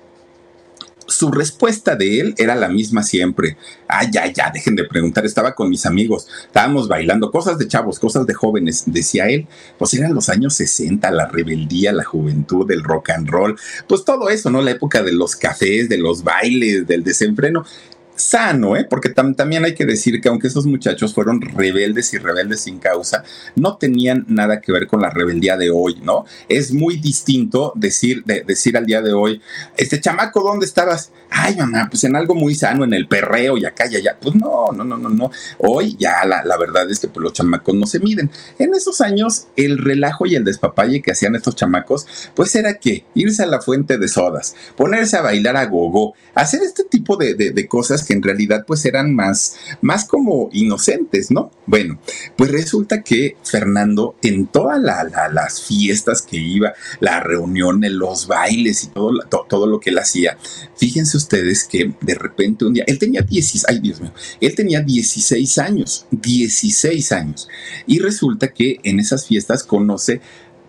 su 1.06 1.30
respuesta 1.30 1.96
de 1.96 2.20
él 2.20 2.34
era 2.36 2.54
la 2.54 2.68
misma 2.68 3.02
siempre. 3.02 3.56
Ay, 3.88 4.08
ya, 4.12 4.26
ya, 4.32 4.50
dejen 4.52 4.76
de 4.76 4.84
preguntar, 4.84 5.24
estaba 5.24 5.54
con 5.54 5.70
mis 5.70 5.86
amigos, 5.86 6.26
estábamos 6.46 6.88
bailando, 6.88 7.30
cosas 7.30 7.58
de 7.58 7.68
chavos, 7.68 7.98
cosas 7.98 8.26
de 8.26 8.34
jóvenes, 8.34 8.84
decía 8.86 9.28
él. 9.28 9.46
Pues 9.78 9.94
eran 9.94 10.14
los 10.14 10.28
años 10.28 10.54
60, 10.54 11.10
la 11.10 11.26
rebeldía, 11.26 11.92
la 11.92 12.04
juventud, 12.04 12.70
el 12.70 12.82
rock 12.82 13.10
and 13.10 13.28
roll, 13.28 13.56
pues 13.88 14.04
todo 14.04 14.28
eso, 14.28 14.50
¿no? 14.50 14.62
La 14.62 14.72
época 14.72 15.02
de 15.02 15.12
los 15.12 15.36
cafés, 15.36 15.88
de 15.88 15.98
los 15.98 16.24
bailes, 16.24 16.86
del 16.86 17.04
desenfreno 17.04 17.64
sano, 18.16 18.76
¿eh? 18.76 18.86
porque 18.88 19.10
también 19.10 19.64
hay 19.64 19.74
que 19.74 19.86
decir 19.86 20.20
que 20.20 20.28
aunque 20.28 20.48
esos 20.48 20.66
muchachos 20.66 21.14
fueron 21.14 21.40
rebeldes 21.40 22.12
y 22.14 22.18
rebeldes 22.18 22.60
sin 22.60 22.78
causa, 22.78 23.22
no 23.54 23.76
tenían 23.76 24.24
nada 24.28 24.60
que 24.60 24.72
ver 24.72 24.86
con 24.86 25.00
la 25.00 25.10
rebeldía 25.10 25.56
de 25.56 25.70
hoy, 25.70 26.00
¿no? 26.02 26.24
Es 26.48 26.72
muy 26.72 26.96
distinto 26.96 27.72
decir, 27.76 28.24
decir 28.24 28.76
al 28.76 28.86
día 28.86 29.02
de 29.02 29.12
hoy, 29.12 29.40
este 29.76 30.00
chamaco, 30.00 30.42
¿dónde 30.42 30.66
estabas? 30.66 31.12
Ay, 31.30 31.56
mamá, 31.56 31.88
pues 31.90 32.04
en 32.04 32.16
algo 32.16 32.34
muy 32.34 32.54
sano, 32.54 32.84
en 32.84 32.94
el 32.94 33.08
perreo 33.08 33.58
y 33.58 33.64
acá 33.64 33.86
y 33.90 33.96
allá. 33.96 34.16
Pues 34.20 34.34
no, 34.34 34.68
no, 34.72 34.84
no, 34.84 34.96
no, 34.96 35.08
no. 35.08 35.30
Hoy 35.58 35.96
ya 35.98 36.24
la, 36.24 36.56
verdad 36.56 36.90
es 36.90 37.00
que 37.00 37.08
pues, 37.08 37.22
los 37.22 37.32
chamacos 37.32 37.74
no 37.74 37.86
se 37.86 38.00
miden. 38.00 38.30
En 38.58 38.74
esos 38.74 39.00
años, 39.00 39.46
el 39.56 39.78
relajo 39.78 40.26
y 40.26 40.36
el 40.36 40.44
despapalle 40.44 41.02
que 41.02 41.12
hacían 41.12 41.34
estos 41.34 41.56
chamacos, 41.56 42.06
pues 42.34 42.54
era 42.54 42.74
que 42.74 43.04
irse 43.14 43.42
a 43.42 43.46
la 43.46 43.60
fuente 43.60 43.98
de 43.98 44.08
sodas, 44.08 44.54
ponerse 44.76 45.16
a 45.16 45.22
bailar 45.22 45.56
a 45.56 45.66
gogo, 45.66 46.14
hacer 46.34 46.62
este 46.62 46.84
tipo 46.84 47.16
de, 47.16 47.34
de 47.34 47.68
cosas 47.68 48.05
que 48.06 48.14
en 48.14 48.22
realidad 48.22 48.64
pues 48.66 48.84
eran 48.84 49.14
más, 49.14 49.56
más 49.82 50.04
como 50.04 50.48
inocentes, 50.52 51.30
¿no? 51.30 51.50
Bueno, 51.66 52.00
pues 52.36 52.50
resulta 52.50 53.02
que 53.02 53.36
Fernando 53.42 54.16
en 54.22 54.46
todas 54.46 54.80
las 54.80 55.62
fiestas 55.62 56.22
que 56.22 56.36
iba, 56.36 56.72
la 57.00 57.20
reunión, 57.20 57.82
los 57.90 58.26
bailes 58.26 58.84
y 58.84 58.86
todo, 58.88 59.12
todo 59.48 59.66
lo 59.66 59.80
que 59.80 59.90
él 59.90 59.98
hacía, 59.98 60.38
fíjense 60.76 61.16
ustedes 61.16 61.64
que 61.64 61.92
de 62.00 62.14
repente 62.14 62.64
un 62.64 62.74
día, 62.74 62.84
él 62.86 62.98
tenía 62.98 63.22
16, 63.22 63.64
ay 63.68 63.80
Dios 63.80 64.00
mío, 64.00 64.12
él 64.40 64.54
tenía 64.54 64.80
16 64.80 65.58
años, 65.58 66.06
16 66.10 67.12
años, 67.12 67.48
y 67.86 67.98
resulta 67.98 68.52
que 68.52 68.80
en 68.84 69.00
esas 69.00 69.26
fiestas 69.26 69.64
conoce 69.64 70.20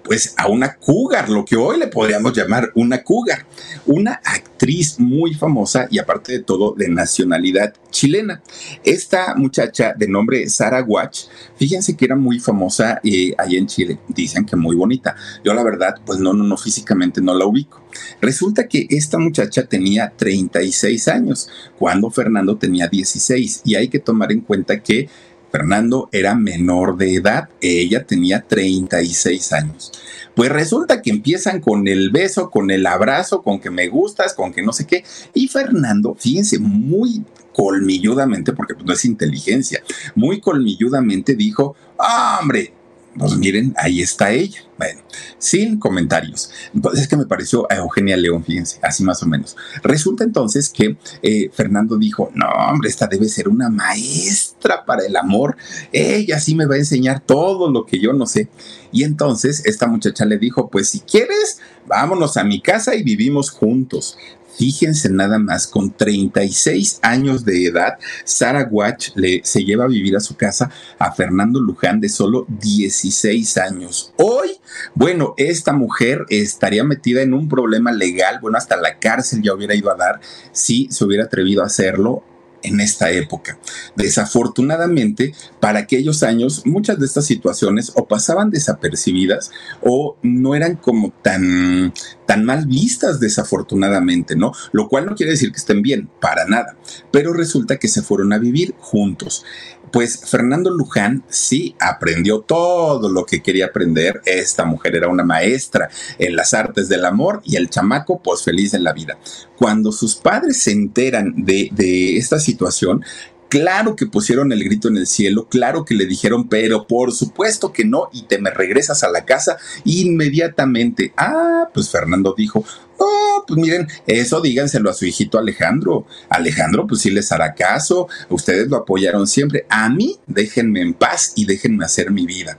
pues 0.08 0.34
a 0.38 0.47
una 0.47 0.76
cougar, 0.76 1.30
lo 1.30 1.43
que 1.43 1.58
hoy 1.58 1.78
le 1.78 1.88
podríamos 1.88 2.34
llamar 2.34 2.72
una 2.76 3.03
cougar, 3.03 3.45
una 3.86 4.14
actriz 4.24 4.99
muy 4.99 5.34
famosa 5.34 5.88
y 5.91 5.99
aparte 5.99 6.32
de 6.32 6.39
todo 6.39 6.74
de 6.76 6.88
nacionalidad 6.88 7.74
chilena. 7.91 8.41
Esta 8.86 9.36
muchacha 9.36 9.93
de 9.93 10.08
nombre 10.08 10.47
Sara 10.49 10.82
Watch, 10.82 11.26
fíjense 11.58 11.97
que 11.97 12.05
era 12.05 12.16
muy 12.16 12.39
famosa 12.39 13.01
eh, 13.03 13.34
ahí 13.38 13.58
en 13.58 13.68
Chile, 13.68 13.99
dicen 14.08 14.45
que 14.45 14.55
muy 14.55 14.76
bonita. 14.78 15.16
Yo 15.43 15.53
la 15.53 15.64
verdad, 15.64 15.95
pues 16.05 16.20
no, 16.20 16.34
no, 16.34 16.45
no, 16.45 16.58
físicamente 16.58 17.22
no 17.22 17.34
la 17.34 17.45
ubico. 17.45 17.84
Resulta 18.22 18.68
que 18.68 18.88
esta 18.89 19.18
muchacha 19.18 19.66
tenía 19.66 20.14
36 20.16 21.08
años 21.10 21.49
cuando 21.78 22.10
Fernando 22.10 22.55
tenía 22.55 22.88
16 22.88 23.64
y 23.66 23.76
hay 23.76 23.89
que 23.89 23.99
tomar 23.99 24.32
en 24.32 24.41
cuenta 24.41 24.82
que 24.82 25.10
Fernando 25.52 26.10
era 26.12 26.36
menor 26.36 26.98
de 26.98 27.16
edad, 27.16 27.50
ella 27.62 28.06
tenía 28.06 28.41
36 28.41 29.54
años. 29.54 29.91
Pues 30.36 30.52
resulta 30.52 31.02
que 31.02 31.10
empiezan 31.10 31.62
con 31.62 31.88
el 31.88 32.12
beso, 32.12 32.52
con 32.52 32.70
el 32.70 32.86
abrazo, 32.86 33.41
con 33.41 33.60
que 33.60 33.72
me 33.72 33.88
gustas, 33.88 34.34
con 34.34 34.54
que 34.54 34.62
no 34.62 34.72
sé 34.72 34.86
qué. 34.86 35.04
Y 35.34 35.48
Fernando, 35.48 36.16
fíjense, 36.20 36.60
muy 36.60 37.24
colmilludamente, 37.54 38.54
porque 38.54 38.76
pues 38.76 38.86
no 38.86 38.93
es 38.93 39.04
inteligencia, 39.06 39.82
muy 40.14 40.39
colmilludamente 40.39 41.34
dijo, 41.34 41.76
hombre, 41.98 42.74
pues 43.18 43.38
miren, 43.38 43.74
ahí 43.78 44.01
está 44.01 44.32
ella. 44.32 44.59
Bueno, 44.78 45.01
sin 45.39 45.80
comentarios. 45.80 46.51
Pues 46.80 46.99
es 46.99 47.07
que 47.07 47.18
me 47.18 47.26
pareció 47.26 47.65
a 47.72 47.78
Eugenia 47.78 48.15
León, 48.15 48.43
fíjense, 48.43 48.80
así 48.84 49.03
más 49.03 49.24
o 49.24 49.26
menos. 49.26 49.55
Resulta 49.82 50.24
entonces 50.24 50.70
que 50.70 50.97
eh, 51.24 51.49
Fernando 51.51 51.97
dijo, 51.97 52.32
no, 52.36 52.47
hombre, 52.47 52.89
esta 52.89 53.07
debe 53.07 53.28
ser 53.28 53.47
una 53.49 53.70
maestra 53.70 54.86
para 54.86 55.05
el 55.05 55.15
amor. 55.15 55.57
Ella 55.91 56.39
sí 56.39 56.53
me 56.53 56.68
va 56.68 56.76
a 56.76 56.80
enseñar 56.80 57.22
todo 57.22 57.72
lo 57.72 57.86
que 57.86 57.99
yo 57.99 58.13
no 58.13 58.28
sé. 58.28 58.49
Y 58.91 59.03
entonces 59.03 59.65
esta 59.65 59.88
muchacha 59.88 60.26
le 60.26 60.38
dijo, 60.38 60.70
pues 60.70 60.89
si 60.89 60.99
quieres, 60.99 61.59
vámonos 61.88 62.38
a 62.38 62.43
mi 62.43 62.61
casa 62.61 62.93
y 62.95 63.03
vivimos 63.03 63.49
juntos. 63.49 64.18
Fíjense 64.58 65.10
nada 65.10 65.38
más, 65.38 65.68
con 65.68 65.91
36 65.91 66.99
años 67.03 67.45
de 67.45 67.66
edad, 67.66 67.99
Sara 68.24 68.68
Watch 68.70 69.12
se 69.43 69.64
lleva 69.64 69.86
a 69.86 69.88
vivir 69.88 70.16
a 70.16 70.20
su 70.20 70.36
casa 70.36 70.72
a 70.97 71.12
Fernando 71.12 71.60
Luján 71.60 72.01
de 72.01 72.10
solo 72.10 72.45
16 72.49 73.58
años. 73.58 74.14
Hoy, 74.18 74.58
bueno, 74.95 75.36
esta 75.38 75.74
mujer 75.74 76.26
estaría 76.30 76.84
metida 76.84 77.22
en 77.22 77.34
un 77.34 77.47
problema 77.47 77.91
legal, 77.91 78.39
bueno, 78.41 78.58
hasta 78.58 78.78
la 78.78 78.97
cárcel 78.97 79.41
ya 79.43 79.53
hubiera 79.53 79.76
ido 79.76 79.91
a 79.91 79.95
dar 79.95 80.20
si 80.51 80.88
se 80.89 81.05
hubiera 81.05 81.26
atrevido 81.26 81.62
a 81.62 81.68
hacerlo 81.68 82.24
en 82.64 82.80
esta 82.80 83.12
época. 83.12 83.58
Desafortunadamente, 83.95 85.34
para 85.60 85.80
aquellos 85.80 86.24
años, 86.24 86.64
muchas 86.66 86.99
de 86.99 87.05
estas 87.05 87.26
situaciones 87.26 87.91
o 87.95 88.08
pasaban 88.08 88.49
desapercibidas 88.49 89.51
o 89.82 90.18
no 90.22 90.55
eran 90.55 90.76
como 90.76 91.14
tan, 91.22 91.93
tan 92.26 92.45
mal 92.45 92.66
vistas 92.66 93.20
desafortunadamente, 93.20 94.36
¿no? 94.36 94.51
Lo 94.72 94.88
cual 94.88 95.05
no 95.05 95.16
quiere 95.16 95.34
decir 95.34 95.51
que 95.51 95.58
estén 95.58 95.82
bien, 95.82 96.10
para 96.20 96.45
nada, 96.45 96.78
pero 97.12 97.34
resulta 97.34 97.78
que 97.78 97.88
se 97.88 98.01
fueron 98.01 98.34
a 98.34 98.38
vivir 98.38 98.76
juntos. 98.80 99.45
Pues 99.91 100.29
Fernando 100.29 100.69
Luján 100.69 101.23
sí 101.29 101.75
aprendió 101.79 102.41
todo 102.41 103.09
lo 103.09 103.25
que 103.25 103.41
quería 103.41 103.67
aprender. 103.67 104.21
Esta 104.25 104.65
mujer 104.65 104.95
era 104.95 105.07
una 105.07 105.23
maestra 105.23 105.89
en 106.17 106.35
las 106.35 106.53
artes 106.53 106.89
del 106.89 107.05
amor 107.05 107.41
y 107.45 107.55
el 107.55 107.69
chamaco 107.69 108.21
pues 108.21 108.43
feliz 108.43 108.73
en 108.73 108.83
la 108.83 108.93
vida. 108.93 109.17
Cuando 109.57 109.91
sus 109.91 110.15
padres 110.15 110.61
se 110.61 110.71
enteran 110.71 111.33
de, 111.38 111.69
de 111.71 112.17
esta 112.17 112.39
situación, 112.39 113.03
Claro 113.49 113.95
que 113.95 114.07
pusieron 114.07 114.51
el 114.51 114.63
grito 114.63 114.89
en 114.89 114.97
el 114.97 115.07
cielo, 115.07 115.47
claro 115.47 115.85
que 115.85 115.95
le 115.95 116.05
dijeron, 116.05 116.49
pero 116.49 116.85
por 116.85 117.13
supuesto 117.13 117.71
que 117.71 117.85
no, 117.85 118.09
y 118.11 118.23
te 118.23 118.39
me 118.39 118.49
regresas 118.49 119.03
a 119.03 119.09
la 119.09 119.23
casa 119.23 119.57
inmediatamente. 119.85 121.13
Ah, 121.15 121.69
pues 121.73 121.89
Fernando 121.89 122.35
dijo, 122.38 122.65
oh, 122.98 123.43
pues 123.48 123.60
miren, 123.60 123.88
eso 124.06 124.41
díganselo 124.41 124.89
a 124.89 124.93
su 124.93 125.06
hijito 125.06 125.38
Alejandro. 125.38 126.06
Alejandro, 126.30 126.88
pues 126.88 127.02
sí 127.02 127.10
les 127.10 127.32
hará 127.32 127.54
caso, 127.54 128.08
ustedes 128.30 128.68
lo 128.68 128.78
apoyaron 128.78 129.28
siempre. 129.28 129.66
A 129.70 129.89
mí, 129.89 130.18
déjenme 130.28 130.82
en 130.82 130.93
paz 130.93 131.34
y 131.36 131.45
déjenme 131.45 131.86
hacer 131.86 132.12
mi 132.12 132.26
vida. 132.26 132.58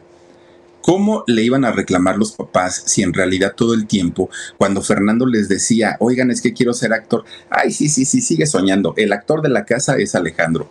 ¿Cómo 0.81 1.23
le 1.27 1.43
iban 1.43 1.67
a 1.67 1.73
reclamar 1.73 2.17
los 2.17 2.33
papás 2.33 2.83
si 2.87 3.03
en 3.03 3.13
realidad 3.13 3.53
todo 3.55 3.75
el 3.75 3.87
tiempo, 3.87 4.31
cuando 4.57 4.81
Fernando 4.81 5.27
les 5.27 5.47
decía, 5.47 5.97
oigan, 6.01 6.31
es 6.31 6.41
que 6.41 6.55
quiero 6.55 6.73
ser 6.73 6.95
actor, 6.95 7.25
ay, 7.51 7.73
sí, 7.73 7.91
sí, 7.91 8.07
sí, 8.07 8.23
sigue 8.23 8.47
soñando, 8.47 8.95
el 8.97 9.13
actor 9.13 9.43
de 9.43 9.51
la 9.51 9.67
casa 9.67 9.99
es 9.99 10.15
Alejandro. 10.15 10.71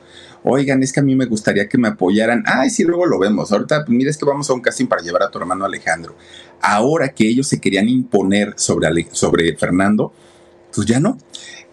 Oigan, 0.50 0.82
es 0.82 0.94
que 0.94 1.02
a 1.02 1.04
mí 1.04 1.14
me 1.14 1.26
gustaría 1.26 1.68
que 1.68 1.78
me 1.78 1.90
apoyaran. 1.90 2.44
Ay, 2.46 2.70
sí, 2.70 2.84
luego 2.84 3.06
lo 3.06 3.20
vemos. 3.20 3.52
Ahorita, 3.52 3.84
pues 3.84 3.98
mira, 3.98 4.10
es 4.10 4.18
que 4.18 4.26
vamos 4.26 4.50
a 4.50 4.54
un 4.54 4.62
casting 4.62 4.88
para 4.88 5.02
llevar 5.02 5.24
a 5.24 5.30
tu 5.30 5.38
hermano 5.40 5.66
Alejandro. 5.66 6.16
Ahora 6.62 7.10
que 7.10 7.28
ellos 7.28 7.48
se 7.48 7.60
querían 7.60 7.90
imponer 7.90 8.54
sobre, 8.56 9.08
sobre 9.12 9.58
Fernando, 9.58 10.14
pues 10.74 10.88
ya 10.88 11.02
no. 11.02 11.18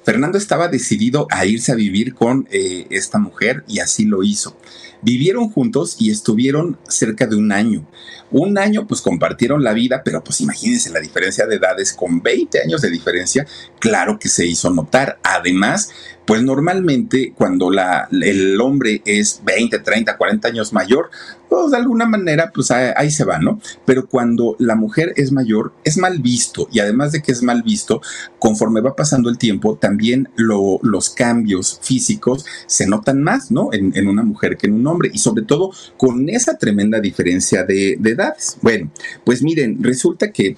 Fernando 0.02 0.38
estaba 0.38 0.66
decidido 0.66 1.28
a 1.30 1.46
irse 1.46 1.70
a 1.70 1.76
vivir 1.76 2.14
con 2.14 2.48
eh, 2.50 2.86
esta 2.90 3.18
mujer 3.18 3.62
y 3.68 3.78
así 3.78 4.06
lo 4.06 4.24
hizo. 4.24 4.56
Vivieron 5.04 5.50
juntos 5.50 5.96
y 5.98 6.10
estuvieron 6.10 6.78
cerca 6.88 7.26
de 7.26 7.36
un 7.36 7.52
año. 7.52 7.86
Un 8.30 8.58
año 8.58 8.86
pues 8.86 9.00
compartieron 9.00 9.62
la 9.62 9.74
vida, 9.74 10.02
pero 10.04 10.24
pues 10.24 10.40
imagínense 10.40 10.90
la 10.90 11.00
diferencia 11.00 11.46
de 11.46 11.56
edades 11.56 11.92
con 11.92 12.22
20 12.22 12.62
años 12.62 12.80
de 12.80 12.90
diferencia, 12.90 13.46
claro 13.78 14.18
que 14.18 14.28
se 14.28 14.46
hizo 14.46 14.70
notar. 14.70 15.18
Además, 15.22 15.90
pues 16.26 16.42
normalmente 16.42 17.32
cuando 17.36 17.70
la, 17.70 18.08
el 18.10 18.60
hombre 18.60 19.02
es 19.04 19.42
20, 19.44 19.78
30, 19.78 20.16
40 20.16 20.48
años 20.48 20.72
mayor, 20.72 21.10
pues 21.48 21.70
de 21.70 21.76
alguna 21.76 22.06
manera 22.06 22.50
pues 22.52 22.70
ahí, 22.70 23.10
se 23.10 23.24
va, 23.24 23.38
¿no? 23.38 23.60
Pero 23.84 24.08
cuando 24.08 24.56
la 24.58 24.74
mujer 24.74 25.12
es 25.16 25.32
mayor 25.32 25.72
es 25.84 25.98
mal 25.98 26.20
visto 26.20 26.68
y 26.72 26.80
además 26.80 27.12
de 27.12 27.22
que 27.22 27.32
es 27.32 27.42
mal 27.42 27.62
visto, 27.62 28.00
conforme 28.38 28.80
va 28.80 28.96
pasando 28.96 29.28
el 29.28 29.38
tiempo, 29.38 29.76
también 29.76 30.28
los 30.36 31.10
cambios 31.10 31.78
físicos 31.82 32.44
se 32.66 32.86
notan 32.86 33.22
más, 33.22 33.50
¿no? 33.50 33.68
En, 33.72 34.08
una 34.08 34.22
mujer 34.22 34.56
que 34.56 34.66
en 34.66 34.74
un 34.74 34.86
hombre 34.86 34.93
y 35.12 35.18
sobre 35.18 35.42
todo 35.42 35.72
con 35.96 36.28
esa 36.28 36.56
tremenda 36.56 37.00
diferencia 37.00 37.64
de, 37.64 37.96
de 37.98 38.10
edades. 38.10 38.56
Bueno, 38.62 38.90
pues 39.24 39.42
miren, 39.42 39.82
resulta 39.82 40.30
que 40.32 40.56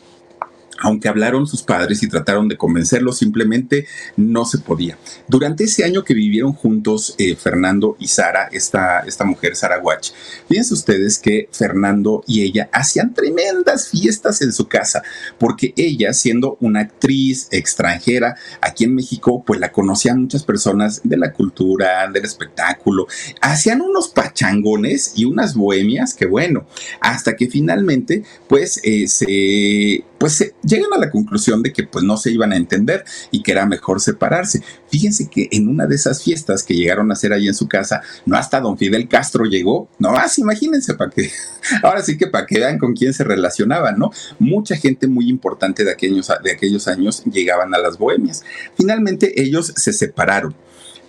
aunque 0.83 1.09
hablaron 1.09 1.47
sus 1.47 1.63
padres 1.63 2.03
y 2.03 2.09
trataron 2.09 2.49
de 2.49 2.57
convencerlo, 2.57 3.13
simplemente 3.13 3.87
no 4.17 4.45
se 4.45 4.59
podía. 4.59 4.99
Durante 5.29 5.65
ese 5.65 5.85
año 5.85 6.05
que 6.05 6.15
vivieron 6.15 6.53
juntos 6.53 7.15
eh, 7.19 7.37
Fernando 7.37 7.97
y 7.99 8.09
Sara, 8.09 8.49
esta, 8.53 9.01
esta 9.01 9.25
mujer 9.25 9.57
Sara 9.57 9.81
Watch, 9.81 10.11
fíjense 10.49 10.75
ustedes 10.75 11.19
que 11.19 11.49
Fernando 11.53 12.23
y 12.27 12.43
ella 12.43 12.69
hacían 12.73 13.15
tremendas 13.15 13.89
fiestas 13.89 14.43
en 14.43 14.53
su 14.53 14.69
casa, 14.69 15.03
porque 15.39 15.73
ella, 15.77 16.13
siendo 16.13 16.57
una 16.61 16.81
actriz 16.81 17.49
extranjera 17.51 18.37
aquí 18.61 18.85
en 18.85 18.95
México, 18.95 19.43
pues 19.47 19.61
la 19.61 19.73
conocían 19.73 20.23
muchas 20.23 20.43
personas 20.43 21.01
de 21.05 21.17
la 21.17 21.33
cultura, 21.33 22.09
del 22.11 22.25
espectáculo, 22.25 23.07
hacían 23.41 23.81
unos 23.81 24.09
pachangones 24.09 25.13
y 25.17 25.25
unas 25.25 25.55
bohemias 25.55 26.15
que 26.15 26.27
bueno, 26.27 26.67
hasta 27.01 27.37
que 27.37 27.49
finalmente 27.49 28.25
pues 28.49 28.81
eh, 28.83 29.09
se 29.09 30.05
pues 30.19 30.53
llegan 30.63 30.93
a 30.95 30.99
la 30.99 31.11
conclusión 31.11 31.63
de 31.63 31.73
que 31.73 31.85
pues 31.85 32.05
no 32.05 32.17
se 32.17 32.31
iban 32.31 32.53
a 32.53 32.57
entender 32.57 33.05
y 33.31 33.43
que 33.43 33.53
era 33.53 33.67
mejor 33.67 34.01
separarse. 34.01 34.63
Fíjense 34.89 35.29
que 35.29 35.49
en 35.53 35.69
una 35.69 35.87
de 35.87 35.95
esas 35.95 36.23
fiestas 36.23 36.63
que 36.63 36.75
llegaron 36.75 37.11
a 37.11 37.15
hacer 37.15 37.33
ahí 37.33 37.49
en 37.49 37.55
su 37.55 37.69
casa, 37.69 38.03
no 38.25 38.37
hasta 38.37 38.61
don 38.61 38.79
Fidel 38.79 39.09
Castro 39.09 39.45
llegó, 39.45 39.89
no 39.99 40.13
más, 40.13 40.39
imagínense 40.39 40.95
para 40.95 41.11
que, 41.11 41.31
ahora 41.83 42.03
sí 42.03 42.17
que 42.17 42.27
para 42.27 42.47
que 42.47 42.59
vean 42.59 42.79
con 42.79 42.95
quién 42.95 43.13
se 43.13 43.25
relacionaban, 43.25 43.99
¿no? 43.99 44.11
Mucha 44.39 44.77
gente 44.77 45.07
muy 45.07 45.29
importante 45.29 45.85
de 45.85 45.93
aquellos, 45.93 46.31
de 46.43 46.53
aquellos 46.53 46.89
años 46.89 47.23
llegaban 47.25 47.75
a 47.75 47.79
las 47.79 47.99
bohemias. 47.99 48.43
Finalmente 48.77 49.41
ellos 49.41 49.73
se 49.77 49.93
separaron. 49.93 50.55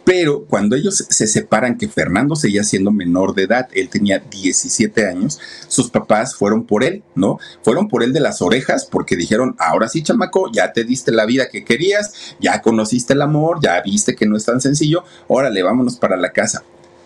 Pero 0.07 0.45
cuando 0.45 0.77
ellos 0.77 1.05
se 1.09 1.27
separan, 1.27 1.77
que 1.77 1.89
Fernando 1.89 2.37
seguía 2.37 2.63
siendo 2.63 2.91
menor 2.91 3.35
de 3.35 3.43
edad, 3.43 3.67
él 3.73 3.89
tenía 3.89 4.19
17 4.19 5.05
años, 5.05 5.37
sus 5.67 5.89
papás 5.89 6.33
fueron 6.33 6.63
por 6.63 6.85
él, 6.85 7.03
¿no? 7.13 7.39
Fueron 7.61 7.89
por 7.89 8.03
él 8.03 8.13
de 8.13 8.21
las 8.21 8.41
orejas 8.41 8.87
porque 8.89 9.17
dijeron, 9.17 9.57
ahora 9.59 9.89
sí, 9.89 10.03
chamaco, 10.03 10.49
ya 10.49 10.71
te 10.71 10.85
diste 10.85 11.11
la 11.11 11.25
vida 11.25 11.49
que 11.49 11.65
querías, 11.65 12.13
ya 12.39 12.61
conociste 12.61 13.11
el 13.11 13.21
amor, 13.21 13.59
ya 13.61 13.81
viste 13.81 14.15
que 14.15 14.25
no 14.25 14.37
es 14.37 14.45
tan 14.45 14.61
sencillo, 14.61 15.03
órale, 15.27 15.61
vámonos 15.61 15.97
para 15.97 16.15
la 16.15 16.31
casa. 16.31 16.63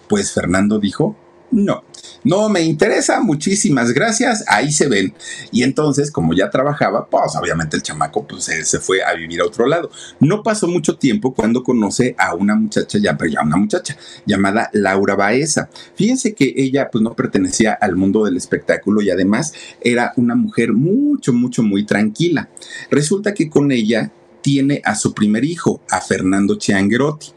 Pues 0.08 0.32
Fernando 0.32 0.78
dijo, 0.78 1.16
no, 1.52 1.84
no 2.24 2.50
me 2.50 2.62
interesa, 2.62 3.20
muchísimas 3.22 3.92
gracias, 3.92 4.44
ahí 4.48 4.72
se 4.72 4.88
ven. 4.88 5.14
Y 5.52 5.64
entonces, 5.64 6.12
como 6.12 6.34
ya 6.34 6.50
trabajaba, 6.50 7.08
pues 7.08 7.36
obviamente 7.36 7.76
el 7.76 7.84
chamaco 7.84 8.26
pues, 8.26 8.46
se, 8.46 8.80
fue 8.80 9.04
a 9.04 9.14
vivir 9.14 9.42
a 9.42 9.46
otro 9.46 9.68
lado. 9.68 9.90
No 10.20 10.44
pasó 10.44 10.68
mucho 10.68 10.98
tiempo 10.98 11.34
cuando 11.34 11.64
conoce 11.64 12.16
a 12.18 12.36
una 12.36 12.56
muchacha, 12.56 13.00
ya, 13.00 13.18
pero 13.18 13.32
ya 13.32 13.42
una 13.42 13.58
muchacha, 13.58 13.98
llamada 14.26 14.70
Laura 14.74 15.16
Baeza. 15.16 15.70
Fíjense 15.96 16.34
que 16.34 16.54
ella 16.56 16.90
pues 16.92 17.02
no 17.02 17.16
pertenecía 17.16 17.74
al 17.74 17.96
mundo 17.96 18.26
del 18.26 18.38
espectáculo 18.38 19.02
y 19.02 19.10
además 19.10 19.54
era 19.82 20.14
una 20.16 20.36
mujer 20.36 20.74
mucho, 20.74 21.34
mucho, 21.34 21.64
muy 21.64 21.86
tranquila. 21.86 22.50
Resulta 22.90 23.34
que 23.34 23.50
con 23.50 23.72
ella 23.72 24.12
tiene 24.42 24.82
a 24.84 24.96
su 24.96 25.14
primer 25.14 25.46
hijo, 25.46 25.82
a 25.90 26.02
Fernando 26.02 26.58
Chiangherotti. 26.58 27.28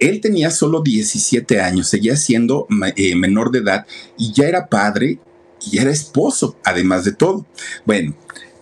Él 0.00 0.20
tenía 0.20 0.50
solo 0.50 0.82
17 0.82 1.60
años, 1.60 1.88
seguía 1.88 2.16
siendo 2.16 2.66
eh, 2.96 3.14
menor 3.14 3.50
de 3.50 3.60
edad 3.60 3.86
y 4.18 4.32
ya 4.32 4.48
era 4.48 4.66
padre 4.68 5.20
y 5.70 5.78
era 5.78 5.90
esposo, 5.90 6.56
además 6.64 7.04
de 7.04 7.12
todo. 7.12 7.46
Bueno, 7.84 8.14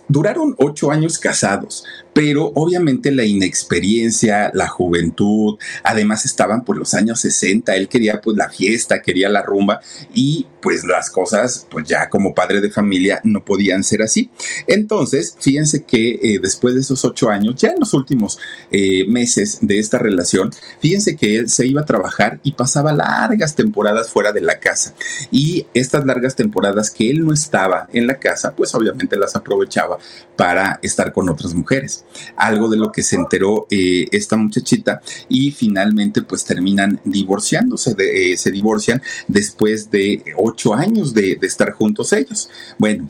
duraron 0.09 0.55
ocho 0.59 0.91
años 0.91 1.19
casados, 1.19 1.85
pero 2.19 2.51
obviamente 2.57 3.13
la 3.13 3.25
inexperiencia, 3.25 4.51
la 4.53 4.67
juventud, 4.67 5.57
además 5.85 6.25
estaban 6.25 6.65
por 6.65 6.77
los 6.77 6.93
años 6.95 7.21
60, 7.21 7.77
él 7.77 7.89
quería 7.89 8.21
pues 8.21 8.37
la 8.37 8.51
fiesta, 8.51 9.03
quería 9.03 9.29
la 9.29 9.41
rumba 9.41 9.81
y 10.13 10.45
pues 10.61 10.83
las 10.83 11.11
cosas 11.11 11.69
pues 11.71 11.87
ya 11.87 12.09
como 12.09 12.35
padre 12.35 12.61
de 12.61 12.73
familia 12.73 13.21
no 13.23 13.45
podían 13.45 13.85
ser 13.85 14.03
así. 14.03 14.33
Entonces, 14.67 15.37
fíjense 15.39 15.85
que 15.85 16.19
eh, 16.21 16.41
después 16.43 16.75
de 16.75 16.81
esos 16.81 17.05
ocho 17.05 17.31
años, 17.31 17.55
ya 17.55 17.69
en 17.69 17.79
los 17.79 17.95
últimos 17.95 18.41
eh, 18.73 19.07
meses 19.07 19.59
de 19.61 19.79
esta 19.79 19.99
relación, 19.99 20.51
fíjense 20.81 21.15
que 21.15 21.37
él 21.37 21.49
se 21.49 21.69
iba 21.69 21.83
a 21.83 21.87
trabajar 21.87 22.41
y 22.43 22.51
pasaba 22.51 22.93
largas 22.93 23.55
temporadas 23.55 24.11
fuera 24.11 24.33
de 24.33 24.41
la 24.41 24.59
casa. 24.59 24.93
Y 25.31 25.67
estas 25.73 26.05
largas 26.05 26.35
temporadas 26.35 26.91
que 26.91 27.11
él 27.11 27.25
no 27.25 27.33
estaba 27.33 27.89
en 27.93 28.09
la 28.09 28.19
casa, 28.19 28.57
pues 28.57 28.75
obviamente 28.75 29.17
las 29.17 29.37
aprovechaba 29.37 29.99
para 30.35 30.81
estar 30.83 31.13
con 31.13 31.29
otras 31.29 31.55
mujeres 31.55 32.05
algo 32.37 32.69
de 32.69 32.77
lo 32.77 32.93
que 32.93 33.03
se 33.03 33.17
enteró 33.17 33.67
eh, 33.71 34.07
esta 34.13 34.37
muchachita 34.37 35.01
y 35.29 35.51
finalmente 35.51 36.23
pues 36.23 36.45
terminan 36.45 37.01
divorciándose, 37.05 37.95
eh, 37.99 38.37
se 38.37 38.51
divorcian 38.51 39.03
después 39.27 39.91
de 39.91 40.23
ocho 40.37 40.75
años 40.75 41.15
de, 41.15 41.39
estar 41.43 41.73
juntos 41.73 42.13
ellos. 42.13 42.51
Bueno, 42.79 43.09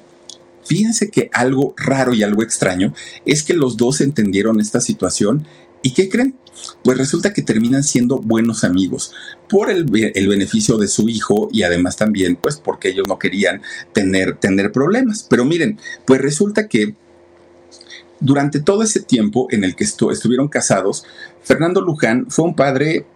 Fíjense 0.64 1.08
que 1.08 1.30
algo 1.32 1.72
raro 1.78 2.12
y 2.12 2.22
algo 2.22 2.42
extraño 2.42 2.92
es 3.24 3.42
que 3.42 3.54
los 3.54 3.78
dos 3.78 4.02
entendieron 4.02 4.60
esta 4.60 4.82
situación 4.82 5.46
y 5.82 5.94
¿qué 5.94 6.10
creen? 6.10 6.34
Pues 6.84 6.98
resulta 6.98 7.32
que 7.32 7.40
terminan 7.40 7.82
siendo 7.82 8.18
buenos 8.18 8.64
amigos 8.64 9.14
por 9.48 9.70
el, 9.70 9.86
el, 10.14 10.28
beneficio 10.28 10.76
de 10.76 10.88
su 10.88 11.08
hijo 11.08 11.48
y 11.52 11.62
además 11.62 11.96
también 11.96 12.36
pues 12.36 12.56
porque 12.56 12.90
ellos 12.90 13.06
no 13.08 13.18
querían 13.18 13.62
tener, 13.94 14.36
tener 14.36 14.70
problemas. 14.70 15.26
Pero 15.30 15.46
miren, 15.46 15.78
pues 16.04 16.20
resulta 16.20 16.68
que 16.68 16.94
durante 18.20 18.60
todo 18.60 18.82
ese 18.82 19.00
tiempo 19.00 19.46
en 19.50 19.64
el 19.64 19.76
que 19.76 19.84
estuvieron 19.84 20.48
casados, 20.48 21.04
Fernando 21.42 21.80
Luján 21.80 22.26
fue 22.28 22.44
un 22.44 22.54
padre 22.54 23.06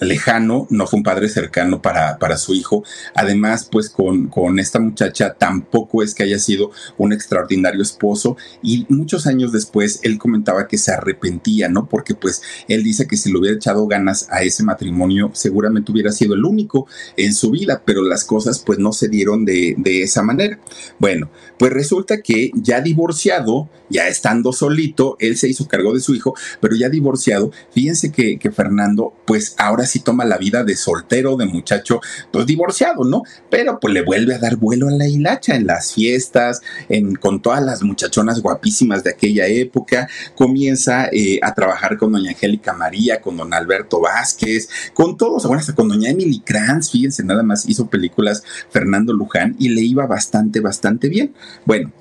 lejano, 0.00 0.66
no 0.70 0.86
fue 0.86 0.98
un 0.98 1.02
padre 1.02 1.28
cercano 1.28 1.82
para, 1.82 2.18
para 2.18 2.36
su 2.36 2.54
hijo. 2.54 2.82
Además, 3.14 3.68
pues 3.70 3.90
con, 3.90 4.28
con, 4.28 4.58
esta 4.58 4.80
muchacha 4.80 5.34
tampoco 5.34 6.02
es 6.02 6.14
que 6.14 6.22
haya 6.22 6.38
sido 6.38 6.70
un 6.98 7.12
extraordinario 7.12 7.82
esposo 7.82 8.36
y 8.62 8.86
muchos 8.88 9.26
años 9.26 9.52
después 9.52 10.00
él 10.02 10.18
comentaba 10.18 10.68
que 10.68 10.78
se 10.78 10.92
arrepentía, 10.92 11.68
¿no? 11.68 11.86
Porque 11.88 12.14
pues 12.14 12.42
él 12.68 12.82
dice 12.82 13.06
que 13.06 13.16
si 13.16 13.30
le 13.30 13.38
hubiera 13.38 13.56
echado 13.56 13.86
ganas 13.86 14.26
a 14.30 14.42
ese 14.42 14.62
matrimonio 14.62 15.30
seguramente 15.34 15.92
hubiera 15.92 16.12
sido 16.12 16.34
el 16.34 16.44
único 16.44 16.86
en 17.16 17.34
su 17.34 17.50
vida, 17.50 17.82
pero 17.84 18.02
las 18.02 18.24
cosas 18.24 18.58
pues 18.58 18.78
no 18.78 18.92
se 18.92 19.08
dieron 19.08 19.44
de, 19.44 19.74
de 19.78 20.02
esa 20.02 20.22
manera. 20.22 20.58
Bueno, 20.98 21.30
pues 21.58 21.72
resulta 21.72 22.22
que 22.22 22.50
ya 22.54 22.80
divorciado, 22.80 23.68
ya 23.88 24.08
estando 24.08 24.52
solito, 24.52 25.16
él 25.20 25.36
se 25.36 25.48
hizo 25.48 25.68
cargo 25.68 25.92
de 25.92 26.00
su 26.00 26.14
hijo, 26.14 26.34
pero 26.60 26.74
ya 26.74 26.88
divorciado, 26.88 27.52
fíjense 27.72 28.12
que, 28.12 28.38
que 28.38 28.50
Fernando 28.50 29.14
pues 29.26 29.54
ahora 29.58 29.86
sí 29.90 30.00
toma 30.00 30.24
la 30.24 30.38
vida 30.38 30.64
de 30.64 30.76
soltero, 30.76 31.36
de 31.36 31.46
muchacho, 31.46 32.00
pues 32.32 32.46
divorciado, 32.46 33.04
¿no? 33.04 33.22
Pero 33.50 33.78
pues 33.80 33.92
le 33.92 34.02
vuelve 34.02 34.34
a 34.34 34.38
dar 34.38 34.56
vuelo 34.56 34.88
a 34.88 34.92
la 34.92 35.08
hilacha 35.08 35.54
en 35.54 35.66
las 35.66 35.92
fiestas, 35.94 36.62
en, 36.88 37.14
con 37.16 37.42
todas 37.42 37.62
las 37.62 37.82
muchachonas 37.82 38.40
guapísimas 38.40 39.04
de 39.04 39.10
aquella 39.10 39.46
época, 39.46 40.08
comienza 40.34 41.08
eh, 41.12 41.38
a 41.42 41.54
trabajar 41.54 41.96
con 41.98 42.12
doña 42.12 42.30
Angélica 42.30 42.72
María, 42.72 43.20
con 43.20 43.36
don 43.36 43.52
Alberto 43.52 44.00
Vázquez, 44.00 44.68
con 44.94 45.16
todos, 45.16 45.46
bueno, 45.46 45.60
hasta 45.60 45.74
con 45.74 45.88
doña 45.88 46.10
Emily 46.10 46.40
Kranz, 46.40 46.90
fíjense, 46.90 47.24
nada 47.24 47.42
más 47.42 47.68
hizo 47.68 47.88
películas 47.88 48.42
Fernando 48.70 49.12
Luján 49.12 49.56
y 49.58 49.70
le 49.70 49.82
iba 49.82 50.06
bastante, 50.06 50.60
bastante 50.60 51.08
bien. 51.08 51.34
Bueno, 51.64 51.92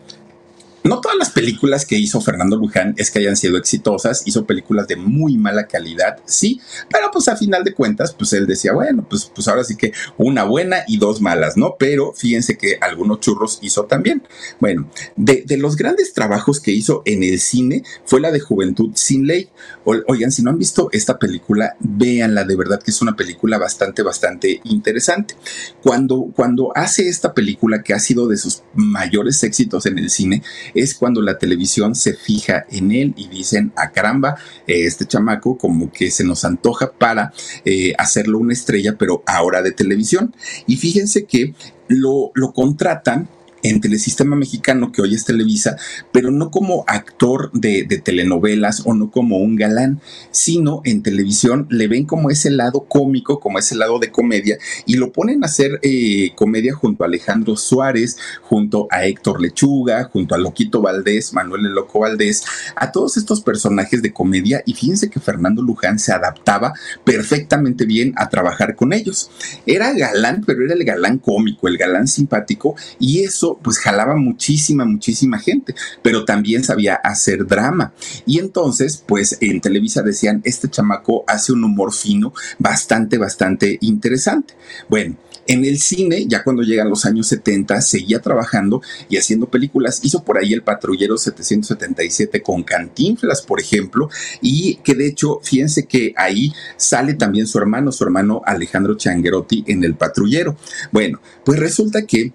no 0.84 1.02
todas 1.02 1.18
las 1.18 1.32
películas 1.32 1.86
que 1.86 1.98
hizo 1.98 2.22
Fernando 2.22 2.58
Luján 2.58 2.94
es 2.98 3.12
que 3.12 3.20
hayan 3.20 3.36
sido 3.36 3.58
exitosas, 3.58 4.24
hizo 4.26 4.46
películas 4.46 4.88
de 4.88 4.96
muy 4.96 5.38
mala 5.38 5.68
calidad, 5.68 6.20
sí, 6.26 6.60
pero 6.90 7.12
pues 7.12 7.28
a 7.28 7.36
final 7.36 7.64
de 7.64 7.74
cuentas, 7.74 8.14
pues 8.14 8.34
él 8.34 8.48
decía, 8.48 8.74
bueno, 8.74 9.06
pues, 9.10 9.32
pues 9.34 9.48
ahora 9.48 9.64
sí 9.64 9.76
que 9.76 9.94
una 10.18 10.44
buena 10.44 10.84
y 10.88 10.98
dos 10.98 11.22
malas, 11.22 11.58
¿no? 11.58 11.76
Pero 11.78 12.14
fíjense 12.14 12.58
que 12.58 12.78
algunos 12.82 13.20
churros 13.20 13.60
hizo 13.62 13.86
también. 13.86 14.24
Bueno, 14.60 14.90
de, 15.16 15.46
los 15.58 15.76
grandes 15.76 16.14
trabajos 16.14 16.60
que 16.60 16.72
hizo 16.72 17.02
en 17.06 17.24
el 17.24 17.40
cine 17.40 17.84
fue 18.06 18.22
la 18.22 18.32
de 18.32 18.40
Juventud 18.40 18.92
sin 18.96 19.28
Ley. 19.28 19.50
oigan, 19.84 20.32
si 20.32 20.42
no 20.42 20.52
han 20.52 20.58
visto 20.58 20.90
esta 20.92 21.20
película, 21.20 21.76
véanla, 21.80 22.44
de 22.46 22.56
verdad 22.56 22.82
que 22.82 22.92
es 22.92 23.02
una 23.02 23.16
película 23.16 23.58
bastante, 23.58 24.04
bastante 24.04 24.62
interesante. 24.64 25.36
Cuando, 25.82 26.32
cuando 26.36 26.72
hace 26.76 27.08
esta 27.10 27.34
película 27.34 27.84
que 27.84 27.94
ha 27.94 28.00
sido 28.00 28.28
de 28.28 28.38
sus 28.38 28.64
mayores 28.74 29.44
éxitos 29.44 29.86
en 29.86 30.00
el 30.00 30.10
cine, 30.10 30.42
es 30.74 30.96
cuando 30.96 31.22
la 31.22 31.38
televisión 31.38 31.96
se 31.96 32.14
fija 32.14 32.66
en 32.70 32.92
él 32.92 33.14
y 33.18 33.28
dicen, 33.28 33.72
a 33.76 33.84
ah, 33.84 33.92
caramba, 33.92 34.36
este 34.68 35.06
chamaco 35.06 35.58
como 35.58 35.92
que 35.92 36.12
se 36.12 36.24
nos 36.24 36.46
antoja 36.46 36.92
para 36.92 37.34
eh, 37.66 37.94
hacerlo 37.98 38.40
una 38.40 38.54
estrella, 38.54 38.96
pero 38.98 39.24
ahora 39.26 39.62
de 39.62 39.72
televisión. 39.72 40.36
Y 40.68 40.78
fíjense 40.78 41.26
que 41.26 41.54
lo, 41.88 42.32
lo 42.34 42.54
contratan 42.54 43.28
en 43.64 43.82
Telesistema 43.82 44.36
Mexicano, 44.36 44.92
que 44.92 45.02
hoy 45.02 45.16
es 45.16 45.26
Televisa, 45.26 45.78
pero 46.12 46.32
no 46.32 46.52
como 46.52 46.84
actor 46.88 47.52
de, 47.54 47.86
telenovelas 48.04 48.84
o 48.86 48.94
no 48.94 49.12
como 49.12 49.38
un 49.38 49.56
galán, 49.56 50.00
sino 50.32 50.82
en 50.86 51.04
televisión 51.04 51.68
le 51.70 51.88
ven 51.88 52.06
como 52.06 52.30
ese 52.30 52.50
lado 52.50 52.86
cómico, 52.88 53.40
como 53.40 53.60
ese 53.60 53.76
lado 53.76 54.00
de 54.00 54.12
comedia, 54.12 54.58
y 54.86 54.96
lo 54.96 55.12
ponen 55.12 55.44
a 55.44 55.48
hacer 55.48 55.80
eh, 55.82 56.32
comedia 56.36 56.74
junto 56.74 57.04
a 57.04 57.08
Alejandro 57.08 57.56
Suárez, 57.56 58.18
junto 58.42 58.88
a 58.92 59.06
Héctor 59.06 59.42
Lechuga, 59.42 60.06
junto 60.06 60.36
a 60.36 60.38
Loquito 60.38 60.82
Valdés, 60.82 61.34
Manuel 61.34 61.66
el 61.66 61.74
Loco 61.74 62.00
Valdés, 62.00 62.44
a 62.76 62.92
todos 62.92 63.18
estos 63.18 63.42
personajes 63.42 64.02
de 64.02 64.14
comedia, 64.14 64.64
y 64.66 64.74
fíjense 64.74 65.10
que 65.10 65.20
Fernando 65.20 65.62
Luján 65.62 66.00
se 66.00 66.14
adaptaba 66.14 66.74
perfectamente 67.04 67.86
bien 67.86 68.14
a 68.16 68.30
trabajar 68.30 68.76
con 68.76 68.94
ellos. 68.94 69.30
Era 69.66 69.94
galán, 69.94 70.44
pero 70.46 70.64
era 70.64 70.74
el 70.74 70.84
galán 70.84 71.18
cómico, 71.18 71.68
el 71.68 71.78
galán 71.78 72.08
simpático, 72.08 72.76
y 73.00 73.24
eso 73.24 73.49
pues 73.58 73.80
jalaba 73.80 74.16
muchísima, 74.16 74.86
muchísima 74.86 75.40
gente, 75.40 75.76
pero 76.02 76.26
también 76.26 76.64
sabía 76.64 76.96
hacer 76.96 77.46
drama. 77.48 77.94
Y 78.26 78.40
entonces 78.40 79.04
pues 79.06 79.38
en 79.42 79.62
Televisa 79.62 80.02
decían, 80.02 80.42
este 80.44 80.70
chamaco 80.70 81.24
hace 81.28 81.54
un 81.54 81.64
humor 81.64 81.94
fino 81.94 82.34
bastante, 82.58 83.18
bastante 83.18 83.78
interesante. 83.82 84.54
Bueno, 84.90 85.16
en 85.50 85.66
el 85.66 85.80
cine, 85.80 86.28
ya 86.28 86.44
cuando 86.44 86.62
llegan 86.62 86.92
los 86.92 87.06
años 87.06 87.26
70, 87.26 87.82
seguía 87.82 88.22
trabajando 88.22 88.84
y 89.10 89.18
haciendo 89.18 89.48
películas. 89.48 90.00
Hizo 90.04 90.24
por 90.24 90.38
ahí 90.38 90.54
El 90.54 90.62
Patrullero 90.62 91.18
777 91.18 92.44
con 92.44 92.62
Cantinflas, 92.62 93.42
por 93.42 93.60
ejemplo, 93.60 94.12
y 94.44 94.76
que 94.84 94.94
de 94.94 95.08
hecho, 95.08 95.40
fíjense 95.42 95.88
que 95.88 96.14
ahí 96.16 96.54
sale 96.78 97.16
también 97.16 97.48
su 97.48 97.58
hermano, 97.58 97.92
su 97.92 98.04
hermano 98.04 98.44
Alejandro 98.46 98.96
Changuerotti 98.96 99.64
en 99.66 99.84
El 99.84 99.96
Patrullero. 99.96 100.56
Bueno, 100.92 101.20
pues 101.44 101.58
resulta 101.58 102.04
que 102.06 102.32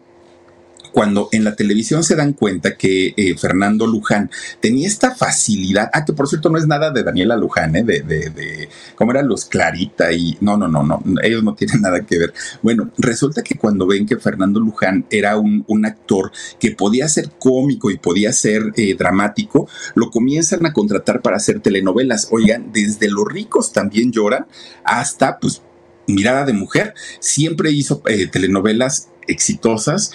cuando 0.94 1.28
en 1.32 1.42
la 1.42 1.56
televisión 1.56 2.04
se 2.04 2.14
dan 2.14 2.34
cuenta 2.34 2.76
que 2.76 3.14
eh, 3.16 3.36
Fernando 3.36 3.84
Luján 3.84 4.30
tenía 4.60 4.86
esta 4.86 5.12
facilidad, 5.12 5.90
ah, 5.92 6.04
que 6.04 6.12
por 6.12 6.28
cierto 6.28 6.50
no 6.50 6.56
es 6.56 6.68
nada 6.68 6.92
de 6.92 7.02
Daniela 7.02 7.36
Luján, 7.36 7.74
¿eh? 7.74 7.82
de, 7.82 8.02
de, 8.02 8.30
de, 8.30 8.68
¿cómo 8.94 9.10
eran 9.10 9.26
los 9.26 9.44
Clarita? 9.46 10.12
Y 10.12 10.38
no, 10.40 10.56
no, 10.56 10.68
no, 10.68 10.84
no, 10.84 11.02
ellos 11.24 11.42
no 11.42 11.56
tienen 11.56 11.80
nada 11.82 12.06
que 12.06 12.16
ver. 12.16 12.32
Bueno, 12.62 12.92
resulta 12.96 13.42
que 13.42 13.56
cuando 13.56 13.88
ven 13.88 14.06
que 14.06 14.18
Fernando 14.18 14.60
Luján 14.60 15.04
era 15.10 15.36
un, 15.36 15.64
actor 15.84 16.30
que 16.60 16.70
podía 16.70 17.08
ser 17.08 17.30
cómico 17.40 17.90
y 17.90 17.98
podía 17.98 18.32
ser 18.32 18.72
eh, 18.76 18.94
dramático, 18.96 19.68
lo 19.96 20.10
comienzan 20.10 20.64
a 20.64 20.72
contratar 20.72 21.22
para 21.22 21.38
hacer 21.38 21.58
telenovelas. 21.58 22.28
Oigan, 22.30 22.72
desde 22.72 23.10
los 23.10 23.26
ricos 23.26 23.72
también 23.72 24.12
lloran 24.12 24.46
hasta, 24.84 25.40
pues, 25.40 25.60
mirada 26.06 26.44
de 26.44 26.52
mujer. 26.52 26.94
Siempre 27.18 27.70
hizo 27.70 28.02
eh, 28.06 28.26
telenovelas 28.26 29.08
exitosas, 29.28 30.12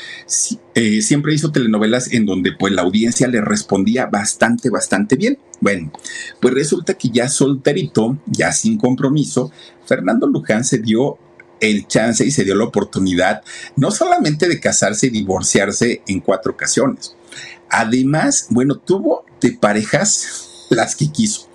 eh, 0.75 1.01
siempre 1.01 1.33
hizo 1.33 1.51
telenovelas 1.51 2.13
en 2.13 2.25
donde 2.25 2.51
pues 2.51 2.73
la 2.73 2.83
audiencia 2.83 3.27
le 3.27 3.41
respondía 3.41 4.05
bastante, 4.05 4.69
bastante 4.69 5.15
bien. 5.15 5.37
Bueno, 5.61 5.91
pues 6.39 6.53
resulta 6.53 6.93
que 6.93 7.09
ya 7.09 7.27
solterito, 7.27 8.17
ya 8.25 8.51
sin 8.51 8.77
compromiso, 8.77 9.51
Fernando 9.85 10.27
Luján 10.27 10.63
se 10.63 10.79
dio 10.79 11.17
el 11.59 11.87
chance 11.87 12.25
y 12.25 12.31
se 12.31 12.45
dio 12.45 12.55
la 12.55 12.63
oportunidad 12.63 13.43
no 13.75 13.91
solamente 13.91 14.47
de 14.47 14.59
casarse 14.59 15.07
y 15.07 15.09
divorciarse 15.09 16.01
en 16.07 16.21
cuatro 16.21 16.53
ocasiones, 16.53 17.15
además, 17.69 18.47
bueno, 18.49 18.77
tuvo 18.77 19.25
de 19.41 19.51
parejas 19.53 20.65
las 20.69 20.95
que 20.95 21.11
quiso. 21.11 21.49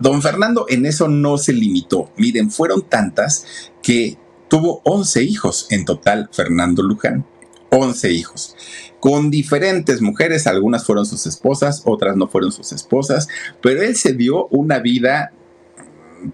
Don 0.00 0.22
Fernando 0.22 0.66
en 0.68 0.86
eso 0.86 1.08
no 1.08 1.38
se 1.38 1.52
limitó. 1.52 2.10
Miren, 2.16 2.50
fueron 2.50 2.82
tantas 2.82 3.46
que 3.82 4.18
Tuvo 4.48 4.80
11 4.84 5.22
hijos 5.22 5.66
en 5.70 5.84
total, 5.84 6.28
Fernando 6.32 6.82
Luján. 6.82 7.24
11 7.70 8.12
hijos, 8.12 8.56
con 8.98 9.30
diferentes 9.30 10.00
mujeres, 10.00 10.46
algunas 10.46 10.86
fueron 10.86 11.04
sus 11.04 11.26
esposas, 11.26 11.82
otras 11.84 12.16
no 12.16 12.26
fueron 12.26 12.50
sus 12.50 12.72
esposas, 12.72 13.28
pero 13.60 13.82
él 13.82 13.94
se 13.94 14.14
dio 14.14 14.46
una 14.46 14.78
vida 14.78 15.32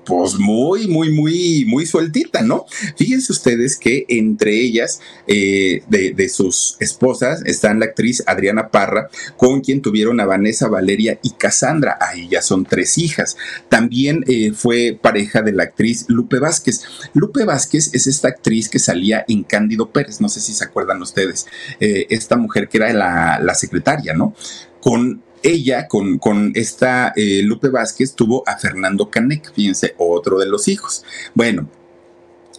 pues 0.04 0.34
muy, 0.38 0.88
muy, 0.88 1.10
muy, 1.12 1.64
muy 1.66 1.86
sueltita, 1.86 2.42
¿no? 2.42 2.66
Fíjense 2.96 3.32
ustedes 3.32 3.76
que 3.76 4.04
entre 4.08 4.60
ellas, 4.60 5.00
eh, 5.26 5.82
de, 5.88 6.28
sus 6.28 6.76
esposas, 6.80 7.42
están 7.44 7.80
la 7.80 7.86
actriz 7.86 8.22
Adriana 8.26 8.70
Parra, 8.70 9.08
con 9.36 9.60
quien 9.60 9.82
tuvieron 9.82 10.20
a 10.20 10.26
Vanessa, 10.26 10.68
Valeria 10.68 11.18
y 11.22 11.30
Cassandra. 11.30 11.98
Ahí 12.00 12.28
ya 12.28 12.42
son 12.42 12.64
tres 12.64 12.98
hijas. 12.98 13.36
También 13.68 14.24
eh, 14.26 14.52
fue 14.52 14.98
pareja 15.00 15.42
de 15.42 15.52
la 15.52 15.64
actriz 15.64 16.06
Lupe 16.08 16.38
Vázquez. 16.38 16.82
Lupe 17.12 17.44
Vázquez 17.44 17.90
es 17.94 18.06
esta 18.06 18.28
actriz 18.28 18.68
que 18.68 18.78
salía 18.78 19.24
en 19.28 19.44
Cándido 19.44 19.90
Pérez, 19.90 20.20
no 20.20 20.28
sé 20.28 20.40
si 20.40 20.52
se 20.52 20.64
acuerdan 20.64 21.02
ustedes, 21.02 21.46
eh, 21.80 22.06
esta 22.10 22.36
mujer 22.36 22.68
que 22.68 22.78
era 22.78 22.92
la, 22.92 23.38
la 23.40 23.54
secretaria, 23.54 24.14
¿no? 24.14 24.34
Con 24.80 25.22
ella 25.44 25.86
con, 25.86 26.18
con 26.18 26.52
esta 26.54 27.12
eh, 27.14 27.42
Lupe 27.44 27.68
Vázquez 27.68 28.14
tuvo 28.14 28.42
a 28.48 28.58
Fernando 28.58 29.10
Canek, 29.10 29.54
fíjense, 29.54 29.94
otro 29.98 30.38
de 30.38 30.46
los 30.46 30.66
hijos. 30.66 31.04
Bueno, 31.34 31.68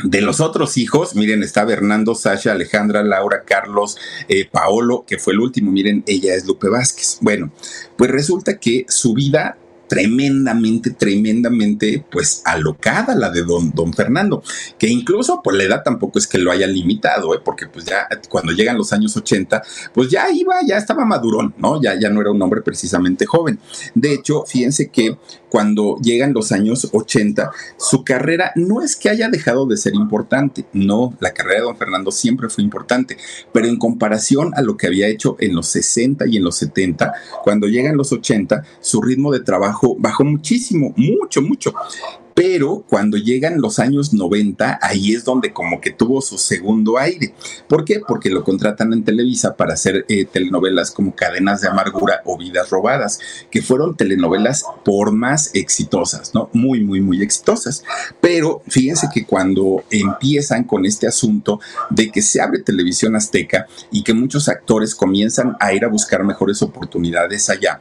de 0.04 0.22
los 0.22 0.40
otros 0.40 0.78
hijos, 0.78 1.16
miren, 1.16 1.42
está 1.42 1.66
Bernardo, 1.66 2.16
Sasha, 2.16 2.52
Alejandra, 2.52 3.04
Laura, 3.04 3.44
Carlos, 3.44 3.98
eh, 4.28 4.48
Paolo, 4.50 5.04
que 5.08 5.18
fue 5.18 5.34
el 5.34 5.40
último, 5.40 5.72
miren, 5.72 6.04
ella 6.06 6.36
es 6.36 6.46
Lupe 6.46 6.70
Vázquez. 6.70 7.18
Bueno, 7.22 7.52
pues 7.98 8.12
resulta 8.12 8.58
que 8.58 8.86
su 8.88 9.14
vida 9.14 9.58
tremendamente, 9.88 10.92
tremendamente, 10.92 12.04
pues 12.12 12.42
alocada 12.46 13.16
la 13.16 13.30
de 13.30 13.44
don, 13.44 13.72
don 13.72 13.94
Fernando, 13.94 14.44
que 14.78 14.88
incluso 14.88 15.42
pues 15.44 15.58
la 15.58 15.64
edad 15.64 15.84
tampoco 15.84 16.20
es 16.20 16.28
que 16.28 16.38
lo 16.38 16.52
haya 16.52 16.68
limitado, 16.68 17.34
¿eh? 17.36 17.40
porque 17.44 17.68
pues 17.68 17.86
ya 17.86 18.08
cuando 18.30 18.52
llegan 18.52 18.78
los 18.78 18.94
años 18.94 19.16
80, 19.16 19.62
pues 19.94 20.10
ya 20.10 20.30
iba, 20.32 20.56
ya 20.66 20.78
estaba 20.78 21.06
madurón, 21.06 21.54
¿no? 21.58 21.82
Ya, 21.82 22.00
ya 22.00 22.10
no 22.10 22.22
era 22.22 22.32
un 22.32 22.42
hombre 22.42 22.62
precisamente 22.62 23.26
joven. 23.26 23.60
De 23.94 24.14
hecho, 24.14 24.44
fíjense 24.46 24.90
que 24.90 25.18
cuando 25.50 25.98
llegan 26.02 26.34
los 26.34 26.52
años 26.52 26.90
80, 26.92 27.52
su 27.78 28.04
carrera 28.04 28.52
no 28.56 28.82
es 28.82 28.96
que 28.96 29.10
haya 29.10 29.30
dejado 29.30 29.66
de 29.66 29.78
ser 29.78 29.96
importante, 29.96 30.66
no, 30.74 31.16
la 31.20 31.34
carrera 31.34 31.60
de 31.60 31.66
don 31.66 31.78
Fernando 31.78 32.12
siempre 32.12 32.50
fue 32.50 32.64
importante, 32.64 33.18
pero 33.54 33.68
en 33.68 33.78
comparación 33.78 34.52
a 34.56 34.62
lo 34.62 34.76
que 34.76 34.88
había 34.88 35.08
hecho 35.08 35.38
en 35.40 35.56
los 35.56 35.68
60 35.68 36.26
y 36.28 36.38
en 36.38 36.44
los 36.44 36.58
70, 36.58 37.14
cuando 37.44 37.68
llegan 37.68 37.98
los 37.98 38.12
80, 38.12 38.64
su 38.82 39.02
ritmo 39.02 39.32
de 39.32 39.40
trabajo 39.40 39.75
bajó, 40.00 40.24
muchísimo, 40.24 40.94
mucho, 40.96 41.42
mucho. 41.42 41.74
Pero 42.36 42.84
cuando 42.90 43.16
llegan 43.16 43.62
los 43.62 43.80
años 43.80 44.14
90, 44.14 44.80
ahí 44.82 45.14
es 45.14 45.24
donde 45.24 45.54
como 45.54 45.80
que 45.80 45.92
tuvo 45.92 46.22
su 46.22 46.38
segundo 46.38 46.98
aire. 46.98 47.34
¿Por 47.70 47.86
qué? 47.86 48.02
Porque 48.06 48.30
lo 48.30 48.44
contratan 48.44 48.92
en 48.92 49.06
Televisa 49.06 49.56
para 49.56 49.74
hacer 49.76 50.06
eh, 50.10 50.26
telenovelas 50.26 50.92
como 50.92 51.16
Cadenas 51.16 51.62
de 51.62 51.70
Amargura 51.70 52.22
o 52.26 52.38
Vidas 52.38 52.70
Robadas, 52.72 53.20
que 53.50 53.62
fueron 53.62 53.96
telenovelas 53.96 54.66
por 54.84 55.14
más 55.14 55.52
exitosas, 55.56 56.36
¿no? 56.36 56.50
Muy, 56.52 56.84
muy, 56.84 57.00
muy 57.00 57.22
exitosas. 57.22 57.86
Pero 58.20 58.62
fíjense 58.68 59.08
que 59.14 59.26
cuando 59.26 59.86
empiezan 59.90 60.66
con 60.66 60.86
este 60.86 61.08
asunto 61.08 61.62
de 61.90 62.12
que 62.12 62.22
se 62.22 62.42
abre 62.42 62.60
televisión 62.60 63.16
azteca 63.16 63.66
y 63.92 64.04
que 64.04 64.14
muchos 64.14 64.50
actores 64.50 64.94
comienzan 64.94 65.56
a 65.62 65.72
ir 65.74 65.86
a 65.86 65.90
buscar 65.90 66.22
mejores 66.26 66.62
oportunidades 66.62 67.50
allá, 67.50 67.80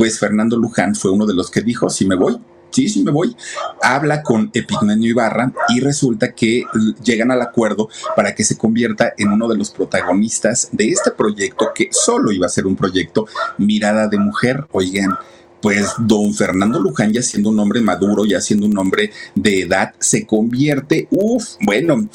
pues 0.00 0.18
Fernando 0.18 0.56
Luján 0.56 0.94
fue 0.94 1.10
uno 1.10 1.26
de 1.26 1.34
los 1.34 1.50
que 1.50 1.60
dijo, 1.60 1.90
sí 1.90 2.06
me 2.06 2.14
voy, 2.14 2.38
sí, 2.70 2.88
sí 2.88 3.04
me 3.04 3.10
voy. 3.10 3.36
Habla 3.82 4.22
con 4.22 4.50
Epigmenio 4.54 5.10
Ibarra 5.10 5.52
y 5.68 5.80
resulta 5.80 6.32
que 6.32 6.64
llegan 7.04 7.30
al 7.30 7.42
acuerdo 7.42 7.90
para 8.16 8.34
que 8.34 8.42
se 8.42 8.56
convierta 8.56 9.12
en 9.18 9.28
uno 9.28 9.46
de 9.46 9.58
los 9.58 9.68
protagonistas 9.68 10.70
de 10.72 10.88
este 10.88 11.10
proyecto 11.10 11.72
que 11.74 11.90
solo 11.90 12.32
iba 12.32 12.46
a 12.46 12.48
ser 12.48 12.66
un 12.66 12.76
proyecto 12.76 13.26
Mirada 13.58 14.08
de 14.08 14.16
Mujer. 14.16 14.64
Oigan, 14.72 15.18
pues 15.60 15.92
don 15.98 16.32
Fernando 16.32 16.80
Luján, 16.80 17.12
ya 17.12 17.20
siendo 17.20 17.50
un 17.50 17.60
hombre 17.60 17.82
maduro, 17.82 18.24
ya 18.24 18.40
siendo 18.40 18.64
un 18.64 18.78
hombre 18.78 19.10
de 19.34 19.60
edad, 19.60 19.92
se 19.98 20.24
convierte, 20.24 21.08
uff, 21.10 21.56
bueno, 21.60 22.08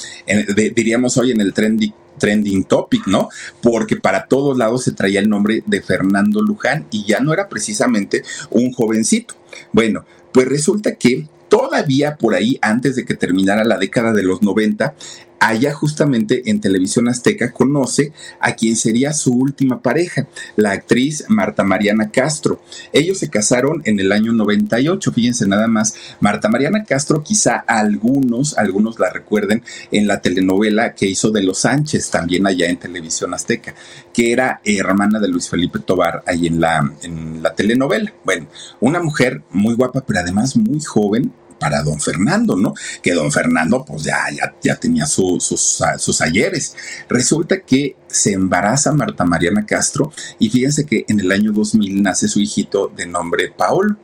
diríamos 0.74 1.16
hoy 1.18 1.30
en 1.30 1.40
el 1.40 1.54
tren 1.54 1.78
trending 2.18 2.64
topic, 2.64 3.06
¿no? 3.06 3.28
Porque 3.62 3.96
para 3.96 4.26
todos 4.26 4.56
lados 4.56 4.84
se 4.84 4.92
traía 4.92 5.20
el 5.20 5.28
nombre 5.28 5.62
de 5.66 5.82
Fernando 5.82 6.42
Luján 6.42 6.86
y 6.90 7.04
ya 7.04 7.20
no 7.20 7.32
era 7.32 7.48
precisamente 7.48 8.22
un 8.50 8.72
jovencito. 8.72 9.34
Bueno, 9.72 10.04
pues 10.32 10.48
resulta 10.48 10.94
que 10.94 11.28
todavía 11.48 12.16
por 12.16 12.34
ahí, 12.34 12.58
antes 12.60 12.96
de 12.96 13.04
que 13.04 13.14
terminara 13.14 13.64
la 13.64 13.78
década 13.78 14.12
de 14.12 14.22
los 14.22 14.42
90, 14.42 14.94
allá 15.40 15.72
justamente 15.72 16.50
en 16.50 16.60
Televisión 16.60 17.08
Azteca 17.08 17.52
conoce 17.52 18.12
a 18.40 18.54
quien 18.54 18.76
sería 18.76 19.12
su 19.12 19.32
última 19.32 19.82
pareja, 19.82 20.28
la 20.56 20.72
actriz 20.72 21.24
Marta 21.28 21.64
Mariana 21.64 22.10
Castro. 22.10 22.60
Ellos 22.92 23.18
se 23.18 23.30
casaron 23.30 23.82
en 23.84 24.00
el 24.00 24.12
año 24.12 24.32
98, 24.32 25.12
fíjense 25.12 25.46
nada 25.46 25.66
más. 25.66 25.94
Marta 26.20 26.48
Mariana 26.48 26.84
Castro, 26.84 27.22
quizá 27.22 27.56
algunos, 27.56 28.56
algunos 28.58 28.98
la 28.98 29.10
recuerden 29.10 29.62
en 29.90 30.06
la 30.06 30.20
telenovela 30.20 30.94
que 30.94 31.06
hizo 31.06 31.30
de 31.30 31.42
Los 31.42 31.60
Sánchez, 31.60 32.10
también 32.10 32.46
allá 32.46 32.68
en 32.68 32.78
Televisión 32.78 33.34
Azteca, 33.34 33.74
que 34.12 34.32
era 34.32 34.60
hermana 34.64 35.20
de 35.20 35.28
Luis 35.28 35.48
Felipe 35.48 35.78
Tobar 35.78 36.22
ahí 36.26 36.46
en 36.46 36.60
la, 36.60 36.90
en 37.02 37.42
la 37.42 37.54
telenovela. 37.54 38.12
Bueno, 38.24 38.48
una 38.80 39.00
mujer 39.00 39.42
muy 39.50 39.74
guapa, 39.74 40.04
pero 40.06 40.20
además 40.20 40.56
muy 40.56 40.80
joven, 40.80 41.32
para 41.58 41.82
don 41.82 42.00
Fernando, 42.00 42.56
¿no? 42.56 42.74
Que 43.02 43.12
don 43.12 43.32
Fernando 43.32 43.84
pues 43.84 44.04
ya, 44.04 44.24
ya, 44.62 44.76
tenía 44.76 45.06
sus, 45.06 45.44
sus 45.44 46.20
ayeres. 46.20 46.74
Resulta 47.08 47.60
que 47.60 47.96
se 48.06 48.32
embaraza 48.32 48.92
Marta 48.92 49.24
Mariana 49.24 49.66
Castro 49.66 50.12
y 50.38 50.50
fíjense 50.50 50.86
que 50.86 51.04
en 51.08 51.20
el 51.20 51.32
año 51.32 51.52
2000 51.52 52.02
nace 52.02 52.28
su 52.28 52.40
hijito 52.40 52.92
de 52.94 53.06
nombre 53.06 53.52
Paolo. 53.56 53.96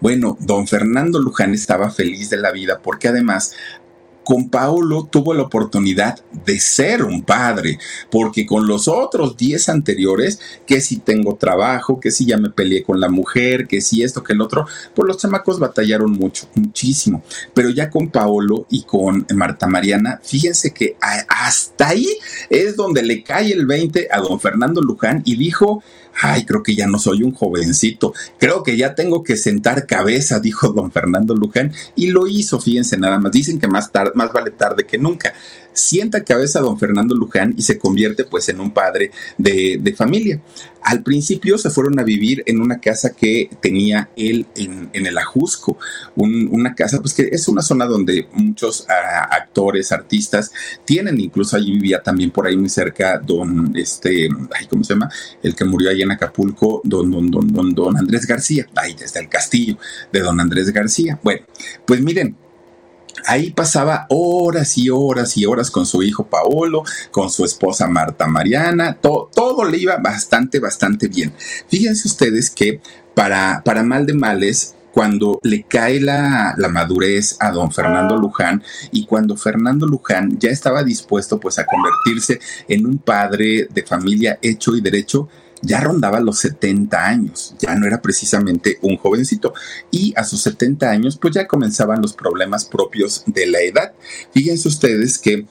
Bueno, 0.00 0.36
don 0.40 0.66
Fernando 0.68 1.18
Luján 1.20 1.54
estaba 1.54 1.90
feliz 1.90 2.28
de 2.28 2.36
la 2.36 2.52
vida 2.52 2.80
porque 2.82 3.08
además 3.08 3.52
con 4.26 4.50
Paolo 4.50 5.08
tuvo 5.08 5.34
la 5.34 5.44
oportunidad 5.44 6.18
de 6.44 6.58
ser 6.58 7.04
un 7.04 7.22
padre, 7.22 7.78
porque 8.10 8.44
con 8.44 8.66
los 8.66 8.88
otros 8.88 9.36
10 9.36 9.68
anteriores, 9.68 10.40
que 10.66 10.80
si 10.80 10.96
tengo 10.96 11.36
trabajo, 11.36 12.00
que 12.00 12.10
si 12.10 12.26
ya 12.26 12.36
me 12.36 12.50
peleé 12.50 12.82
con 12.82 12.98
la 12.98 13.08
mujer, 13.08 13.68
que 13.68 13.80
si 13.80 14.02
esto, 14.02 14.24
que 14.24 14.32
el 14.32 14.40
otro, 14.40 14.66
pues 14.96 15.06
los 15.06 15.18
chamacos 15.18 15.60
batallaron 15.60 16.10
mucho, 16.10 16.48
muchísimo. 16.56 17.22
Pero 17.54 17.70
ya 17.70 17.88
con 17.88 18.08
Paolo 18.08 18.66
y 18.68 18.82
con 18.82 19.24
Marta 19.32 19.68
Mariana, 19.68 20.20
fíjense 20.24 20.74
que 20.74 20.96
hasta 21.28 21.90
ahí 21.90 22.08
es 22.50 22.74
donde 22.74 23.04
le 23.04 23.22
cae 23.22 23.52
el 23.52 23.64
20 23.64 24.08
a 24.10 24.18
don 24.18 24.40
Fernando 24.40 24.80
Luján 24.80 25.22
y 25.24 25.36
dijo, 25.36 25.84
ay, 26.22 26.44
creo 26.44 26.62
que 26.62 26.74
ya 26.74 26.86
no 26.86 26.98
soy 26.98 27.22
un 27.22 27.32
jovencito, 27.32 28.12
creo 28.38 28.62
que 28.62 28.76
ya 28.76 28.94
tengo 28.94 29.22
que 29.22 29.36
sentar 29.36 29.86
cabeza, 29.86 30.40
dijo 30.46 30.68
don 30.68 30.90
Fernando 30.92 31.34
Luján, 31.34 31.72
y 31.94 32.08
lo 32.08 32.26
hizo, 32.26 32.60
fíjense 32.60 32.96
nada 32.96 33.18
más, 33.18 33.32
dicen 33.32 33.58
que 33.58 33.68
más, 33.68 33.92
tarde, 33.92 34.12
más 34.14 34.32
vale 34.32 34.50
tarde 34.50 34.84
que 34.86 34.98
nunca 34.98 35.34
sienta 35.76 36.24
cabeza 36.24 36.60
don 36.60 36.78
Fernando 36.78 37.14
Luján 37.14 37.54
y 37.56 37.62
se 37.62 37.78
convierte 37.78 38.24
pues 38.24 38.48
en 38.48 38.60
un 38.60 38.70
padre 38.72 39.10
de, 39.36 39.94
familia. 39.96 40.40
Al 40.82 41.02
principio 41.02 41.58
se 41.58 41.70
fueron 41.70 41.98
a 41.98 42.02
vivir 42.02 42.42
en 42.46 42.60
una 42.60 42.80
casa 42.80 43.10
que 43.14 43.50
tenía 43.60 44.10
él 44.16 44.46
en, 44.54 44.90
el 44.92 45.18
Ajusco, 45.18 45.78
una 46.16 46.74
casa 46.74 47.00
pues 47.00 47.14
que 47.14 47.28
es 47.30 47.48
una 47.48 47.62
zona 47.62 47.86
donde 47.86 48.28
muchos 48.32 48.86
ah, 48.88 49.28
actores, 49.30 49.92
artistas 49.92 50.52
tienen, 50.84 51.18
incluso 51.20 51.56
allí 51.56 51.72
vivía 51.72 52.02
también 52.02 52.30
por 52.30 52.46
ahí 52.46 52.56
muy 52.56 52.68
cerca 52.68 53.18
don, 53.18 53.72
este, 53.76 54.28
ay, 54.58 54.66
¿cómo 54.68 54.84
se 54.84 54.94
llama? 54.94 55.10
El 55.42 55.54
que 55.54 55.64
murió 55.64 55.90
ahí 55.90 56.02
en 56.02 56.05
Acapulco, 56.10 56.80
don, 56.84 57.10
don, 57.10 57.30
don, 57.30 57.52
don, 57.52 57.74
don 57.74 57.96
Andrés 57.96 58.26
García, 58.26 58.66
ahí 58.74 58.94
desde 58.94 59.20
el 59.20 59.28
castillo 59.28 59.78
de 60.12 60.20
don 60.20 60.40
Andrés 60.40 60.72
García. 60.72 61.18
Bueno, 61.22 61.46
pues 61.86 62.00
miren, 62.00 62.36
Ahí 63.24 63.50
pasaba 63.50 64.06
horas 64.10 64.78
y 64.78 64.90
horas 64.90 65.36
y 65.36 65.46
horas 65.46 65.70
con 65.70 65.84
su 65.84 66.02
hijo 66.02 66.26
Paolo, 66.26 66.84
con 67.10 67.30
su 67.30 67.44
esposa 67.44 67.88
Marta 67.88 68.26
Mariana, 68.28 68.98
todo 69.00 69.64
le 69.64 69.78
iba 69.78 69.96
bastante, 69.96 70.60
bastante 70.60 71.08
bien. 71.08 71.32
Fíjense 71.66 72.06
ustedes 72.06 72.50
que 72.50 72.80
para, 73.14 73.62
para 73.64 73.82
mal 73.82 74.06
de 74.06 74.14
males, 74.14 74.76
cuando 74.96 75.40
le 75.42 75.62
cae 75.64 76.00
la, 76.00 76.54
la, 76.56 76.68
madurez 76.68 77.36
a 77.40 77.50
don 77.50 77.70
Fernando. 77.70 78.16
Luján 78.16 78.62
y 78.92 79.04
cuando 79.04 79.36
Fernando 79.36 79.86
Luján 79.86 80.38
ya 80.38 80.48
estaba 80.48 80.82
dispuesto 80.82 81.38
pues 81.38 81.58
a 81.58 81.66
convertirse 81.66 82.40
en 82.66 82.86
un 82.86 82.96
padre 82.96 83.68
de 83.70 83.82
familia 83.82 84.38
hecho 84.40 84.74
y 84.74 84.80
derecho, 84.80 85.28
ya 85.62 85.80
rondaba 85.80 86.20
los 86.20 86.38
70 86.40 87.06
años, 87.06 87.54
ya 87.58 87.74
no 87.74 87.86
era 87.86 88.02
precisamente 88.02 88.78
un 88.82 88.96
jovencito. 88.96 89.54
Y 89.90 90.12
a 90.16 90.24
sus 90.24 90.42
70 90.42 90.90
años, 90.90 91.18
pues 91.20 91.34
ya 91.34 91.46
comenzaban 91.46 92.02
los 92.02 92.12
problemas 92.12 92.64
propios 92.64 93.24
de 93.26 93.46
la 93.46 93.60
edad. 93.60 93.92
Fíjense 94.32 94.68
ustedes 94.68 95.18
que 95.18 95.46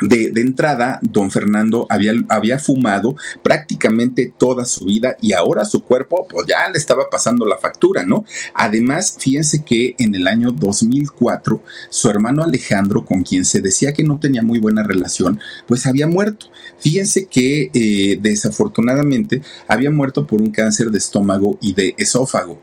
de, 0.00 0.32
entrada, 0.40 0.98
don 1.02 1.30
Fernando 1.30 1.86
había, 1.88 2.12
había, 2.28 2.58
fumado 2.58 3.16
prácticamente 3.42 4.32
toda 4.36 4.64
su 4.64 4.84
vida 4.86 5.16
y 5.20 5.32
ahora 5.32 5.64
su 5.64 5.82
cuerpo 5.82 6.26
pues 6.28 6.46
ya 6.46 6.68
le 6.70 6.78
estaba 6.78 7.08
pasando 7.10 7.46
la 7.46 7.58
factura, 7.58 8.04
¿no? 8.04 8.24
Además, 8.54 9.16
fíjense 9.18 9.64
que 9.64 9.94
en 9.98 10.14
el 10.14 10.26
año 10.26 10.50
2004 10.50 11.62
su 11.90 12.10
hermano 12.10 12.42
Alejandro, 12.42 13.04
con 13.04 13.22
quien 13.22 13.44
se 13.44 13.60
decía 13.60 13.92
que 13.92 14.04
no 14.04 14.18
tenía 14.18 14.42
muy 14.42 14.58
buena 14.58 14.82
relación, 14.82 15.40
pues 15.66 15.86
había 15.86 16.06
muerto. 16.06 16.46
Fíjense 16.78 17.26
que 17.26 17.70
eh, 17.72 18.18
desafortunadamente 18.20 19.42
había 19.68 19.90
muerto 19.90 20.26
por 20.26 20.40
un 20.40 20.50
cáncer 20.50 20.90
de 20.90 20.98
estómago 20.98 21.58
y 21.60 21.74
de 21.74 21.94
esófago. 21.98 22.60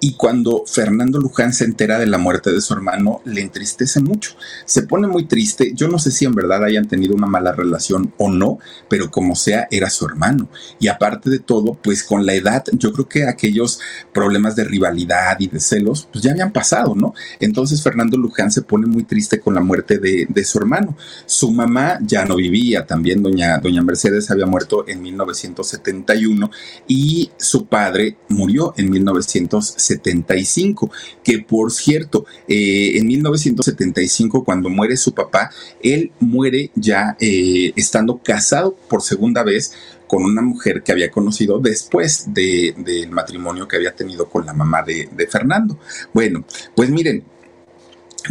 Y 0.00 0.12
cuando 0.12 0.64
Fernando 0.66 1.18
Luján 1.18 1.52
se 1.52 1.64
entera 1.64 1.98
de 1.98 2.06
la 2.06 2.18
muerte 2.18 2.52
de 2.52 2.60
su 2.60 2.72
hermano, 2.72 3.20
le 3.24 3.40
entristece 3.40 4.00
mucho. 4.00 4.32
Se 4.64 4.82
pone 4.82 5.08
muy 5.08 5.26
triste. 5.26 5.72
Yo 5.74 5.88
no 5.88 5.98
sé 5.98 6.12
si 6.12 6.24
en 6.24 6.34
verdad 6.34 6.64
hayan 6.64 6.86
tenido 6.86 7.14
una 7.14 7.26
mala 7.26 7.52
relación 7.52 8.12
o 8.16 8.30
no, 8.30 8.58
pero 8.88 9.10
como 9.10 9.34
sea, 9.34 9.66
era 9.70 9.90
su 9.90 10.06
hermano. 10.06 10.48
Y 10.78 10.86
aparte 10.86 11.30
de 11.30 11.40
todo, 11.40 11.74
pues 11.82 12.04
con 12.04 12.26
la 12.26 12.34
edad, 12.34 12.64
yo 12.72 12.92
creo 12.92 13.08
que 13.08 13.24
aquellos 13.26 13.80
problemas 14.12 14.54
de 14.54 14.64
rivalidad 14.64 15.36
y 15.40 15.48
de 15.48 15.58
celos, 15.58 16.08
pues 16.12 16.22
ya 16.22 16.30
habían 16.30 16.52
pasado, 16.52 16.94
¿no? 16.94 17.14
Entonces 17.40 17.82
Fernando 17.82 18.16
Luján 18.16 18.52
se 18.52 18.62
pone 18.62 18.86
muy 18.86 19.02
triste 19.02 19.40
con 19.40 19.54
la 19.54 19.60
muerte 19.60 19.98
de, 19.98 20.26
de 20.28 20.44
su 20.44 20.58
hermano. 20.58 20.96
Su 21.26 21.50
mamá 21.50 21.98
ya 22.02 22.24
no 22.24 22.36
vivía, 22.36 22.86
también 22.86 23.22
doña, 23.22 23.58
doña 23.58 23.82
Mercedes 23.82 24.30
había 24.30 24.46
muerto 24.46 24.84
en 24.86 25.02
1971 25.02 26.50
y 26.86 27.30
su 27.36 27.66
padre 27.66 28.16
murió 28.28 28.74
en 28.76 28.90
1970. 28.90 29.87
75, 29.88 30.90
que 31.22 31.40
por 31.40 31.72
cierto, 31.72 32.26
eh, 32.46 32.98
en 32.98 33.06
1975, 33.06 34.44
cuando 34.44 34.68
muere 34.68 34.96
su 34.96 35.12
papá, 35.12 35.50
él 35.82 36.12
muere 36.20 36.70
ya 36.74 37.16
eh, 37.20 37.72
estando 37.76 38.18
casado 38.18 38.76
por 38.88 39.02
segunda 39.02 39.42
vez 39.42 39.72
con 40.06 40.24
una 40.24 40.40
mujer 40.40 40.82
que 40.82 40.92
había 40.92 41.10
conocido 41.10 41.58
después 41.58 42.32
del 42.32 43.10
matrimonio 43.10 43.68
que 43.68 43.76
había 43.76 43.94
tenido 43.94 44.28
con 44.28 44.46
la 44.46 44.54
mamá 44.54 44.82
de, 44.82 45.08
de 45.12 45.26
Fernando. 45.26 45.78
Bueno, 46.14 46.44
pues 46.74 46.90
miren, 46.90 47.24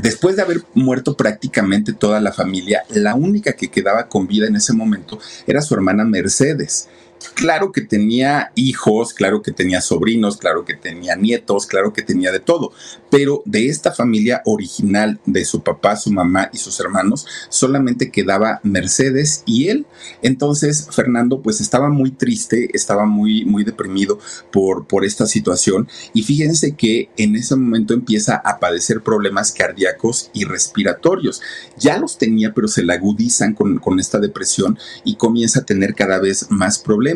Después 0.01 0.35
de 0.35 0.43
haber 0.43 0.61
muerto 0.75 1.17
prácticamente 1.17 1.93
toda 1.93 2.21
la 2.21 2.31
familia, 2.31 2.83
la 2.89 3.15
única 3.15 3.53
que 3.53 3.69
quedaba 3.69 4.07
con 4.07 4.27
vida 4.27 4.45
en 4.45 4.55
ese 4.55 4.73
momento 4.73 5.19
era 5.47 5.61
su 5.61 5.73
hermana 5.73 6.03
Mercedes. 6.03 6.87
Claro 7.33 7.71
que 7.71 7.81
tenía 7.81 8.51
hijos, 8.55 9.13
claro 9.13 9.41
que 9.41 9.51
tenía 9.51 9.81
sobrinos, 9.81 10.37
claro 10.37 10.65
que 10.65 10.75
tenía 10.75 11.15
nietos, 11.15 11.65
claro 11.65 11.93
que 11.93 12.01
tenía 12.01 12.31
de 12.31 12.39
todo, 12.39 12.71
pero 13.09 13.41
de 13.45 13.67
esta 13.67 13.91
familia 13.91 14.41
original 14.45 15.19
de 15.25 15.45
su 15.45 15.61
papá, 15.61 15.95
su 15.95 16.11
mamá 16.11 16.49
y 16.53 16.57
sus 16.57 16.79
hermanos, 16.79 17.25
solamente 17.49 18.11
quedaba 18.11 18.59
Mercedes 18.63 19.43
y 19.45 19.69
él. 19.69 19.85
Entonces 20.21 20.87
Fernando 20.91 21.41
pues 21.41 21.61
estaba 21.61 21.89
muy 21.89 22.11
triste, 22.11 22.69
estaba 22.73 23.05
muy, 23.05 23.45
muy 23.45 23.63
deprimido 23.63 24.19
por, 24.51 24.87
por 24.87 25.05
esta 25.05 25.25
situación 25.25 25.87
y 26.13 26.23
fíjense 26.23 26.75
que 26.75 27.09
en 27.17 27.35
ese 27.35 27.55
momento 27.55 27.93
empieza 27.93 28.35
a 28.35 28.59
padecer 28.59 29.01
problemas 29.01 29.51
cardíacos 29.51 30.29
y 30.33 30.45
respiratorios. 30.45 31.41
Ya 31.77 31.97
los 31.97 32.17
tenía, 32.17 32.53
pero 32.53 32.67
se 32.67 32.83
le 32.83 32.93
agudizan 32.93 33.53
con, 33.53 33.79
con 33.79 33.99
esta 33.99 34.19
depresión 34.19 34.77
y 35.03 35.15
comienza 35.15 35.61
a 35.61 35.65
tener 35.65 35.95
cada 35.95 36.19
vez 36.19 36.47
más 36.49 36.79
problemas 36.79 37.06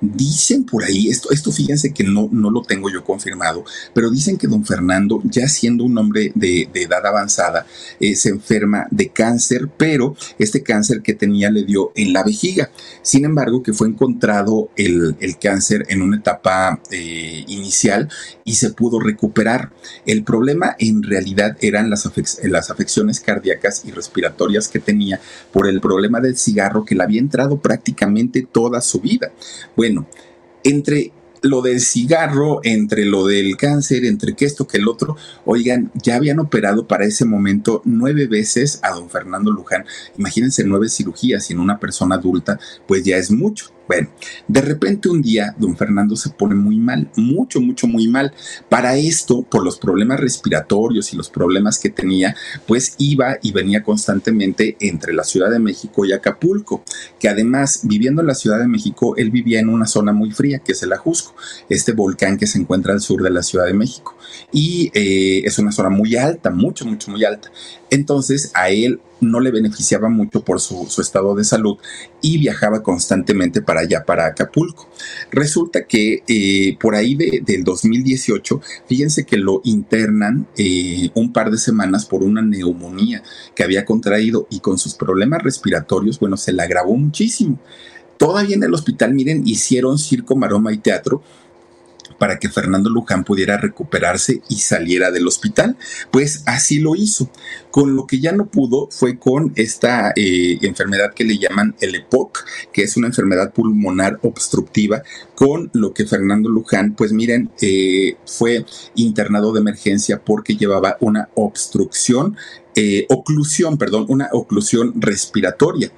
Dicen 0.00 0.64
por 0.64 0.84
ahí, 0.84 1.08
esto, 1.08 1.30
esto 1.30 1.52
fíjense 1.52 1.92
que 1.92 2.04
no, 2.04 2.28
no 2.32 2.50
lo 2.50 2.62
tengo 2.62 2.90
yo 2.90 3.04
confirmado, 3.04 3.64
pero 3.94 4.10
dicen 4.10 4.36
que 4.36 4.48
don 4.48 4.64
Fernando, 4.64 5.20
ya 5.24 5.48
siendo 5.48 5.84
un 5.84 5.96
hombre 5.96 6.32
de, 6.34 6.68
edad 6.74 7.06
avanzada, 7.06 7.66
eh, 8.00 8.16
se 8.16 8.30
enferma 8.30 8.86
de 8.90 9.10
cáncer, 9.10 9.68
pero 9.76 10.16
este 10.38 10.62
cáncer 10.62 11.02
que 11.02 11.14
tenía 11.14 11.50
le 11.50 11.64
dio 11.64 11.92
en 11.94 12.12
la 12.12 12.24
vejiga. 12.24 12.70
Sin 13.02 13.24
embargo, 13.24 13.62
que 13.62 13.72
fue 13.72 13.88
encontrado 13.88 14.70
el, 14.76 15.16
cáncer 15.40 15.86
en 15.88 16.02
una 16.02 16.18
etapa 16.18 16.80
eh, 16.90 17.44
inicial 17.48 18.08
y 18.44 18.54
se 18.54 18.70
pudo 18.70 19.00
recuperar. 19.00 19.70
El 20.06 20.24
problema 20.24 20.76
en 20.78 21.02
realidad 21.02 21.56
eran 21.60 21.90
las, 21.90 22.08
las 22.42 22.70
afecciones 22.70 23.20
cardíacas 23.20 23.84
y 23.84 23.90
respiratorias 23.92 24.68
que 24.68 24.78
tenía 24.78 25.20
por 25.52 25.68
el 25.68 25.80
problema 25.80 26.20
del 26.20 26.36
cigarro 26.36 26.84
que 26.84 26.94
le 26.94 27.02
había 27.02 27.20
entrado 27.20 27.60
prácticamente 27.60 28.46
toda 28.50 28.80
su 28.80 29.00
vida. 29.00 29.21
Bueno, 29.76 30.06
entre 30.64 31.12
lo 31.42 31.60
del 31.60 31.80
cigarro, 31.80 32.60
entre 32.62 33.04
lo 33.04 33.26
del 33.26 33.56
cáncer, 33.56 34.04
entre 34.04 34.34
que 34.34 34.44
esto, 34.44 34.66
que 34.66 34.78
el 34.78 34.88
otro, 34.88 35.16
oigan, 35.44 35.90
ya 35.94 36.16
habían 36.16 36.38
operado 36.38 36.86
para 36.86 37.04
ese 37.04 37.24
momento 37.24 37.82
nueve 37.84 38.26
veces 38.26 38.78
a 38.82 38.92
don 38.92 39.10
Fernando 39.10 39.50
Luján. 39.50 39.84
Imagínense 40.16 40.64
nueve 40.64 40.88
cirugías 40.88 41.50
y 41.50 41.52
en 41.52 41.60
una 41.60 41.78
persona 41.78 42.16
adulta, 42.16 42.58
pues 42.86 43.04
ya 43.04 43.16
es 43.16 43.30
mucho. 43.30 43.72
Bueno, 43.88 44.08
de 44.46 44.60
repente 44.60 45.08
un 45.08 45.20
día 45.20 45.54
don 45.58 45.76
Fernando 45.76 46.16
se 46.16 46.30
pone 46.30 46.54
muy 46.54 46.78
mal, 46.78 47.10
mucho, 47.16 47.60
mucho, 47.60 47.86
muy 47.86 48.08
mal. 48.08 48.32
Para 48.68 48.96
esto, 48.96 49.42
por 49.42 49.64
los 49.64 49.78
problemas 49.78 50.20
respiratorios 50.20 51.12
y 51.12 51.16
los 51.16 51.28
problemas 51.28 51.78
que 51.78 51.90
tenía, 51.90 52.36
pues 52.66 52.94
iba 52.98 53.38
y 53.42 53.52
venía 53.52 53.82
constantemente 53.82 54.76
entre 54.80 55.12
la 55.12 55.24
Ciudad 55.24 55.50
de 55.50 55.58
México 55.58 56.04
y 56.04 56.12
Acapulco, 56.12 56.84
que 57.18 57.28
además, 57.28 57.80
viviendo 57.82 58.20
en 58.20 58.28
la 58.28 58.34
Ciudad 58.34 58.58
de 58.58 58.68
México, 58.68 59.14
él 59.16 59.30
vivía 59.30 59.60
en 59.60 59.68
una 59.68 59.86
zona 59.86 60.12
muy 60.12 60.30
fría, 60.30 60.60
que 60.60 60.72
es 60.72 60.82
el 60.82 60.92
Ajusco, 60.92 61.34
este 61.68 61.92
volcán 61.92 62.36
que 62.36 62.46
se 62.46 62.58
encuentra 62.58 62.92
al 62.92 63.00
sur 63.00 63.22
de 63.22 63.30
la 63.30 63.42
Ciudad 63.42 63.66
de 63.66 63.74
México. 63.74 64.16
Y 64.52 64.90
eh, 64.94 65.42
es 65.44 65.58
una 65.58 65.72
zona 65.72 65.90
muy 65.90 66.16
alta, 66.16 66.50
mucho, 66.50 66.84
mucho, 66.84 67.10
muy 67.10 67.24
alta. 67.24 67.50
Entonces 67.90 68.50
a 68.54 68.70
él 68.70 69.00
no 69.22 69.40
le 69.40 69.50
beneficiaba 69.50 70.08
mucho 70.08 70.44
por 70.44 70.60
su, 70.60 70.88
estado 71.00 71.34
de 71.34 71.44
salud 71.44 71.78
y 72.20 72.38
viajaba 72.38 72.82
constantemente 72.82 73.62
para 73.62 73.80
allá, 73.80 74.04
para 74.04 74.26
Acapulco. 74.26 74.88
Resulta 75.30 75.86
que 75.86 76.22
eh, 76.26 76.76
por 76.80 76.94
ahí 76.94 77.14
del 77.14 77.64
2018, 77.64 78.60
fíjense 78.88 79.24
que 79.24 79.36
lo 79.36 79.60
internan 79.64 80.46
eh, 80.56 81.10
un 81.14 81.32
par 81.32 81.50
de 81.50 81.58
semanas 81.58 82.04
por 82.04 82.22
una 82.22 82.42
neumonía 82.42 83.22
que 83.54 83.62
había 83.62 83.84
contraído 83.84 84.46
y 84.50 84.60
con 84.60 84.78
sus 84.78 84.94
problemas 84.94 85.42
respiratorios, 85.42 86.18
bueno, 86.18 86.36
se 86.36 86.52
le 86.52 86.62
agravó 86.62 86.96
muchísimo. 86.96 87.58
Todavía 88.18 88.56
en 88.56 88.62
el 88.62 88.74
hospital, 88.74 89.14
miren, 89.14 89.42
hicieron 89.46 89.98
circo, 89.98 90.36
maroma 90.36 90.72
y 90.72 90.78
teatro 90.78 91.22
para 92.22 92.38
que 92.38 92.48
Fernando 92.48 92.88
Luján 92.88 93.24
pudiera 93.24 93.56
recuperarse 93.56 94.42
y 94.48 94.60
saliera 94.60 95.10
del 95.10 95.26
hospital. 95.26 95.76
Pues 96.12 96.44
así 96.46 96.78
lo 96.78 96.94
hizo. 96.94 97.28
Con 97.72 97.96
lo 97.96 98.06
que 98.06 98.20
ya 98.20 98.30
no 98.30 98.46
pudo 98.46 98.86
fue 98.92 99.18
con 99.18 99.52
esta 99.56 100.12
eh, 100.14 100.56
enfermedad 100.62 101.14
que 101.14 101.24
le 101.24 101.38
llaman 101.38 101.74
el 101.80 101.96
EPOC, 101.96 102.44
que 102.72 102.84
es 102.84 102.96
una 102.96 103.08
enfermedad 103.08 103.52
pulmonar 103.52 104.20
obstructiva, 104.22 105.02
con 105.34 105.68
lo 105.72 105.92
que 105.94 106.06
Fernando 106.06 106.48
Luján, 106.48 106.94
pues 106.94 107.12
miren, 107.12 107.50
eh, 107.60 108.14
fue 108.24 108.66
internado 108.94 109.52
de 109.52 109.58
emergencia 109.58 110.22
porque 110.22 110.54
llevaba 110.54 110.98
una 111.00 111.28
obstrucción, 111.34 112.36
eh, 112.76 113.04
oclusión, 113.08 113.78
perdón, 113.78 114.06
una 114.08 114.28
oclusión 114.30 114.92
respiratoria 114.94 115.90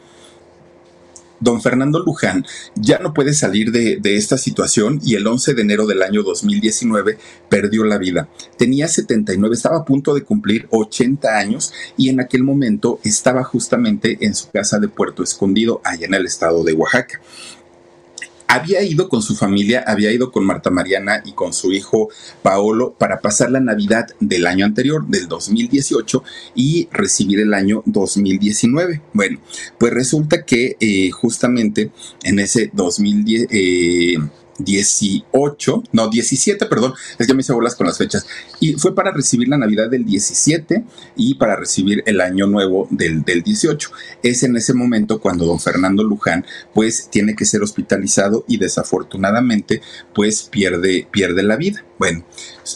don 1.41 1.61
Fernando 1.61 2.01
Luján 2.01 2.45
ya 2.74 2.99
no 2.99 3.12
puede 3.14 3.35
salir 3.35 3.72
de, 3.72 4.01
esta 4.16 4.39
situación 4.39 5.01
y 5.05 5.14
el 5.14 5.26
11 5.26 5.55
de 5.55 5.62
enero 5.62 5.87
del 5.87 6.03
año 6.03 6.22
2019 6.22 7.18
perdió 7.49 7.85
la 7.85 7.99
vida. 7.99 8.28
Tenía 8.57 8.89
79, 8.89 9.55
estaba 9.55 9.78
a 9.78 9.85
punto 9.85 10.14
de 10.14 10.22
cumplir 10.22 10.66
80 10.70 11.39
años 11.39 11.72
y 11.97 12.09
en 12.09 12.20
aquel 12.20 12.43
momento 12.43 13.01
estaba 13.03 13.45
justamente 13.45 14.18
en 14.20 14.35
su 14.35 14.51
casa 14.51 14.78
de 14.78 14.89
Puerto 14.89 15.22
Escondido, 15.22 15.80
allá 15.85 16.07
en 16.07 16.14
el 16.14 16.26
estado 16.26 16.64
de 16.64 16.72
Oaxaca 16.72 17.20
había 18.49 18.82
ido 18.82 19.09
con 19.09 19.22
su 19.22 19.34
familia, 19.34 19.84
había 19.86 20.12
ido 20.12 20.30
con 20.30 20.45
Marta 20.45 20.70
Mariana 20.70 21.22
y 21.24 21.32
con 21.32 21.53
su 21.53 21.72
hijo 21.72 22.09
Paolo 22.42 22.95
para 22.99 23.20
pasar 23.20 23.51
la 23.51 23.61
Navidad 23.61 24.09
del 24.20 24.47
año 24.47 24.64
anterior, 24.64 25.07
del 25.07 25.28
2018, 25.28 26.22
y 26.55 26.88
recibir 26.92 27.40
el 27.40 27.55
año 27.55 27.82
2019. 27.86 29.03
Bueno, 29.12 29.40
pues 29.78 29.92
resulta 29.92 30.45
que 30.45 30.76
eh, 30.80 31.11
justamente 31.11 31.90
en 32.22 32.38
ese 32.38 32.70
2010... 32.72 33.49
18, 34.59 35.82
no, 35.92 36.09
17, 36.09 36.66
perdón, 36.66 36.94
es 37.18 37.26
que 37.26 37.34
me 37.34 37.40
hice 37.40 37.52
bolas 37.52 37.74
con 37.74 37.86
las 37.86 37.98
fechas. 37.98 38.26
Y 38.61 38.74
fue 38.74 38.94
para 38.94 39.12
recibir 39.12 39.48
la 39.48 39.59
Navidad 39.59 39.90
del 39.90 40.05
17 40.05 40.84
y 41.16 41.34
para 41.34 41.57
recibir 41.57 42.02
el 42.07 42.20
Año 42.20 42.46
Nuevo 42.46 42.88
del, 42.90 43.22
del 43.22 43.42
18. 43.42 43.90
Es 44.22 44.42
en 44.42 44.57
ese 44.57 44.74
momento 44.74 45.20
cuando 45.20 45.46
don 45.46 45.61
Fernando 45.61 46.02
Luján, 46.02 46.44
pues, 46.72 47.09
tiene 47.11 47.34
que 47.34 47.44
ser 47.44 47.62
hospitalizado 47.62 48.44
y 48.48 48.59
desafortunadamente, 48.59 49.80
pues, 50.14 50.42
pierde, 50.44 51.07
pierde 51.11 51.42
la 51.42 51.57
vida. 51.57 51.84
Bueno, 51.96 52.24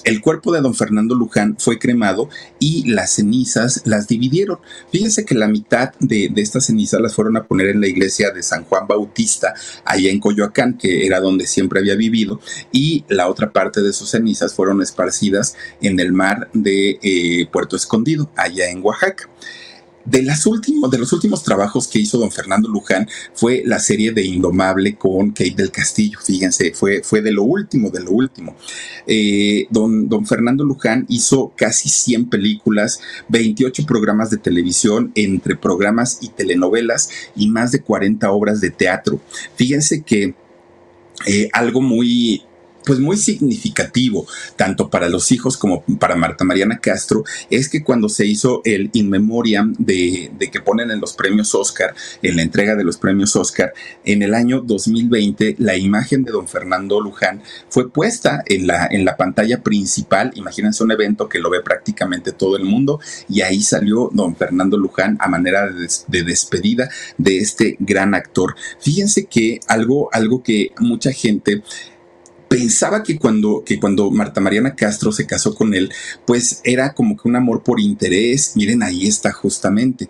el 0.05 0.21
cuerpo 0.21 0.53
de 0.53 0.61
don 0.61 0.75
Fernando 0.75 1.15
Luján 1.15 1.57
fue 1.59 1.79
cremado 1.79 2.29
y 2.61 2.89
las 2.89 3.15
cenizas 3.15 3.83
las 3.85 4.07
dividieron. 4.07 4.59
Fíjense 4.93 5.25
que 5.25 5.35
la 5.35 5.49
mitad 5.49 5.93
de, 5.99 6.33
estas 6.37 6.67
cenizas 6.67 7.01
las 7.01 7.15
fueron 7.15 7.37
a 7.37 7.45
poner 7.45 7.69
en 7.69 7.81
la 7.81 7.89
iglesia 7.89 8.31
de 8.31 8.43
San 8.43 8.65
Juan 8.65 8.87
Bautista, 8.87 9.55
allá 9.85 10.11
en 10.11 10.21
Coyoacán, 10.21 10.79
que 10.79 11.05
era 11.05 11.21
donde 11.21 11.47
siempre 11.47 11.68
había 11.77 11.95
vivido, 11.95 12.41
y 12.73 13.05
la 13.09 13.29
otra 13.29 13.53
parte 13.53 13.83
de 13.83 13.93
sus 13.93 14.11
cenizas 14.11 14.55
fueron 14.55 14.81
esparcidas 14.81 15.57
en 15.81 16.01
el 16.01 16.13
mar 16.13 16.49
de 16.53 16.99
eh, 17.03 17.47
Puerto 17.53 17.77
Escondido, 17.77 18.31
allá 18.37 18.71
en 18.71 18.83
Oaxaca. 18.83 19.29
De, 20.11 20.23
las 20.23 20.45
de 20.45 20.99
los 20.99 21.13
últimos 21.13 21.43
trabajos 21.43 21.87
que 21.87 21.99
hizo 21.99 22.17
don 22.17 22.31
Fernando 22.31 22.67
Luján 22.69 23.07
fue 23.35 23.63
la 23.67 23.79
serie 23.79 24.13
de 24.13 24.25
Indomable 24.25 24.97
con 24.97 25.33
Kate 25.33 25.55
del 25.55 25.71
Castillo. 25.71 26.19
Fíjense, 26.25 26.73
fue, 26.73 27.03
fue 27.03 27.21
de 27.21 27.31
lo 27.31 27.43
último, 27.43 27.91
de 27.91 28.01
lo 28.01 28.13
último. 28.13 28.57
Eh, 29.07 29.67
don, 29.69 30.09
don 30.09 30.25
Fernando 30.25 30.65
Luján 30.65 31.05
hizo 31.11 31.53
casi 31.55 31.91
100 31.91 32.31
películas, 32.31 33.01
28 33.29 33.85
programas 33.85 34.31
de 34.31 34.39
televisión, 34.39 35.13
entre 35.15 35.57
programas 35.57 36.21
y 36.23 36.29
telenovelas, 36.29 37.11
y 37.37 37.51
más 37.51 37.73
de 37.73 37.83
40 37.83 38.31
obras 38.31 38.63
de 38.63 38.71
teatro. 38.71 39.21
Fíjense 39.57 40.03
que 40.05 40.35
eh, 41.27 41.49
algo 41.53 41.81
muy 41.81 42.43
pues 42.89 43.01
muy 43.01 43.19
significativo, 43.19 44.27
tanto 44.57 44.89
para 44.89 45.11
los 45.11 45.31
hijos 45.31 45.59
como 45.59 45.85
para 46.01 46.17
Marta 46.17 46.43
Mariana 46.43 46.79
Castro, 46.79 47.23
es 47.51 47.69
que 47.69 47.85
cuando 47.85 48.09
se 48.09 48.25
hizo 48.25 48.63
el 48.65 48.89
in 48.95 49.11
memoriam 49.11 49.75
de, 49.79 50.31
que 50.51 50.63
ponen 50.63 50.91
en 50.91 50.99
los 50.99 51.13
premios 51.13 51.55
Oscar, 51.55 51.95
en 52.23 52.37
la 52.37 52.43
entrega 52.43 52.77
de 52.77 52.85
los 52.85 52.97
premios 52.97 53.37
Oscar, 53.37 53.75
en 54.07 54.23
el 54.23 54.33
año 54.33 54.63
2020, 54.63 55.57
la 55.59 55.77
imagen 55.77 56.25
de 56.25 56.33
don 56.33 56.49
Fernando 56.49 56.99
Luján 56.99 57.43
fue 57.69 57.91
puesta 57.91 58.43
en 58.47 58.67
la, 58.67 58.89
en 58.91 59.05
la 59.05 59.19
pantalla 59.19 59.63
principal. 59.63 60.33
Imagínense 60.37 60.83
un 60.83 60.93
evento 60.93 61.29
que 61.29 61.41
lo 61.41 61.51
ve 61.51 61.61
prácticamente 61.61 62.33
todo 62.33 62.57
el 62.57 62.65
mundo 62.65 63.01
y 63.29 63.43
ahí 63.43 63.61
salió 63.61 64.09
don 64.15 64.35
Fernando 64.35 64.79
Luján 64.79 65.19
a 65.21 65.29
manera 65.29 65.71
de, 65.71 65.87
de 66.07 66.23
despedida 66.23 66.89
de 67.19 67.37
este 67.37 67.77
gran 67.81 68.15
actor. 68.15 68.55
Fíjense 68.81 69.27
que 69.27 69.61
algo, 69.67 70.09
algo 70.11 70.43
que 70.43 70.73
mucha 70.79 71.13
gente 71.13 71.63
pensaba 72.49 73.03
que 73.03 73.19
cuando, 73.19 73.63
que 73.65 73.79
cuando 73.79 74.11
Marta 74.11 74.41
Mariana 74.41 74.75
Castro 74.75 75.13
se 75.13 75.27
casó 75.27 75.55
con 75.55 75.75
él, 75.75 75.93
pues 76.27 76.61
era 76.65 76.95
como 76.95 77.17
que 77.17 77.29
un 77.29 77.37
amor 77.37 77.63
por 77.63 77.81
interés. 77.81 78.53
Miren, 78.57 78.83
ahí 78.83 79.07
está 79.07 79.33
justamente. 79.33 80.09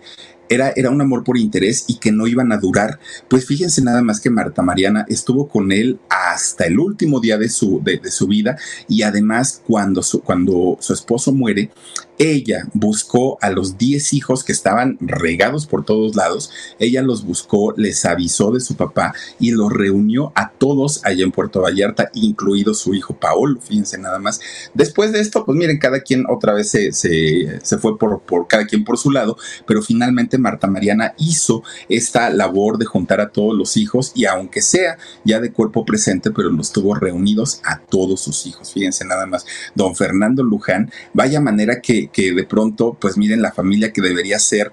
Era, 0.49 0.72
era, 0.76 0.90
un 0.90 1.01
amor 1.01 1.24
por 1.24 1.36
interés 1.36 1.84
y 1.88 1.99
que 1.99 2.12
no 2.12 2.26
iban 2.26 2.53
a 2.53 2.59
durar. 2.59 2.99
Pues 3.28 3.46
fíjense 3.46 3.82
nada 3.82 4.03
más 4.03 4.20
que 4.20 4.30
Marta 4.30 4.62
Mariana 4.62 5.05
estuvo 5.09 5.49
con 5.49 5.72
él 5.72 5.99
hasta 6.09 6.66
el 6.66 6.78
último 6.78 7.20
día 7.20 7.38
de 7.38 7.49
su, 7.49 7.82
de, 7.82 8.01
su 8.11 8.26
vida 8.26 8.57
y 8.88 9.03
además 9.03 9.62
cuando 9.66 10.03
su, 10.03 10.22
cuando 10.22 10.76
su 10.80 10.92
esposo 10.92 11.32
muere, 11.32 11.70
ella 12.18 12.66
buscó 12.74 13.38
a 13.40 13.51
los 13.51 13.78
10 13.78 14.12
hijos 14.12 14.42
que 14.42 14.53
estaban 14.53 14.99
regados 15.01 15.66
por 15.66 15.84
todos 15.84 16.16
lados, 16.16 16.51
ella 16.78 17.03
los 17.03 17.24
buscó, 17.24 17.72
les 17.76 18.05
avisó 18.05 18.51
de 18.51 18.61
su 18.61 18.74
papá 18.74 19.14
y 19.38 19.53
los 19.53 19.72
reunió 19.72 20.32
a 20.34 20.51
todos 20.51 21.05
allá 21.05 21.24
en 21.24 21.30
Puerto 21.30 21.62
Vallarta, 21.62 22.11
incluido 22.14 22.74
su 22.74 22.94
hijo 22.94 23.14
Paolo, 23.14 23.61
fíjense 23.61 23.99
nada 23.99 24.18
más. 24.18 24.40
Después 24.74 25.12
de 25.12 25.20
esto, 25.20 25.44
pues 25.44 25.57
miren, 25.57 25.78
cada 25.78 26.01
quien 26.01 26.24
otra 26.28 26.53
vez 26.55 26.70
se, 26.70 26.92
se, 26.92 27.78
fue 27.78 27.96
por, 27.99 28.20
por 28.22 28.49
cada 28.49 28.66
quien 28.66 28.84
por 28.84 28.99
su 28.99 29.11
lado, 29.11 29.36
pero 29.66 29.82
finalmente 29.82 30.38
Marta 30.39 30.66
Mariana 30.66 31.14
hizo 31.18 31.62
esta 31.89 32.30
labor 32.30 32.78
de 32.78 32.86
juntar 32.86 33.20
a 33.20 33.30
todos 33.30 33.57
los 33.57 33.76
hijos 33.76 34.12
y 34.14 34.24
aunque 34.24 34.62
sea 34.62 34.99
ya 35.24 35.41
de 35.41 35.53
cuerpo 35.53 35.84
presente, 35.84 36.30
pero 36.30 36.51
los 36.51 36.72
tuvo 36.72 36.95
reunidos 36.95 37.61
a 37.64 37.80
todos 37.80 38.20
sus 38.20 38.47
hijos, 38.47 38.72
fíjense 38.72 39.05
nada 39.05 39.26
más. 39.26 39.45
Don 39.74 39.95
Fernando 39.97 40.43
Luján, 40.43 40.91
vaya 41.12 41.41
manera 41.41 41.80
que 41.80 41.99
que, 42.07 42.32
de 42.32 42.45
pronto, 42.45 42.97
pues 43.01 43.16
miren 43.16 43.43
la 43.43 43.53
familia 43.53 43.93
que 43.93 44.03
debería 44.03 44.39
ser, 44.39 44.72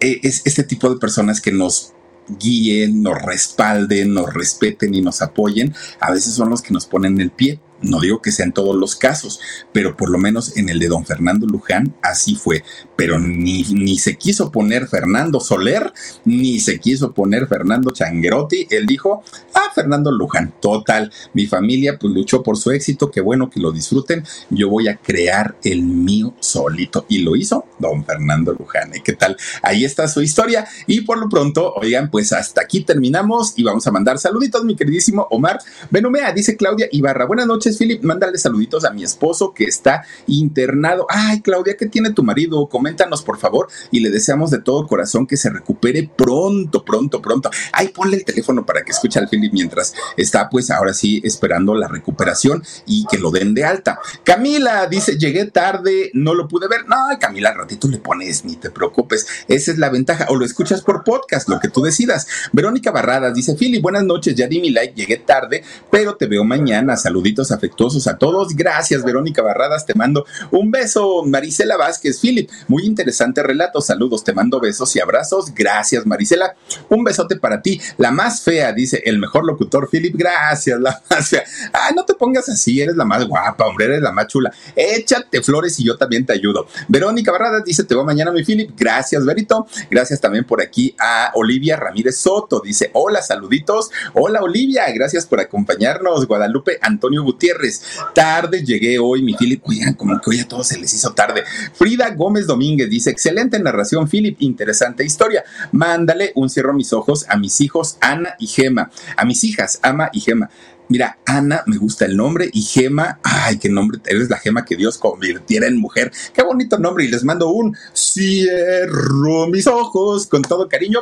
eh, 0.00 0.20
es 0.22 0.42
este 0.44 0.62
tipo 0.62 0.90
de 0.90 1.00
personas 1.00 1.40
que 1.40 1.52
nos 1.52 1.92
guíen, 2.28 3.02
nos 3.02 3.20
respalden, 3.22 4.12
nos 4.12 4.32
respeten 4.34 4.94
y 4.94 5.00
nos 5.00 5.22
apoyen, 5.22 5.74
a 5.98 6.12
veces 6.12 6.34
son 6.34 6.50
los 6.50 6.60
que 6.60 6.74
nos 6.74 6.86
ponen 6.86 7.20
el 7.20 7.30
pie 7.30 7.58
No 7.80 8.00
digo 8.00 8.20
que 8.20 8.32
sea 8.32 8.44
en 8.44 8.52
todos 8.52 8.76
los 8.76 8.96
casos, 8.96 9.40
pero 9.72 9.96
por 9.96 10.10
lo 10.10 10.18
menos 10.18 10.56
en 10.56 10.68
el 10.68 10.78
de 10.78 10.88
don 10.88 11.06
Fernando 11.06 11.46
Luján 11.46 11.94
así 12.02 12.34
fue. 12.34 12.64
Pero 12.98 13.20
ni, 13.20 13.62
ni 13.62 13.96
se 13.96 14.16
quiso 14.16 14.50
poner 14.50 14.88
Fernando 14.88 15.38
Soler, 15.38 15.92
ni 16.24 16.58
se 16.58 16.80
quiso 16.80 17.12
poner 17.12 17.46
Fernando 17.46 17.92
Changuerotti. 17.92 18.66
Él 18.70 18.86
dijo, 18.86 19.22
ah, 19.54 19.70
Fernando 19.72 20.10
Luján, 20.10 20.52
total. 20.60 21.12
Mi 21.32 21.46
familia 21.46 21.96
pues 21.96 22.12
luchó 22.12 22.42
por 22.42 22.56
su 22.56 22.72
éxito, 22.72 23.12
qué 23.12 23.20
bueno 23.20 23.50
que 23.50 23.60
lo 23.60 23.70
disfruten. 23.70 24.24
Yo 24.50 24.68
voy 24.68 24.88
a 24.88 24.96
crear 24.96 25.54
el 25.62 25.82
mío 25.82 26.34
solito. 26.40 27.06
Y 27.08 27.20
lo 27.20 27.36
hizo 27.36 27.66
don 27.78 28.04
Fernando 28.04 28.52
Luján. 28.52 28.92
¿eh? 28.92 29.02
¿Qué 29.04 29.12
tal? 29.12 29.36
Ahí 29.62 29.84
está 29.84 30.08
su 30.08 30.20
historia. 30.20 30.66
Y 30.88 31.02
por 31.02 31.18
lo 31.18 31.28
pronto, 31.28 31.74
oigan, 31.74 32.10
pues 32.10 32.32
hasta 32.32 32.62
aquí 32.62 32.80
terminamos 32.80 33.52
y 33.56 33.62
vamos 33.62 33.86
a 33.86 33.92
mandar 33.92 34.18
saluditos, 34.18 34.64
mi 34.64 34.74
queridísimo 34.74 35.28
Omar 35.30 35.60
Benumea, 35.90 36.32
dice 36.32 36.56
Claudia 36.56 36.88
Ibarra. 36.90 37.26
Buenas 37.26 37.46
noches 37.46 37.78
Philip, 37.78 38.02
mándale 38.02 38.38
saluditos 38.38 38.84
a 38.84 38.90
mi 38.90 39.04
esposo 39.04 39.54
que 39.54 39.64
está 39.64 40.04
internado. 40.26 41.06
Ay, 41.08 41.42
Claudia, 41.42 41.76
¿qué 41.76 41.86
tiene 41.86 42.12
tu 42.12 42.24
marido? 42.24 42.68
Coméntanos, 42.88 43.22
por 43.22 43.36
favor, 43.38 43.68
y 43.90 44.00
le 44.00 44.08
deseamos 44.08 44.50
de 44.50 44.60
todo 44.60 44.86
corazón 44.86 45.26
que 45.26 45.36
se 45.36 45.50
recupere 45.50 46.08
pronto, 46.16 46.86
pronto, 46.86 47.20
pronto. 47.20 47.50
Ay, 47.70 47.88
ponle 47.88 48.16
el 48.16 48.24
teléfono 48.24 48.64
para 48.64 48.82
que 48.82 48.92
escuche 48.92 49.18
al 49.18 49.28
Philip 49.28 49.52
mientras 49.52 49.92
está, 50.16 50.48
pues, 50.48 50.70
ahora 50.70 50.94
sí, 50.94 51.20
esperando 51.22 51.74
la 51.74 51.86
recuperación 51.86 52.64
y 52.86 53.04
que 53.04 53.18
lo 53.18 53.30
den 53.30 53.52
de 53.52 53.66
alta. 53.66 54.00
Camila 54.24 54.86
dice, 54.86 55.18
llegué 55.18 55.44
tarde, 55.44 56.10
no 56.14 56.32
lo 56.32 56.48
pude 56.48 56.66
ver. 56.66 56.88
No, 56.88 56.96
Camila, 57.20 57.50
al 57.50 57.58
ratito 57.58 57.88
le 57.88 57.98
pones, 57.98 58.46
ni 58.46 58.56
te 58.56 58.70
preocupes. 58.70 59.26
Esa 59.48 59.70
es 59.70 59.76
la 59.76 59.90
ventaja. 59.90 60.24
O 60.30 60.36
lo 60.36 60.46
escuchas 60.46 60.80
por 60.80 61.04
podcast, 61.04 61.46
lo 61.50 61.60
que 61.60 61.68
tú 61.68 61.82
decidas. 61.82 62.26
Verónica 62.52 62.90
Barradas 62.90 63.34
dice, 63.34 63.54
Philip, 63.54 63.82
buenas 63.82 64.04
noches, 64.04 64.34
ya 64.34 64.46
di 64.46 64.60
mi 64.60 64.70
like, 64.70 64.94
llegué 64.94 65.18
tarde, 65.18 65.62
pero 65.90 66.16
te 66.16 66.24
veo 66.24 66.42
mañana. 66.42 66.96
Saluditos 66.96 67.52
afectuosos 67.52 68.06
a 68.06 68.16
todos. 68.16 68.56
Gracias, 68.56 69.04
Verónica 69.04 69.42
Barradas. 69.42 69.84
Te 69.84 69.94
mando 69.94 70.24
un 70.50 70.70
beso. 70.70 71.22
Marisela 71.26 71.76
Vázquez, 71.76 72.18
Philip. 72.20 72.50
Muy 72.66 72.77
interesante 72.86 73.42
relato. 73.42 73.80
Saludos. 73.80 74.24
Te 74.24 74.32
mando 74.32 74.60
besos 74.60 74.94
y 74.96 75.00
abrazos. 75.00 75.54
Gracias, 75.54 76.06
Marisela. 76.06 76.56
Un 76.88 77.04
besote 77.04 77.36
para 77.36 77.62
ti. 77.62 77.80
La 77.96 78.10
más 78.10 78.42
fea, 78.42 78.72
dice 78.72 79.02
el 79.04 79.18
mejor 79.18 79.44
locutor, 79.44 79.88
Philip. 79.90 80.14
Gracias, 80.16 80.80
la 80.80 81.02
más 81.10 81.28
fea. 81.28 81.44
Ah, 81.72 81.90
no 81.94 82.04
te 82.04 82.14
pongas 82.14 82.48
así. 82.48 82.80
Eres 82.80 82.96
la 82.96 83.04
más 83.04 83.26
guapa, 83.26 83.66
hombre. 83.66 83.86
Eres 83.86 84.02
la 84.02 84.12
más 84.12 84.26
chula. 84.26 84.52
Échate 84.74 85.42
flores 85.42 85.78
y 85.80 85.84
yo 85.84 85.96
también 85.96 86.26
te 86.26 86.32
ayudo. 86.32 86.66
Verónica 86.88 87.32
Barradas 87.32 87.64
dice: 87.64 87.84
Te 87.84 87.94
veo 87.94 88.04
mañana, 88.04 88.30
mi 88.30 88.44
Philip. 88.44 88.70
Gracias, 88.76 89.24
Verito. 89.24 89.66
Gracias 89.90 90.20
también 90.20 90.44
por 90.44 90.60
aquí 90.60 90.94
a 90.98 91.32
Olivia 91.34 91.76
Ramírez 91.76 92.18
Soto. 92.18 92.60
Dice: 92.60 92.90
Hola, 92.94 93.22
saluditos. 93.22 93.90
Hola, 94.14 94.42
Olivia. 94.42 94.84
Gracias 94.92 95.26
por 95.26 95.40
acompañarnos. 95.40 96.26
Guadalupe 96.26 96.78
Antonio 96.80 97.22
Gutiérrez 97.22 97.82
Tarde 98.14 98.64
llegué 98.64 98.98
hoy, 98.98 99.22
mi 99.22 99.34
Philip. 99.34 99.62
Oigan, 99.66 99.94
como 99.94 100.20
que 100.20 100.30
hoy 100.30 100.40
a 100.40 100.48
todos 100.48 100.68
se 100.68 100.78
les 100.78 100.92
hizo 100.92 101.12
tarde. 101.12 101.44
Frida 101.74 102.10
Gómez 102.10 102.46
Domínguez 102.46 102.67
dice: 102.76 103.10
Excelente 103.10 103.58
narración, 103.58 104.08
Philip. 104.08 104.36
Interesante 104.40 105.04
historia. 105.04 105.44
Mándale 105.72 106.32
un 106.34 106.50
cierro 106.50 106.72
mis 106.72 106.92
ojos 106.92 107.26
a 107.28 107.36
mis 107.36 107.60
hijos, 107.60 107.96
Ana 108.00 108.34
y 108.38 108.46
Gema. 108.46 108.90
A 109.16 109.24
mis 109.24 109.44
hijas, 109.44 109.80
Ama 109.82 110.10
y 110.12 110.20
Gema. 110.20 110.50
Mira, 110.90 111.18
Ana, 111.26 111.64
me 111.66 111.76
gusta 111.76 112.06
el 112.06 112.16
nombre, 112.16 112.48
y 112.50 112.62
Gema, 112.62 113.20
ay, 113.22 113.58
qué 113.58 113.68
nombre, 113.68 114.00
eres 114.06 114.30
la 114.30 114.38
Gema 114.38 114.64
que 114.64 114.74
Dios 114.74 114.96
convirtiera 114.96 115.66
en 115.66 115.76
mujer. 115.76 116.10
Qué 116.32 116.42
bonito 116.42 116.78
nombre, 116.78 117.04
y 117.04 117.08
les 117.08 117.24
mando 117.24 117.50
un 117.50 117.76
cierro 117.92 119.48
mis 119.48 119.66
ojos 119.66 120.26
con 120.26 120.40
todo 120.40 120.66
cariño. 120.66 121.00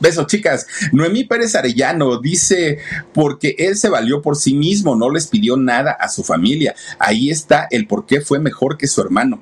Besos, 0.00 0.26
chicas. 0.26 0.66
Noemí 0.92 1.22
Pérez 1.22 1.54
Arellano 1.54 2.20
dice, 2.20 2.78
porque 3.14 3.54
él 3.58 3.76
se 3.76 3.88
valió 3.88 4.22
por 4.22 4.34
sí 4.34 4.54
mismo, 4.54 4.96
no 4.96 5.08
les 5.08 5.28
pidió 5.28 5.56
nada 5.56 5.92
a 5.92 6.08
su 6.08 6.24
familia. 6.24 6.74
Ahí 6.98 7.30
está 7.30 7.68
el 7.70 7.86
por 7.86 8.06
qué 8.06 8.20
fue 8.20 8.40
mejor 8.40 8.76
que 8.76 8.88
su 8.88 9.00
hermano. 9.00 9.40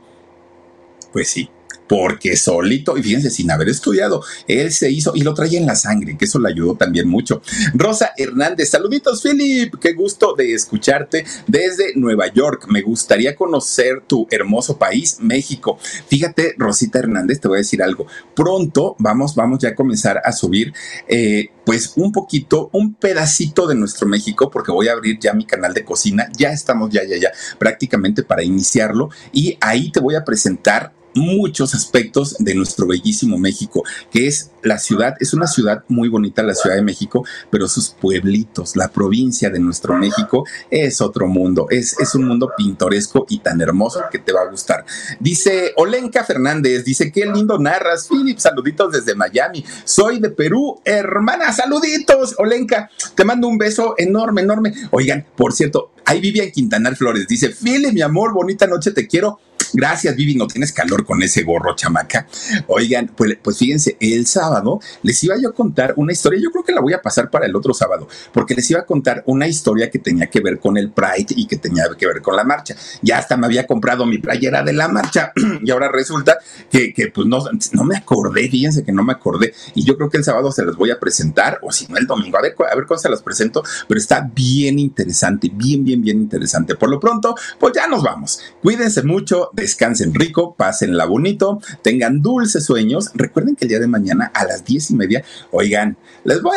Pues 1.11 1.29
sí, 1.29 1.49
porque 1.89 2.37
solito, 2.37 2.97
y 2.97 3.03
fíjense, 3.03 3.31
sin 3.31 3.51
haber 3.51 3.69
estudiado, 3.69 4.23
él 4.47 4.73
se 4.73 4.91
hizo 4.91 5.13
y 5.15 5.21
lo 5.21 5.35
traía 5.35 5.59
en 5.59 5.67
la 5.67 5.77
sangre, 5.77 6.17
que 6.17 6.25
eso 6.25 6.39
le 6.39 6.49
ayudó 6.49 6.75
también 6.75 7.09
mucho. 7.09 7.43
Rosa 7.75 8.13
Hernández, 8.17 8.71
saluditos, 8.71 9.23
Philip, 9.23 9.75
qué 9.81 9.93
gusto 9.93 10.35
de 10.37 10.55
escucharte 10.55 11.25
desde 11.47 11.95
Nueva 11.97 12.33
York. 12.33 12.67
Me 12.69 12.83
gustaría 12.83 13.35
conocer 13.37 14.03
tu 14.07 14.27
hermoso 14.31 14.79
país, 14.79 15.19
México. 15.21 15.79
Fíjate, 16.09 16.55
Rosita 16.59 16.99
Hernández, 16.99 17.41
te 17.41 17.49
voy 17.49 17.57
a 17.57 17.59
decir 17.59 17.83
algo. 17.83 18.07
Pronto 18.35 18.97
vamos, 18.99 19.35
vamos 19.35 19.61
ya 19.61 19.71
a 19.71 19.75
comenzar 19.75 20.21
a 20.25 20.33
subir. 20.33 20.73
Eh, 21.09 21.51
pues 21.67 21.95
un 21.97 22.13
poquito, 22.13 22.71
un 22.73 22.95
pedacito 22.95 23.67
de 23.67 23.75
nuestro 23.75 24.07
México, 24.07 24.51
porque 24.51 24.71
voy 24.71 24.87
a 24.87 24.93
abrir 24.93 25.19
ya 25.19 25.33
mi 25.33 25.45
canal 25.45 25.75
de 25.75 25.85
cocina, 25.85 26.29
ya 26.39 26.51
estamos 26.51 26.91
ya, 26.91 27.03
ya, 27.05 27.17
ya, 27.17 27.33
prácticamente 27.59 28.23
para 28.23 28.45
iniciarlo, 28.45 29.11
y 29.33 29.59
ahí 29.61 29.91
te 29.91 29.99
voy 29.99 30.15
a 30.15 30.25
presentar 30.25 30.93
muchos 31.17 31.75
aspectos 31.75 32.37
de 32.39 32.55
nuestro 32.55 32.87
bellísimo 32.87 33.39
México, 33.39 33.83
que 34.11 34.29
es 34.29 34.51
la 34.63 34.79
ciudad, 34.79 35.15
es 35.21 35.33
una 35.33 35.47
ciudad 35.47 35.85
muy 35.89 36.09
bonita, 36.09 36.43
la 36.43 36.55
Ciudad 36.55 36.77
de 36.77 36.83
México, 36.83 37.25
pero 37.51 37.69
sus 37.69 37.89
pueblitos, 37.89 38.77
la 38.77 38.89
provincia 38.89 39.51
de 39.51 39.59
nuestro 39.59 39.97
México 39.97 40.45
es 40.71 41.01
otro 41.01 41.27
mundo, 41.27 41.69
es, 41.71 41.99
es 41.99 42.15
un 42.15 42.25
mundo 42.25 42.51
pintoresco 42.57 43.27
y 43.29 43.39
tan 43.39 43.61
hermoso 43.61 44.03
que 44.11 44.19
te 44.19 44.33
va 44.33 44.43
a 44.43 44.51
gustar. 44.51 44.85
Dice 45.21 45.73
Olenka 45.77 46.25
Fernández, 46.25 46.85
dice, 46.85 47.11
qué 47.11 47.27
lindo 47.27 47.59
narras, 47.59 48.09
Philip, 48.09 48.39
saluditos 48.39 48.93
desde 48.93 49.15
Miami, 49.15 49.65
soy 49.85 50.21
de 50.21 50.31
Perú, 50.31 50.81
hermana, 50.85 51.53
saluditos, 51.53 52.35
Olenka, 52.39 52.91
te 53.15 53.25
mando 53.25 53.49
un 53.49 53.59
beso 53.59 53.95
enorme, 53.97 54.43
enorme. 54.43 54.75
Oigan, 54.91 55.25
por 55.37 55.53
cierto, 55.53 55.93
ahí 56.05 56.21
en 56.39 56.51
Quintanar 56.51 56.97
Flores, 56.97 57.27
dice, 57.27 57.51
Philip, 57.51 57.93
mi 57.93 58.03
amor, 58.03 58.33
bonita 58.33 58.67
noche, 58.67 58.91
te 58.91 59.07
quiero 59.07 59.39
Gracias, 59.77 60.17
Vivi, 60.17 60.35
no 60.37 60.47
tienes 60.47 60.73
calor 60.73 61.05
con 61.05 61.23
ese 61.23 61.43
gorro, 61.43 61.77
chamaca. 61.77 62.27
Oigan, 62.67 63.13
pues, 63.15 63.37
pues 63.43 63.59
fíjense, 63.59 63.99
el 64.01 64.27
sábado 64.27 64.81
les 65.03 65.23
iba 65.23 65.37
yo 65.39 65.51
a 65.51 65.53
contar 65.53 65.93
una 65.99 66.13
historia, 66.13 66.41
yo 66.43 66.51
creo 66.51 66.65
que 66.65 66.73
la 66.73 66.81
voy 66.81 66.95
a 66.95 67.03
pasar 67.03 67.29
para 67.29 67.45
el 67.45 67.55
otro 67.55 67.75
sábado, 67.75 68.09
porque 68.33 68.55
les 68.55 68.71
iba 68.71 68.81
a 68.81 68.87
contar 68.87 69.23
una 69.27 69.47
historia 69.47 69.91
que 69.91 69.99
tenía 69.99 70.29
que 70.29 70.41
ver 70.41 70.61
con 70.61 70.79
el 70.79 70.93
Pride 70.93 71.27
y 71.37 71.47
que 71.47 71.57
tenía 71.57 71.85
que 71.99 72.07
ver 72.07 72.23
con 72.23 72.37
la 72.37 72.43
marcha. 72.43 72.75
Ya 73.03 73.19
hasta 73.19 73.37
me 73.37 73.45
había 73.45 73.67
comprado 73.67 74.07
mi 74.07 74.17
playera 74.17 74.63
de 74.63 74.73
la 74.73 74.89
marcha 74.89 75.33
y 75.63 75.71
ahora 75.71 75.91
resulta 75.93 76.39
que, 76.71 77.13
pues 77.15 77.27
no, 77.27 77.45
no 77.73 77.85
me 77.85 77.99
acordé, 77.99 78.49
fíjense 78.49 78.83
que 78.83 78.93
no 78.93 79.05
me 79.05 79.13
acordé. 79.13 79.53
Y 79.75 79.85
yo 79.85 79.99
creo 79.99 80.09
que 80.09 80.17
el 80.17 80.25
sábado 80.25 80.53
se 80.53 80.65
las 80.65 80.77
voy 80.77 80.91
a 80.91 80.99
presentar, 80.99 81.59
o 81.61 81.71
si 81.71 81.87
no 81.89 81.99
el 81.99 82.07
domingo, 82.07 82.39
a 82.39 82.41
ver, 82.41 82.55
a 82.59 82.75
ver 82.75 82.87
cuándo 82.87 83.03
se 83.03 83.11
las 83.11 83.21
presento, 83.21 83.63
pero 83.87 84.01
está 84.01 84.27
bien 84.35 84.79
interesante, 84.79 85.51
bien, 85.53 85.85
bien, 85.85 86.01
bien 86.01 86.17
interesante. 86.17 86.77
Por 86.77 86.89
lo 86.89 86.99
pronto, 86.99 87.35
pues 87.61 87.75
ya 87.75 87.87
nos 87.87 88.03
vamos. 88.03 88.41
Cuídense 88.63 89.03
mucho 89.03 89.51
descansen 89.67 90.15
rico, 90.15 90.55
pásenla 90.55 91.07
bonito, 91.07 91.61
tengan 91.83 92.23
dulces 92.23 92.65
sueños. 92.65 93.11
Recuerden 93.15 93.57
que 93.57 93.65
el 93.65 93.71
día 93.71 93.81
de 93.81 93.89
mañana 93.89 94.31
a 94.33 94.45
las 94.45 94.65
diez 94.65 94.93
y 94.93 94.95
media, 94.95 95.25
oigan, 95.51 95.97
les 96.23 96.41
voy, 96.41 96.57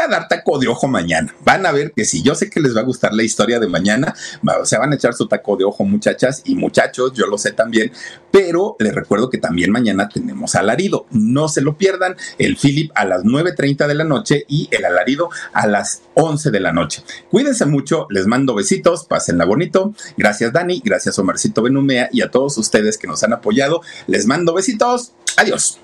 a, 0.00 0.08
dar 0.08 0.28
taco 0.28 0.60
de 0.60 0.68
ojo 0.68 0.86
mañana. 0.86 1.34
Van 1.44 1.66
a 1.66 1.72
ver 1.72 1.92
que 1.92 2.04
si 2.04 2.22
yo 2.22 2.36
sé 2.36 2.48
que 2.48 2.60
les 2.60 2.76
va 2.76 2.80
a 2.80 2.84
gustar 2.84 3.12
la 3.12 3.24
historia 3.24 3.58
de 3.58 3.66
mañana, 3.66 4.14
se 4.62 4.78
van 4.78 4.92
a 4.92 4.94
echar 4.94 5.14
su 5.14 5.26
taco 5.26 5.56
de 5.56 5.64
ojo, 5.64 5.84
muchachas 5.84 6.42
y 6.44 6.54
muchachos, 6.54 7.12
yo 7.12 7.26
lo 7.26 7.38
sé 7.38 7.50
también, 7.50 7.90
pero 8.30 8.76
les 8.78 8.94
recuerdo 8.94 9.30
que 9.30 9.38
también 9.38 9.72
mañana 9.72 10.08
tenemos 10.08 10.54
alarido. 10.54 11.06
No 11.10 11.48
se 11.48 11.60
lo 11.60 11.76
pierdan, 11.76 12.16
el 12.38 12.56
Philip 12.56 12.92
a 12.94 13.04
las 13.04 13.24
9.30 13.24 13.88
de 13.88 13.94
la 13.94 14.04
noche 14.04 14.44
y 14.48 14.68
el 14.70 14.84
alarido 14.84 15.28
a 15.52 15.66
las 15.66 16.02
11 16.14 16.52
de 16.52 16.60
la 16.60 16.72
noche. 16.72 17.02
Cuídense 17.30 17.66
mucho, 17.66 18.06
les 18.10 18.26
mando 18.26 18.54
besitos, 18.54 19.06
pásenla 19.06 19.44
bonito. 19.44 19.92
Gracias 20.16 20.52
Dani, 20.52 20.80
gracias 20.84 21.18
Omarcito 21.18 21.62
Benumea 21.62 22.08
y 22.12 22.22
a 22.22 22.30
todos 22.34 22.58
ustedes 22.58 22.98
que 22.98 23.06
nos 23.06 23.22
han 23.22 23.32
apoyado. 23.32 23.80
Les 24.08 24.26
mando 24.26 24.52
besitos. 24.52 25.12
Adiós. 25.36 25.78